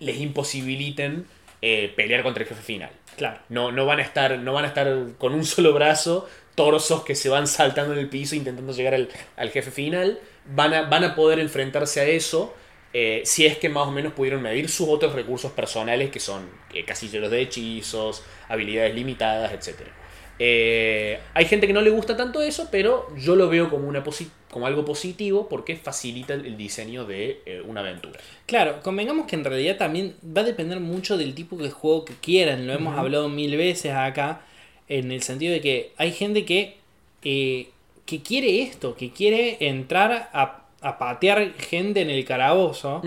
les 0.00 0.18
imposibiliten 0.18 1.26
eh, 1.62 1.92
pelear 1.96 2.22
contra 2.22 2.42
el 2.42 2.48
jefe 2.48 2.62
final. 2.62 2.90
Claro. 3.16 3.40
No, 3.48 3.72
no, 3.72 3.86
van 3.86 3.98
a 3.98 4.02
estar, 4.02 4.38
no 4.38 4.52
van 4.52 4.64
a 4.64 4.68
estar 4.68 4.88
con 5.18 5.32
un 5.34 5.44
solo 5.44 5.72
brazo, 5.72 6.28
torsos 6.54 7.04
que 7.04 7.14
se 7.14 7.28
van 7.28 7.46
saltando 7.46 7.94
en 7.94 7.98
el 8.00 8.08
piso 8.08 8.36
intentando 8.36 8.72
llegar 8.72 8.94
al, 8.94 9.08
al 9.36 9.50
jefe 9.50 9.70
final. 9.70 10.18
Van 10.46 10.72
a, 10.72 10.82
van 10.82 11.04
a 11.04 11.14
poder 11.14 11.38
enfrentarse 11.40 12.00
a 12.00 12.04
eso 12.04 12.54
eh, 12.92 13.22
si 13.24 13.44
es 13.44 13.58
que 13.58 13.68
más 13.68 13.86
o 13.86 13.90
menos 13.90 14.14
pudieron 14.14 14.40
medir 14.40 14.68
sus 14.68 14.88
otros 14.88 15.12
recursos 15.12 15.52
personales 15.52 16.10
que 16.10 16.20
son 16.20 16.48
casilleros 16.86 17.30
de 17.30 17.42
hechizos, 17.42 18.24
habilidades 18.48 18.94
limitadas, 18.94 19.52
etc. 19.52 19.80
Eh, 20.40 21.18
hay 21.34 21.44
gente 21.46 21.66
que 21.66 21.72
no 21.72 21.80
le 21.82 21.90
gusta 21.90 22.16
tanto 22.16 22.40
eso, 22.42 22.68
pero 22.70 23.06
yo 23.16 23.34
lo 23.34 23.48
veo 23.48 23.68
como, 23.70 23.88
una 23.88 24.04
posi- 24.04 24.28
como 24.50 24.66
algo 24.66 24.84
positivo 24.84 25.48
porque 25.48 25.76
facilita 25.76 26.34
el, 26.34 26.56
diseño 26.56 27.04
de 27.04 27.40
eh, 27.44 27.62
una 27.66 27.80
aventura. 27.80 28.20
Claro, 28.46 28.80
convengamos 28.82 29.26
que 29.26 29.36
en 29.36 29.44
realidad 29.44 29.76
también 29.76 30.14
va 30.24 30.42
a 30.42 30.44
depender 30.44 30.78
mucho 30.80 31.16
del 31.18 31.34
tipo 31.34 31.56
de 31.56 31.70
juego 31.70 32.04
que 32.04 32.14
quieran. 32.14 32.66
Lo 32.66 32.72
hemos 32.72 32.96
hablado 32.96 33.28
mil 33.28 33.56
veces 33.56 33.92
acá, 33.92 34.42
en 34.88 35.10
el 35.12 35.22
sentido 35.22 35.52
de 35.52 35.60
que 35.60 35.92
hay 35.96 36.12
gente 36.12 36.44
que, 36.44 36.76
eh, 37.24 37.68
que 38.06 38.22
quiere 38.22 38.62
esto, 38.62 38.94
que 38.96 39.10
quiere 39.10 39.56
entrar 39.68 40.30
a, 40.32 40.66
a 40.80 40.98
patear 40.98 41.54
gente 41.58 42.00
en 42.00 42.10
el 42.10 42.24
calabozo. 42.24 43.02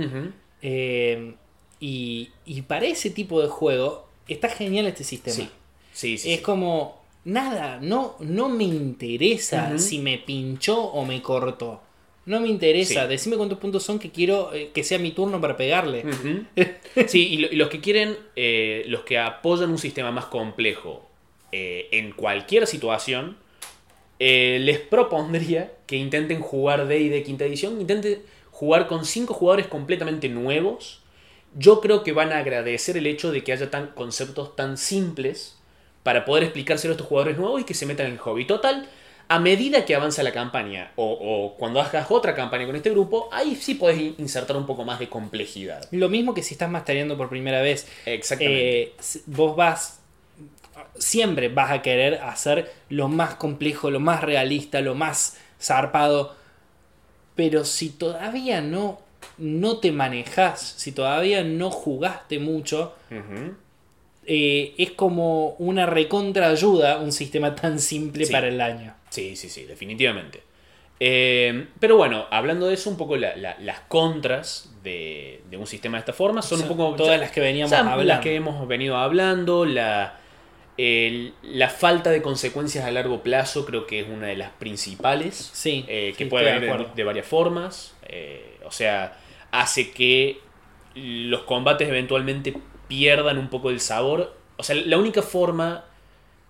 eh, 0.61 1.33
y, 1.79 2.29
y 2.45 2.61
para 2.63 2.85
ese 2.85 3.09
tipo 3.09 3.41
de 3.41 3.47
juego 3.47 4.07
está 4.27 4.49
genial 4.49 4.85
este 4.85 5.03
sistema. 5.03 5.35
Sí, 5.35 5.49
sí, 5.93 6.17
sí. 6.19 6.31
Es 6.33 6.37
sí. 6.37 6.43
como, 6.43 7.00
nada, 7.23 7.79
no, 7.81 8.15
no 8.19 8.49
me 8.49 8.63
interesa 8.65 9.77
si 9.77 9.99
me 9.99 10.17
pinchó 10.17 10.79
o 10.81 11.05
me 11.05 11.21
cortó. 11.21 11.81
No 12.25 12.39
me 12.39 12.47
interesa, 12.49 13.03
Sí. 13.03 13.09
decime 13.09 13.35
cuántos 13.35 13.57
puntos 13.57 13.81
son 13.83 13.97
que 13.97 14.11
quiero 14.11 14.53
eh, 14.53 14.69
que 14.73 14.83
sea 14.83 14.99
mi 14.99 15.11
turno 15.11 15.41
para 15.41 15.57
pegarle. 15.57 16.05
Sí, 17.07 17.27
y, 17.33 17.37
lo- 17.37 17.47
y 17.51 17.55
los 17.55 17.69
que 17.69 17.79
quieren, 17.81 18.15
eh, 18.35 18.83
los 18.87 19.01
que 19.01 19.17
apoyan 19.17 19.71
un 19.71 19.77
sistema 19.79 20.11
más 20.11 20.25
complejo 20.25 21.07
eh, 21.51 21.87
en 21.91 22.11
cualquier 22.11 22.67
situación, 22.67 23.37
les 24.19 24.79
propondría 24.79 25.73
que 25.87 25.95
intenten 25.97 26.41
jugar 26.41 26.87
D&D 26.87 27.23
quinta 27.23 27.45
edición, 27.45 27.81
intenten 27.81 28.21
jugar 28.51 28.85
con 28.87 29.03
cinco 29.05 29.33
jugadores 29.33 29.67
completamente 29.67 30.29
nuevos. 30.29 31.01
Yo 31.55 31.81
creo 31.81 32.03
que 32.03 32.11
van 32.11 32.31
a 32.31 32.37
agradecer 32.37 32.97
el 32.97 33.07
hecho 33.07 33.31
de 33.31 33.43
que 33.43 33.51
haya 33.51 33.71
tan, 33.71 33.87
conceptos 33.87 34.55
tan 34.55 34.77
simples 34.77 35.57
para 36.03 36.25
poder 36.25 36.43
explicárselo 36.43 36.91
a 36.93 36.95
estos 36.95 37.07
jugadores 37.07 37.37
nuevos 37.37 37.61
y 37.61 37.63
que 37.63 37.73
se 37.73 37.85
metan 37.85 38.07
en 38.07 38.13
el 38.13 38.17
hobby. 38.19 38.45
Total, 38.45 38.87
a 39.27 39.39
medida 39.39 39.85
que 39.85 39.95
avanza 39.95 40.23
la 40.23 40.31
campaña 40.33 40.91
o, 40.95 41.05
o 41.11 41.55
cuando 41.57 41.79
hagas 41.81 42.11
otra 42.11 42.35
campaña 42.35 42.65
con 42.65 42.75
este 42.75 42.89
grupo, 42.89 43.29
ahí 43.31 43.55
sí 43.55 43.75
podés 43.75 43.99
in- 43.99 44.15
insertar 44.17 44.57
un 44.57 44.65
poco 44.65 44.83
más 44.83 44.99
de 44.99 45.07
complejidad. 45.09 45.87
Lo 45.91 46.09
mismo 46.09 46.33
que 46.33 46.43
si 46.43 46.53
estás 46.55 46.69
mastereando 46.69 47.15
por 47.17 47.29
primera 47.29 47.61
vez. 47.61 47.87
Exactamente. 48.05 48.81
Eh, 48.83 48.93
vos 49.27 49.55
vas. 49.55 49.99
Siempre 50.97 51.49
vas 51.49 51.71
a 51.71 51.81
querer 51.81 52.15
hacer 52.15 52.71
lo 52.89 53.07
más 53.07 53.35
complejo, 53.35 53.89
lo 53.91 53.99
más 53.99 54.21
realista, 54.21 54.81
lo 54.81 54.95
más 54.95 55.37
zarpado. 55.61 56.35
Pero 57.35 57.63
si 57.65 57.89
todavía 57.89 58.61
no, 58.61 58.99
no 59.37 59.77
te 59.77 59.91
manejas, 59.91 60.59
si 60.77 60.91
todavía 60.91 61.43
no 61.43 61.71
jugaste 61.71 62.39
mucho, 62.39 62.95
Ujú. 63.09 63.55
Eh, 64.33 64.73
es 64.77 64.91
como 64.91 65.55
una 65.59 65.85
recontra 65.87 66.47
ayuda 66.49 66.99
un 66.99 67.11
sistema 67.11 67.53
tan 67.53 67.79
simple 67.79 68.23
Sí. 68.25 68.31
para 68.31 68.47
el 68.47 68.61
año. 68.61 68.93
Sí, 69.09 69.35
sí, 69.35 69.49
sí, 69.49 69.63
definitivamente. 69.65 70.41
Eh, 71.01 71.65
pero 71.81 71.97
bueno, 71.97 72.27
hablando 72.31 72.67
de 72.67 72.75
eso, 72.75 72.89
un 72.89 72.95
poco 72.95 73.17
la- 73.17 73.35
la- 73.35 73.57
las 73.59 73.81
contras 73.81 74.71
de, 74.83 75.41
de 75.49 75.57
un 75.57 75.67
sistema 75.67 75.97
de 75.97 76.01
esta 76.01 76.13
forma 76.13 76.41
son, 76.41 76.59
Son 76.59 76.69
un 76.71 76.77
poco 76.77 76.95
todas 76.95 77.19
las 77.19 77.31
que 77.31 77.41
veníamos 77.41 77.73
hablando. 77.73 78.03
Las 78.03 78.19
que 78.21 78.35
hemos 78.35 78.65
venido 78.69 78.95
hablando, 78.95 79.65
la, 79.65 80.17
el- 80.77 81.33
la 81.43 81.67
falta 81.69 82.09
de 82.11 82.21
consecuencias 82.21 82.85
a 82.85 82.91
largo 82.91 83.21
plazo 83.23 83.65
creo 83.65 83.85
que 83.85 83.99
es 83.99 84.07
una 84.07 84.27
de 84.27 84.37
las 84.37 84.51
principales. 84.51 85.49
Sí, 85.53 85.83
eh, 85.89 86.13
que 86.17 86.23
sí, 86.23 86.29
puede 86.29 86.53
estoy 86.55 86.85
de 86.95 87.03
varias 87.03 87.25
formas. 87.25 87.95
o 88.65 88.71
sea, 88.71 89.17
hace 89.51 89.91
que 89.91 90.37
los 90.95 91.41
combates 91.43 91.89
eventualmente 91.89 92.53
pierdan 92.91 93.37
un 93.37 93.49
poco 93.49 93.69
el 93.69 93.79
sabor. 93.79 94.35
O 94.57 94.63
sea, 94.63 94.75
la 94.75 94.97
única 94.97 95.21
forma 95.21 95.85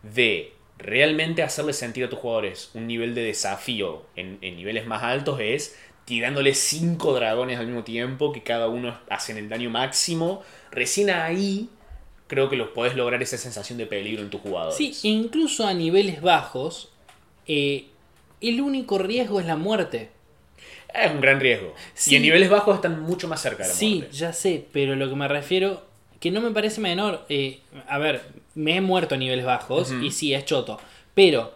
de 0.01 0.53
realmente 0.79 1.43
hacerle 1.43 1.73
sentir 1.73 2.03
a 2.05 2.09
tus 2.09 2.17
jugadores 2.17 2.71
un 2.73 2.87
nivel 2.87 3.13
de 3.13 3.21
desafío 3.21 4.01
en, 4.15 4.39
en 4.41 4.55
niveles 4.55 4.87
más 4.87 5.03
altos 5.03 5.39
es 5.39 5.77
tirándoles 6.05 6.57
cinco 6.57 7.13
dragones 7.13 7.59
al 7.59 7.67
mismo 7.67 7.83
tiempo, 7.83 8.31
que 8.33 8.41
cada 8.41 8.67
uno 8.69 8.97
hacen 9.07 9.37
el 9.37 9.49
daño 9.49 9.69
máximo. 9.69 10.41
Recién 10.71 11.11
ahí 11.11 11.69
creo 12.25 12.49
que 12.49 12.55
los 12.55 12.69
podés 12.69 12.95
lograr 12.95 13.21
esa 13.21 13.37
sensación 13.37 13.77
de 13.77 13.85
peligro 13.85 14.23
en 14.23 14.31
tus 14.31 14.41
jugadores. 14.41 14.75
Sí, 14.75 14.97
incluso 15.03 15.67
a 15.67 15.75
niveles 15.75 16.21
bajos, 16.21 16.89
eh, 17.45 17.85
el 18.41 18.61
único 18.61 18.97
riesgo 18.97 19.39
es 19.39 19.45
la 19.45 19.57
muerte. 19.57 20.09
Es 20.93 21.11
un 21.11 21.21
gran 21.21 21.39
riesgo. 21.39 21.75
Sí. 21.93 22.13
Y 22.13 22.15
en 22.15 22.23
niveles 22.23 22.49
bajos 22.49 22.75
están 22.75 22.99
mucho 23.01 23.27
más 23.27 23.39
cerca 23.41 23.63
de 23.63 23.69
la 23.69 23.75
Sí, 23.75 23.97
muerte. 23.99 24.17
ya 24.17 24.33
sé, 24.33 24.65
pero 24.73 24.95
lo 24.95 25.07
que 25.07 25.15
me 25.15 25.27
refiero, 25.27 25.85
que 26.21 26.31
no 26.31 26.39
me 26.39 26.51
parece 26.51 26.79
menor, 26.79 27.25
eh, 27.27 27.59
a 27.89 27.97
ver, 27.97 28.21
me 28.55 28.77
he 28.77 28.81
muerto 28.81 29.15
a 29.15 29.17
niveles 29.17 29.43
bajos 29.43 29.91
y 29.91 30.11
sí, 30.11 30.33
es 30.33 30.45
choto, 30.45 30.79
pero, 31.13 31.53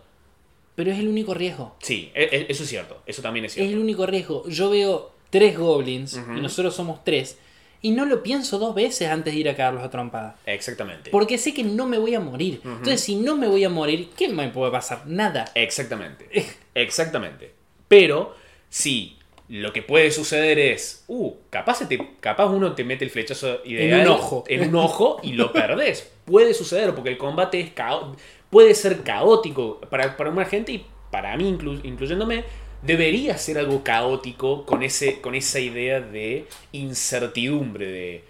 pero 0.76 0.92
es 0.92 1.00
el 1.00 1.08
único 1.08 1.34
riesgo. 1.34 1.76
Sí, 1.82 2.12
e- 2.14 2.24
e- 2.32 2.46
eso 2.50 2.64
es 2.64 2.70
cierto. 2.70 3.02
Eso 3.06 3.22
también 3.22 3.46
es 3.46 3.52
Es 3.52 3.56
cierto. 3.56 3.72
el 3.74 3.80
único 3.80 4.06
riesgo. 4.06 4.46
Yo 4.50 4.70
veo 4.72 5.12
tres 5.30 5.58
goblins 5.58 6.16
y 6.36 6.42
nosotros 6.42 6.76
somos 6.76 7.04
tres 7.06 7.38
y 7.82 7.92
no 7.92 8.06
lo 8.06 8.24
pienso 8.24 8.58
dos 8.58 8.74
veces 8.74 9.10
antes 9.10 9.34
de 9.34 9.40
ir 9.40 9.48
a 9.50 9.56
cagarlos 9.56 9.84
a 9.84 9.90
trompada. 9.92 10.38
Exactamente. 10.48 11.12
Porque 11.12 11.38
sé 11.38 11.54
que 11.54 11.64
no 11.64 11.86
me 11.86 11.98
voy 12.00 12.16
a 12.16 12.20
morir. 12.20 12.60
Entonces, 12.66 13.02
si 13.02 13.16
no 13.16 13.38
me 13.38 13.48
voy 13.48 13.64
a 13.64 13.70
morir, 13.70 14.10
¿qué 14.18 14.28
me 14.30 14.50
puede 14.50 14.72
pasar? 14.72 15.06
Nada. 15.06 15.46
Exactamente. 15.54 16.28
Exactamente. 16.74 17.54
Pero 17.88 18.36
si 18.70 19.18
lo 19.48 19.72
que 19.74 19.82
puede 19.84 20.10
suceder 20.12 20.58
es, 20.58 21.04
uh, 21.08 21.34
capaz, 21.50 21.88
te, 21.88 22.00
capaz 22.20 22.48
uno 22.48 22.74
te 22.74 22.84
mete 22.84 23.06
el 23.06 23.12
flechazo 23.12 23.60
ideal 23.66 24.02
En 24.02 24.08
un 24.08 24.14
ojo. 24.14 24.44
en 24.48 24.70
un 24.70 24.76
ojo 24.76 25.20
y 25.24 25.34
lo 25.34 25.52
perdés. 25.54 26.12
Puede 26.26 26.54
suceder 26.54 26.96
porque 26.96 27.12
el 27.12 27.18
combate 27.18 27.60
es 27.60 27.76
cao- 27.76 28.16
puede 28.50 28.74
ser 28.74 29.02
caótico 29.04 29.80
para, 29.90 30.18
para 30.18 30.32
una 30.32 30.46
gente 30.46 30.72
y 30.72 30.86
para 31.12 31.38
mí, 31.38 31.52
inclu- 31.52 31.82
incluyéndome, 31.84 32.44
debería 32.82 33.38
ser 33.38 33.58
algo 33.58 33.84
caótico 33.84 34.66
con, 34.66 34.84
ese, 34.84 35.22
con 35.22 35.36
esa 35.36 35.60
idea 35.60 36.02
de 36.02 36.46
incertidumbre, 36.72 37.86
de 37.92 38.24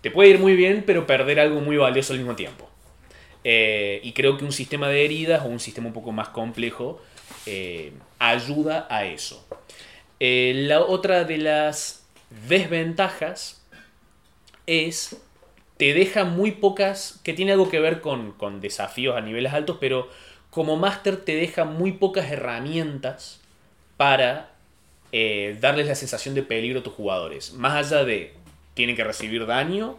te 0.00 0.10
puede 0.10 0.30
ir 0.30 0.38
muy 0.38 0.54
bien, 0.56 0.84
pero 0.86 1.06
perder 1.06 1.40
algo 1.40 1.60
muy 1.60 1.76
valioso 1.76 2.12
al 2.12 2.20
mismo 2.20 2.36
tiempo. 2.36 2.68
Eh, 3.44 4.00
y 4.02 4.12
creo 4.12 4.36
que 4.38 4.44
un 4.44 4.52
sistema 4.52 4.88
de 4.88 5.04
heridas 5.04 5.44
o 5.44 5.48
un 5.48 5.60
sistema 5.60 5.86
un 5.88 5.92
poco 5.92 6.12
más 6.12 6.28
complejo 6.30 7.00
eh, 7.46 7.92
ayuda 8.18 8.86
a 8.90 9.04
eso. 9.04 9.46
Eh, 10.20 10.52
la 10.66 10.80
otra 10.80 11.24
de 11.24 11.38
las 11.38 12.06
desventajas 12.48 13.62
es, 14.66 15.16
te 15.76 15.94
deja 15.94 16.24
muy 16.24 16.52
pocas, 16.52 17.20
que 17.22 17.32
tiene 17.32 17.52
algo 17.52 17.70
que 17.70 17.80
ver 17.80 18.00
con, 18.00 18.32
con 18.32 18.60
desafíos 18.60 19.16
a 19.16 19.20
niveles 19.20 19.52
altos, 19.52 19.78
pero 19.80 20.08
como 20.50 20.76
máster 20.76 21.16
te 21.16 21.36
deja 21.36 21.64
muy 21.64 21.92
pocas 21.92 22.30
herramientas 22.30 23.40
para 23.96 24.50
eh, 25.12 25.56
darles 25.60 25.86
la 25.86 25.94
sensación 25.94 26.34
de 26.34 26.42
peligro 26.42 26.80
a 26.80 26.82
tus 26.82 26.92
jugadores. 26.92 27.52
Más 27.52 27.74
allá 27.74 28.04
de, 28.04 28.34
tienen 28.74 28.96
que 28.96 29.04
recibir 29.04 29.46
daño, 29.46 29.96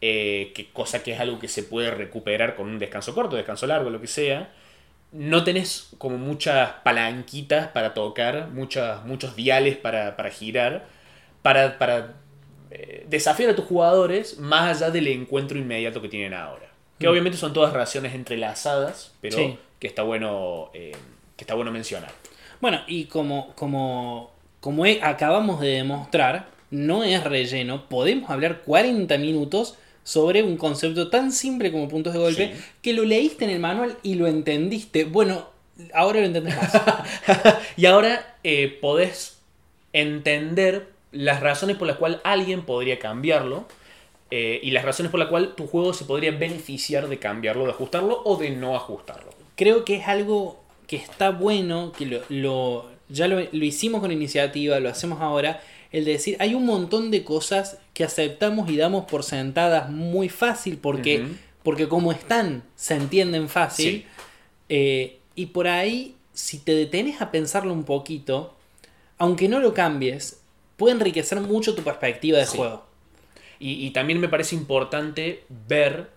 eh, 0.00 0.52
que 0.54 0.70
cosa 0.70 1.02
que 1.02 1.12
es 1.12 1.20
algo 1.20 1.38
que 1.38 1.48
se 1.48 1.62
puede 1.62 1.90
recuperar 1.90 2.54
con 2.54 2.68
un 2.68 2.78
descanso 2.78 3.14
corto, 3.14 3.36
descanso 3.36 3.66
largo, 3.66 3.90
lo 3.90 4.00
que 4.00 4.06
sea. 4.06 4.52
No 5.12 5.44
tenés 5.44 5.90
como 5.98 6.18
muchas 6.18 6.70
palanquitas 6.84 7.68
para 7.68 7.94
tocar, 7.94 8.48
muchas, 8.52 9.04
muchos 9.04 9.34
diales 9.36 9.76
para, 9.76 10.16
para 10.16 10.30
girar, 10.30 10.86
para, 11.42 11.78
para 11.78 12.14
eh, 12.70 13.06
desafiar 13.08 13.50
a 13.50 13.56
tus 13.56 13.64
jugadores 13.64 14.38
más 14.38 14.76
allá 14.82 14.90
del 14.90 15.06
encuentro 15.08 15.56
inmediato 15.58 16.02
que 16.02 16.08
tienen 16.08 16.34
ahora. 16.34 16.66
Que 16.98 17.06
Mm. 17.06 17.10
obviamente 17.10 17.38
son 17.38 17.52
todas 17.52 17.72
relaciones 17.72 18.14
entrelazadas, 18.14 19.12
pero 19.20 19.36
Sí. 19.36 19.58
que 19.78 19.86
está 19.86 20.02
bueno, 20.02 20.70
eh, 20.74 20.92
que 21.36 21.44
está 21.44 21.54
bueno 21.54 21.70
mencionar. 21.70 22.10
Bueno, 22.60 22.80
y 22.86 23.04
como, 23.04 23.54
como, 23.54 24.32
como 24.60 24.84
he- 24.86 25.00
acabamos 25.02 25.60
de 25.60 25.68
demostrar, 25.68 26.48
no 26.70 27.04
es 27.04 27.22
relleno. 27.22 27.88
Podemos 27.88 28.28
hablar 28.30 28.62
40 28.62 29.16
minutos 29.18 29.78
sobre 30.06 30.44
un 30.44 30.56
concepto 30.56 31.10
tan 31.10 31.32
simple 31.32 31.72
como 31.72 31.88
puntos 31.88 32.12
de 32.12 32.20
golpe 32.20 32.54
Sí. 32.54 32.62
que 32.80 32.92
lo 32.92 33.04
leíste 33.04 33.44
en 33.44 33.50
el 33.50 33.58
manual 33.58 33.96
y 34.04 34.14
lo 34.14 34.28
entendiste. 34.28 35.02
Bueno, 35.04 35.48
ahora 35.92 36.20
lo 36.20 36.26
entendés 36.26 36.54
más. 36.56 36.72
y 37.76 37.86
ahora 37.86 38.36
eh, 38.44 38.78
podés 38.80 39.38
entender 39.92 40.88
las 41.12 41.40
razones 41.40 41.76
por 41.76 41.88
las 41.88 41.96
cuales 41.96 42.18
alguien 42.24 42.62
podría 42.62 42.98
cambiarlo 42.98 43.66
eh, 44.30 44.60
y 44.62 44.70
las 44.70 44.84
razones 44.84 45.10
por 45.10 45.18
las 45.20 45.28
cuales 45.28 45.56
tu 45.56 45.66
juego 45.66 45.92
se 45.94 46.04
podría 46.04 46.30
beneficiar 46.32 47.08
de 47.08 47.18
cambiarlo, 47.18 47.64
de 47.64 47.70
ajustarlo 47.70 48.22
o 48.24 48.36
de 48.36 48.50
no 48.50 48.76
ajustarlo. 48.76 49.30
Creo 49.56 49.84
que 49.84 49.96
es 49.96 50.06
algo 50.08 50.62
que 50.86 50.96
está 50.96 51.30
bueno, 51.30 51.92
que 51.96 52.06
lo, 52.06 52.20
lo- 52.28 52.90
ya 53.08 53.26
lo, 53.28 53.40
lo 53.40 53.64
hicimos 53.64 54.00
con 54.00 54.12
iniciativa, 54.12 54.78
lo 54.80 54.88
hacemos 54.88 55.20
ahora, 55.20 55.60
el 55.92 56.04
de 56.04 56.12
decir, 56.12 56.36
hay 56.40 56.54
un 56.54 56.66
montón 56.66 57.10
de 57.10 57.24
cosas 57.24 57.78
que 57.94 58.04
aceptamos 58.04 58.68
y 58.70 58.76
damos 58.76 59.04
por 59.06 59.22
sentadas 59.22 59.88
muy 59.90 60.28
fácil 60.28 60.78
porque, 60.78 61.26
porque 61.62 61.88
como 61.88 62.12
están, 62.12 62.62
se 62.74 62.94
entienden 62.94 63.48
fácil. 63.48 63.90
Sí. 64.02 64.06
Eh, 64.68 65.18
y 65.34 65.46
por 65.46 65.68
ahí, 65.68 66.14
si 66.32 66.58
te 66.58 66.74
detenes 66.74 67.20
a 67.20 67.30
pensarlo 67.30 67.72
un 67.72 67.84
poquito, 67.84 68.54
aunque 69.18 69.48
no 69.48 69.60
lo 69.60 69.72
cambies, 69.74 70.40
puede 70.76 70.94
enriquecer 70.94 71.40
mucho 71.40 71.74
tu 71.74 71.82
perspectiva 71.82 72.38
de 72.38 72.46
Sí. 72.46 72.56
juego. 72.58 72.84
Y, 73.58 73.86
y 73.86 73.90
también 73.90 74.20
me 74.20 74.28
parece 74.28 74.54
importante 74.54 75.44
ver 75.68 76.10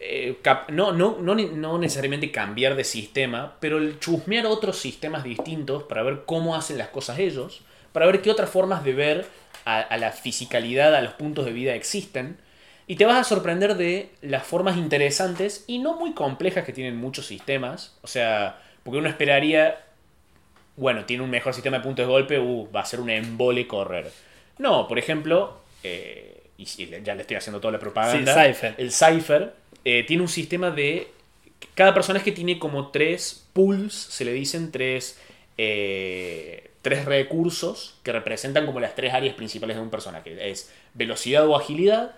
eh, 0.00 0.36
cap- 0.42 0.70
no, 0.70 0.92
no, 0.92 1.16
no, 1.20 1.34
no 1.34 1.78
necesariamente 1.78 2.30
cambiar 2.30 2.76
de 2.76 2.84
sistema, 2.84 3.56
pero 3.58 3.78
el 3.78 3.98
chusmear 3.98 4.46
otros 4.46 4.78
sistemas 4.78 5.24
distintos 5.24 5.82
para 5.84 6.02
ver 6.04 6.22
cómo 6.24 6.54
hacen 6.54 6.78
las 6.78 6.88
cosas 6.88 7.18
ellos, 7.18 7.62
para 7.98 8.12
ver 8.12 8.22
qué 8.22 8.30
otras 8.30 8.48
formas 8.48 8.84
de 8.84 8.92
ver 8.92 9.26
a, 9.64 9.80
a 9.80 9.96
la 9.96 10.12
fisicalidad, 10.12 10.94
a 10.94 11.00
los 11.00 11.14
puntos 11.14 11.44
de 11.44 11.52
vida 11.52 11.74
existen. 11.74 12.38
Y 12.86 12.94
te 12.94 13.04
vas 13.04 13.16
a 13.16 13.24
sorprender 13.24 13.76
de 13.76 14.10
las 14.22 14.44
formas 14.44 14.76
interesantes 14.76 15.64
y 15.66 15.80
no 15.80 15.96
muy 15.96 16.14
complejas 16.14 16.64
que 16.64 16.72
tienen 16.72 16.96
muchos 16.96 17.26
sistemas. 17.26 17.96
O 18.02 18.06
sea, 18.06 18.62
porque 18.84 18.98
uno 18.98 19.08
esperaría, 19.08 19.78
bueno, 20.76 21.06
tiene 21.06 21.24
un 21.24 21.30
mejor 21.30 21.54
sistema 21.54 21.78
de 21.78 21.82
puntos 21.82 22.06
de 22.06 22.10
golpe, 22.12 22.38
uh, 22.38 22.70
va 22.70 22.82
a 22.82 22.86
ser 22.86 23.00
un 23.00 23.10
embole 23.10 23.66
correr. 23.66 24.12
No, 24.58 24.86
por 24.86 25.00
ejemplo, 25.00 25.58
eh, 25.82 26.44
y 26.56 26.64
ya 27.02 27.16
le 27.16 27.22
estoy 27.22 27.36
haciendo 27.36 27.60
toda 27.60 27.72
la 27.72 27.80
propaganda. 27.80 28.32
Sí, 28.32 28.48
Cypher. 28.54 28.74
El 28.78 28.92
Cypher 28.92 29.54
eh, 29.84 30.04
tiene 30.06 30.22
un 30.22 30.28
sistema 30.28 30.70
de. 30.70 31.08
Cada 31.74 31.92
personaje 31.92 32.30
tiene 32.30 32.60
como 32.60 32.92
tres 32.92 33.48
pools, 33.52 33.92
se 33.92 34.24
le 34.24 34.32
dicen 34.32 34.70
tres. 34.70 35.18
eh, 35.58 36.67
tres 36.88 37.04
recursos 37.04 37.94
que 38.02 38.12
representan 38.12 38.64
como 38.64 38.80
las 38.80 38.94
tres 38.94 39.12
áreas 39.12 39.34
principales 39.34 39.76
de 39.76 39.82
un 39.82 39.90
personaje. 39.90 40.50
Es 40.50 40.72
velocidad 40.94 41.46
o 41.46 41.54
agilidad, 41.54 42.12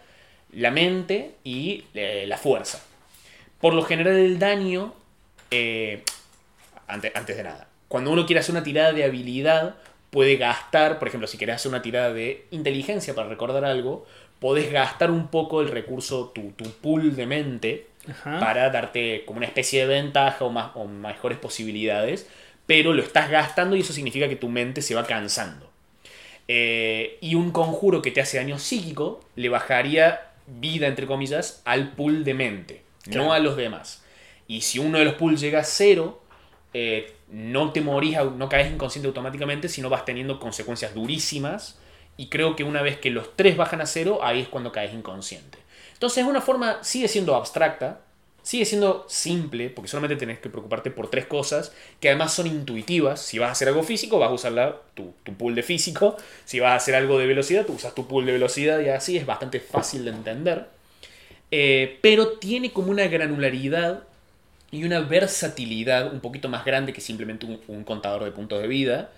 la 0.53 0.71
mente 0.71 1.33
y 1.43 1.85
eh, 1.95 2.25
la 2.29 2.39
fuerza. 2.39 2.81
Por 3.61 3.75
lo 3.75 3.83
general 3.83 4.15
el 4.15 4.39
daño, 4.39 4.95
eh, 5.51 6.05
ante- 6.87 7.11
antes 7.17 7.37
de 7.37 7.43
nada, 7.43 7.67
cuando 7.89 8.13
uno 8.13 8.27
quiere 8.27 8.39
hacer 8.39 8.55
una 8.55 8.63
tirada 8.63 8.93
de 8.93 9.03
habilidad, 9.03 9.75
puede 10.11 10.37
gastar, 10.37 11.01
por 11.01 11.09
ejemplo, 11.09 11.27
si 11.27 11.37
querés 11.37 11.57
hacer 11.57 11.71
una 11.71 11.83
tirada 11.83 12.13
de 12.13 12.47
inteligencia 12.53 13.13
para 13.15 13.29
recordar 13.29 13.65
algo, 13.65 14.07
podés 14.39 14.71
gastar 14.71 15.11
un 15.11 15.27
poco 15.29 15.61
el 15.63 15.69
recurso, 15.69 16.31
tu, 16.33 16.53
tu 16.53 16.71
pool 16.71 17.17
de 17.17 17.27
mente, 17.27 17.87
Ajá. 18.09 18.39
para 18.39 18.71
darte 18.71 19.25
como 19.27 19.39
una 19.39 19.47
especie 19.47 19.87
de 19.87 19.95
ventaja 20.03 20.45
o, 20.45 20.51
más, 20.51 20.71
o 20.77 20.87
mejores 20.87 21.39
posibilidades, 21.39 22.29
pero 22.71 22.93
lo 22.93 23.03
estás 23.03 23.29
gastando 23.29 23.75
y 23.75 23.81
eso 23.81 23.93
significa 23.93 24.29
que 24.29 24.37
tu 24.37 24.49
mente 24.49 24.81
se 24.81 24.95
va 24.95 25.05
cansando. 25.05 25.69
Eh, 26.47 27.19
y 27.21 27.35
un 27.35 27.51
conjuro 27.51 28.01
que 28.01 28.13
te 28.13 28.21
hace 28.21 28.37
daño 28.37 28.61
psíquico 28.61 29.25
le 29.35 29.49
bajaría 29.49 30.31
vida, 30.47 30.87
entre 30.87 31.09
comillas, 31.09 31.63
al 31.65 31.91
pool 31.95 32.23
de 32.23 32.33
mente, 32.35 32.83
Claro. 33.03 33.25
no 33.25 33.33
a 33.33 33.41
los 33.41 33.57
demás. 33.57 34.05
Y 34.47 34.61
si 34.61 34.79
uno 34.79 34.99
de 34.99 35.05
los 35.05 35.15
pools 35.15 35.41
llega 35.41 35.59
a 35.59 35.65
cero, 35.65 36.23
eh, 36.73 37.13
no 37.29 37.73
te 37.73 37.81
morís, 37.81 38.17
no 38.37 38.49
caes 38.49 38.71
inconsciente 38.71 39.09
automáticamente, 39.09 39.69
sino 39.69 39.89
vas 39.91 40.05
teniendo 40.05 40.39
consecuencias 40.39 40.95
durísimas. 40.95 41.77
Y 42.17 42.29
creo 42.29 42.55
que 42.55 42.63
una 42.63 42.83
vez 42.83 43.01
que 43.01 43.11
los 43.11 43.35
tres 43.35 43.57
bajan 43.57 43.81
a 43.81 43.87
cero, 43.87 44.21
ahí 44.23 44.43
es 44.43 44.49
cuando 44.49 44.71
caes 44.71 44.95
inconsciente. 44.95 45.59
Entonces 45.95 46.23
es 46.23 46.31
una 46.31 46.41
forma, 46.41 46.85
sigue 46.85 47.09
siendo 47.09 47.35
abstracta, 47.35 48.03
sigue 48.43 48.65
siendo 48.65 49.05
simple, 49.09 49.71
porque 49.71 49.89
solamente 49.89 50.17
tenés 50.17 50.39
que 50.39 50.49
preocuparte 50.49 50.91
por 50.91 51.11
tres 51.11 51.27
cosas, 51.27 51.73
que 52.01 52.09
además 52.09 52.33
son 52.33 52.47
intuitivas. 52.47 53.21
Si 53.21 53.39
vas 53.39 53.49
a 53.49 53.53
hacer 53.53 53.69
algo 53.69 53.83
físico, 53.83 54.19
vas 54.19 54.31
a 54.31 54.35
usar 54.35 54.83
tu, 54.95 55.15
tu 55.25 55.35
pool 55.35 55.55
de 55.55 55.63
físico. 55.63 56.17
Si 56.45 56.61
vas 56.61 56.73
a 56.73 56.77
hacer 56.77 56.95
algo 56.95 57.19
de 57.19 57.27
velocidad, 57.27 57.67
tú 57.67 57.75
usas 57.75 57.95
tu 57.95 58.07
pool 58.07 58.27
de 58.27 58.33
velocidad 58.33 58.81
y 58.81 58.89
así 58.89 59.17
es 59.17 59.27
bastante 59.27 59.61
fácil 59.61 60.05
de 60.05 60.11
entender. 60.11 60.67
Eh, 61.51 61.99
pero 62.01 62.39
tiene 62.39 62.73
como 62.73 62.91
una 62.91 63.07
granularidad 63.09 64.05
y 64.71 64.85
una 64.85 65.01
versatilidad 65.01 66.13
un 66.13 66.21
poquito 66.21 66.49
más 66.49 66.65
grande 66.65 66.93
que 66.93 67.01
simplemente 67.01 67.47
un, 67.67 67.85
contador 67.85 68.25
de 68.25 68.31
puntos 68.31 68.63
de 68.63 68.69
vida, 68.69 69.11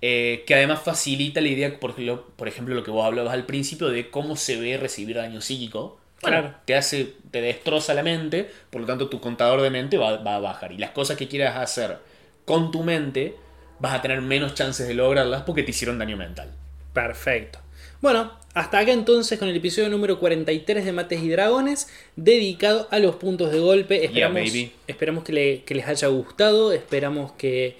eh, 0.00 0.44
que 0.46 0.54
además 0.54 0.82
facilita 0.82 1.40
la 1.40 1.48
idea, 1.48 1.80
por, 1.80 1.94
por 2.36 2.48
ejemplo, 2.48 2.74
lo 2.74 2.84
que 2.84 2.90
vos 2.90 3.04
hablabas 3.04 3.34
al 3.34 3.46
principio 3.46 3.88
de 3.88 4.10
cómo 4.10 4.36
se 4.36 4.56
ve 4.60 4.76
recibir 4.76 5.16
daño 5.16 5.40
psíquico. 5.40 5.98
Bueno, 6.22 6.40
Claro. 6.40 6.54
te 6.64 6.74
hace, 6.76 7.14
te 7.30 7.40
destroza 7.40 7.94
la 7.94 8.02
mente, 8.02 8.48
por 8.70 8.80
lo 8.80 8.86
tanto 8.86 9.08
tu 9.08 9.20
contador 9.20 9.60
de 9.60 9.70
mente 9.70 9.98
va, 9.98 10.18
va 10.18 10.36
a 10.36 10.40
bajar. 10.40 10.72
Y 10.72 10.78
las 10.78 10.90
cosas 10.90 11.16
que 11.16 11.28
quieras 11.28 11.56
hacer 11.56 11.98
con 12.44 12.70
tu 12.70 12.82
mente, 12.84 13.34
vas 13.80 13.94
a 13.94 14.02
tener 14.02 14.20
menos 14.22 14.54
chances 14.54 14.86
de 14.86 14.94
lograrlas 14.94 15.42
porque 15.42 15.62
te 15.64 15.70
hicieron 15.72 15.98
daño 15.98 16.16
mental. 16.16 16.50
Perfecto. 16.92 17.58
Bueno, 18.00 18.32
hasta 18.54 18.78
acá 18.80 18.92
entonces 18.92 19.38
con 19.38 19.48
el 19.48 19.56
episodio 19.56 19.88
número 19.88 20.18
43 20.18 20.84
de 20.84 20.92
Mates 20.92 21.22
y 21.22 21.28
Dragones, 21.28 21.88
dedicado 22.16 22.86
a 22.90 22.98
los 22.98 23.16
puntos 23.16 23.50
de 23.52 23.60
golpe. 23.60 24.04
Esperamos, 24.04 24.40
esperamos 24.86 25.24
que, 25.24 25.32
le- 25.32 25.62
que 25.64 25.74
les 25.74 25.86
haya 25.88 26.08
gustado, 26.08 26.72
esperamos 26.72 27.32
que, 27.32 27.76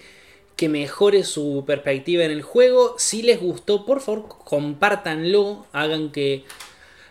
que 0.57 0.69
mejore 0.69 1.25
su 1.25 1.65
perspectiva 1.67 2.25
en 2.25 2.31
el 2.31 2.43
juego. 2.43 2.95
Si 2.99 3.23
les 3.23 3.41
gustó, 3.41 3.85
por 3.85 4.01
favor, 4.01 4.29
compártanlo, 4.45 5.67
hagan 5.73 6.11
que, 6.11 6.45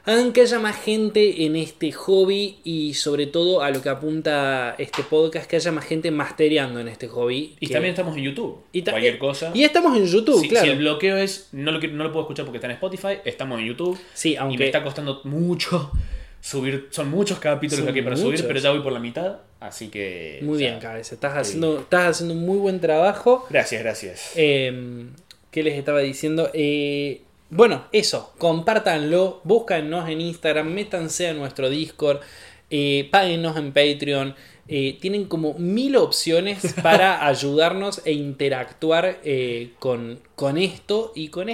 hagan 0.06 0.34
que 0.34 0.42
haya 0.42 0.60
más 0.60 0.76
gente 0.82 1.46
en 1.46 1.56
este 1.56 1.92
hobby 1.92 2.58
y 2.64 2.94
sobre 2.96 3.28
todo 3.28 3.62
a 3.62 3.70
lo 3.70 3.82
que 3.82 3.90
apunta 3.90 4.76
este 4.78 5.04
podcast, 5.04 5.50
que 5.50 5.56
haya 5.58 5.72
más 5.72 5.86
gente 5.86 6.10
mastereando 6.12 6.80
en 6.80 6.88
este 6.88 7.08
hobby. 7.08 7.56
Y 7.60 7.68
que- 7.68 7.74
también 7.74 7.92
estamos 7.94 8.18
en 8.18 8.24
YouTube. 8.24 8.62
y 8.72 8.82
Cualquier 8.82 9.18
cosa. 9.20 9.52
Y 9.54 9.64
estamos 9.64 9.96
en 9.98 10.06
YouTube, 10.06 10.42
si, 10.42 10.50
claro. 10.50 10.66
si 10.66 10.72
el 10.72 10.78
bloqueo 10.80 11.18
es. 11.18 11.50
No 11.52 11.72
lo, 11.72 11.80
no 11.80 12.04
lo 12.04 12.12
puedo 12.12 12.24
escuchar 12.26 12.46
porque 12.46 12.58
está 12.58 12.68
en 12.68 12.74
Spotify. 12.74 13.20
Estamos 13.26 13.60
en 13.60 13.68
YouTube. 13.68 13.98
Sí, 14.14 14.30
Y 14.30 14.34
me 14.34 14.40
aunque 14.40 14.66
está 14.66 14.84
costando 14.84 15.22
mucho 15.26 15.92
subir. 16.42 16.88
Son 16.92 17.10
muchos 17.10 17.40
capítulos 17.40 17.86
Son 17.86 17.94
que 17.94 18.02
para 18.04 18.16
muchos. 18.16 18.30
subir, 18.40 18.48
pero 18.48 18.60
ya 18.60 18.72
voy 18.72 18.82
por 18.82 18.92
la 18.94 19.00
mitad. 19.00 19.38
Así 19.60 19.90
que. 19.90 20.40
Muy 20.42 20.58
sea, 20.58 20.70
bien, 20.72 20.80
cabeza. 20.80 21.14
Estás 21.14 21.38
haciendo, 21.38 21.80
estás 21.82 22.08
haciendo 22.16 22.34
un 22.34 22.44
muy 22.46 22.58
buen 22.58 22.80
trabajo. 22.80 23.46
Gracias, 23.50 23.84
gracias. 23.84 24.32
Eh, 24.36 25.06
¿Qué 25.52 25.62
les 25.64 25.78
estaba 25.78 26.00
diciendo? 26.00 26.50
Eh, 26.54 27.22
bueno, 27.52 27.86
eso. 27.92 28.34
Compártanlo. 28.38 29.42
Búscanos 29.44 30.10
en 30.10 30.22
Instagram. 30.22 30.68
Métanse 30.74 31.28
a 31.28 31.34
nuestro 31.34 31.70
Discord. 31.70 32.22
Eh, 32.70 33.10
páguenos 33.12 33.58
en 33.58 33.74
Patreon. 33.74 34.36
eh, 34.68 34.98
tienen 35.02 35.26
como 35.26 35.54
mil 35.56 35.98
opciones 35.98 36.74
para 36.82 37.28
ayudarnos 37.28 38.02
e 38.06 38.14
interactuar 38.14 39.20
eh, 39.26 39.74
con, 39.80 40.22
con 40.36 40.58
esto 40.58 41.12
y 41.16 41.28
con. 41.28 41.50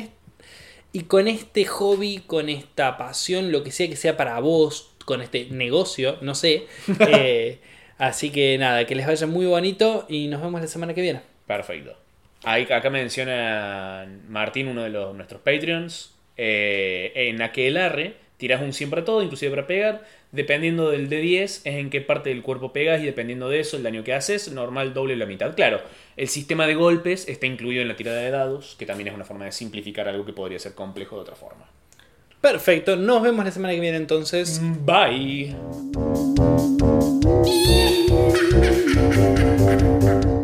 Y 0.93 1.01
con 1.03 1.27
este 1.27 1.65
hobby, 1.65 2.19
con 2.25 2.49
esta 2.49 2.97
pasión, 2.97 3.51
lo 3.51 3.63
que 3.63 3.71
sea 3.71 3.87
que 3.89 3.95
sea 3.95 4.15
para 4.17 4.39
vos, 4.39 4.95
con 5.05 5.21
este 5.21 5.47
negocio, 5.51 6.17
no 6.21 6.35
sé. 6.35 6.67
Eh, 6.99 7.59
así 7.97 8.29
que 8.31 8.57
nada, 8.57 8.85
que 8.85 8.95
les 8.95 9.07
vaya 9.07 9.27
muy 9.27 9.45
bonito 9.47 10.05
y 10.09 10.27
nos 10.27 10.41
vemos 10.41 10.61
la 10.61 10.67
semana 10.67 10.93
que 10.93 11.01
viene. 11.01 11.21
Perfecto. 11.47 12.06
Ahí, 12.43 12.67
acá 12.71 12.89
menciona 12.89 14.07
Martín, 14.29 14.67
uno 14.67 14.83
de 14.83 14.89
los, 14.89 15.15
nuestros 15.15 15.41
Patreons. 15.41 16.13
eh, 16.37 17.11
en 17.15 17.41
Aquelarre 17.41 18.27
tiras 18.37 18.61
un 18.61 18.71
siempre 18.71 19.01
a 19.01 19.05
todo, 19.05 19.21
inclusive 19.21 19.51
para 19.51 19.67
pegar. 19.67 20.05
Dependiendo 20.31 20.89
del 20.91 21.09
D10, 21.09 21.41
es 21.43 21.65
en 21.65 21.89
qué 21.89 22.01
parte 22.01 22.29
del 22.29 22.43
cuerpo 22.43 22.71
pegas 22.71 23.01
y 23.01 23.05
dependiendo 23.05 23.49
de 23.49 23.59
eso, 23.59 23.77
el 23.77 23.83
daño 23.83 24.03
que 24.03 24.13
haces, 24.13 24.51
normal 24.51 24.93
doble 24.93 25.15
la 25.15 25.25
mitad. 25.25 25.55
Claro, 25.55 25.81
el 26.15 26.27
sistema 26.27 26.67
de 26.67 26.75
golpes 26.75 27.27
está 27.27 27.45
incluido 27.45 27.81
en 27.81 27.87
la 27.87 27.95
tirada 27.95 28.19
de 28.19 28.29
dados, 28.29 28.75
que 28.77 28.85
también 28.85 29.07
es 29.07 29.15
una 29.15 29.25
forma 29.25 29.45
de 29.45 29.51
simplificar 29.51 30.07
algo 30.07 30.25
que 30.25 30.33
podría 30.33 30.59
ser 30.59 30.73
complejo 30.73 31.15
de 31.15 31.21
otra 31.21 31.35
forma. 31.35 31.65
Perfecto, 32.41 32.95
nos 32.95 33.23
vemos 33.23 33.43
la 33.43 33.51
semana 33.51 33.73
que 33.73 33.79
viene 33.79 33.97
entonces. 33.97 34.61
Bye. 34.85 35.55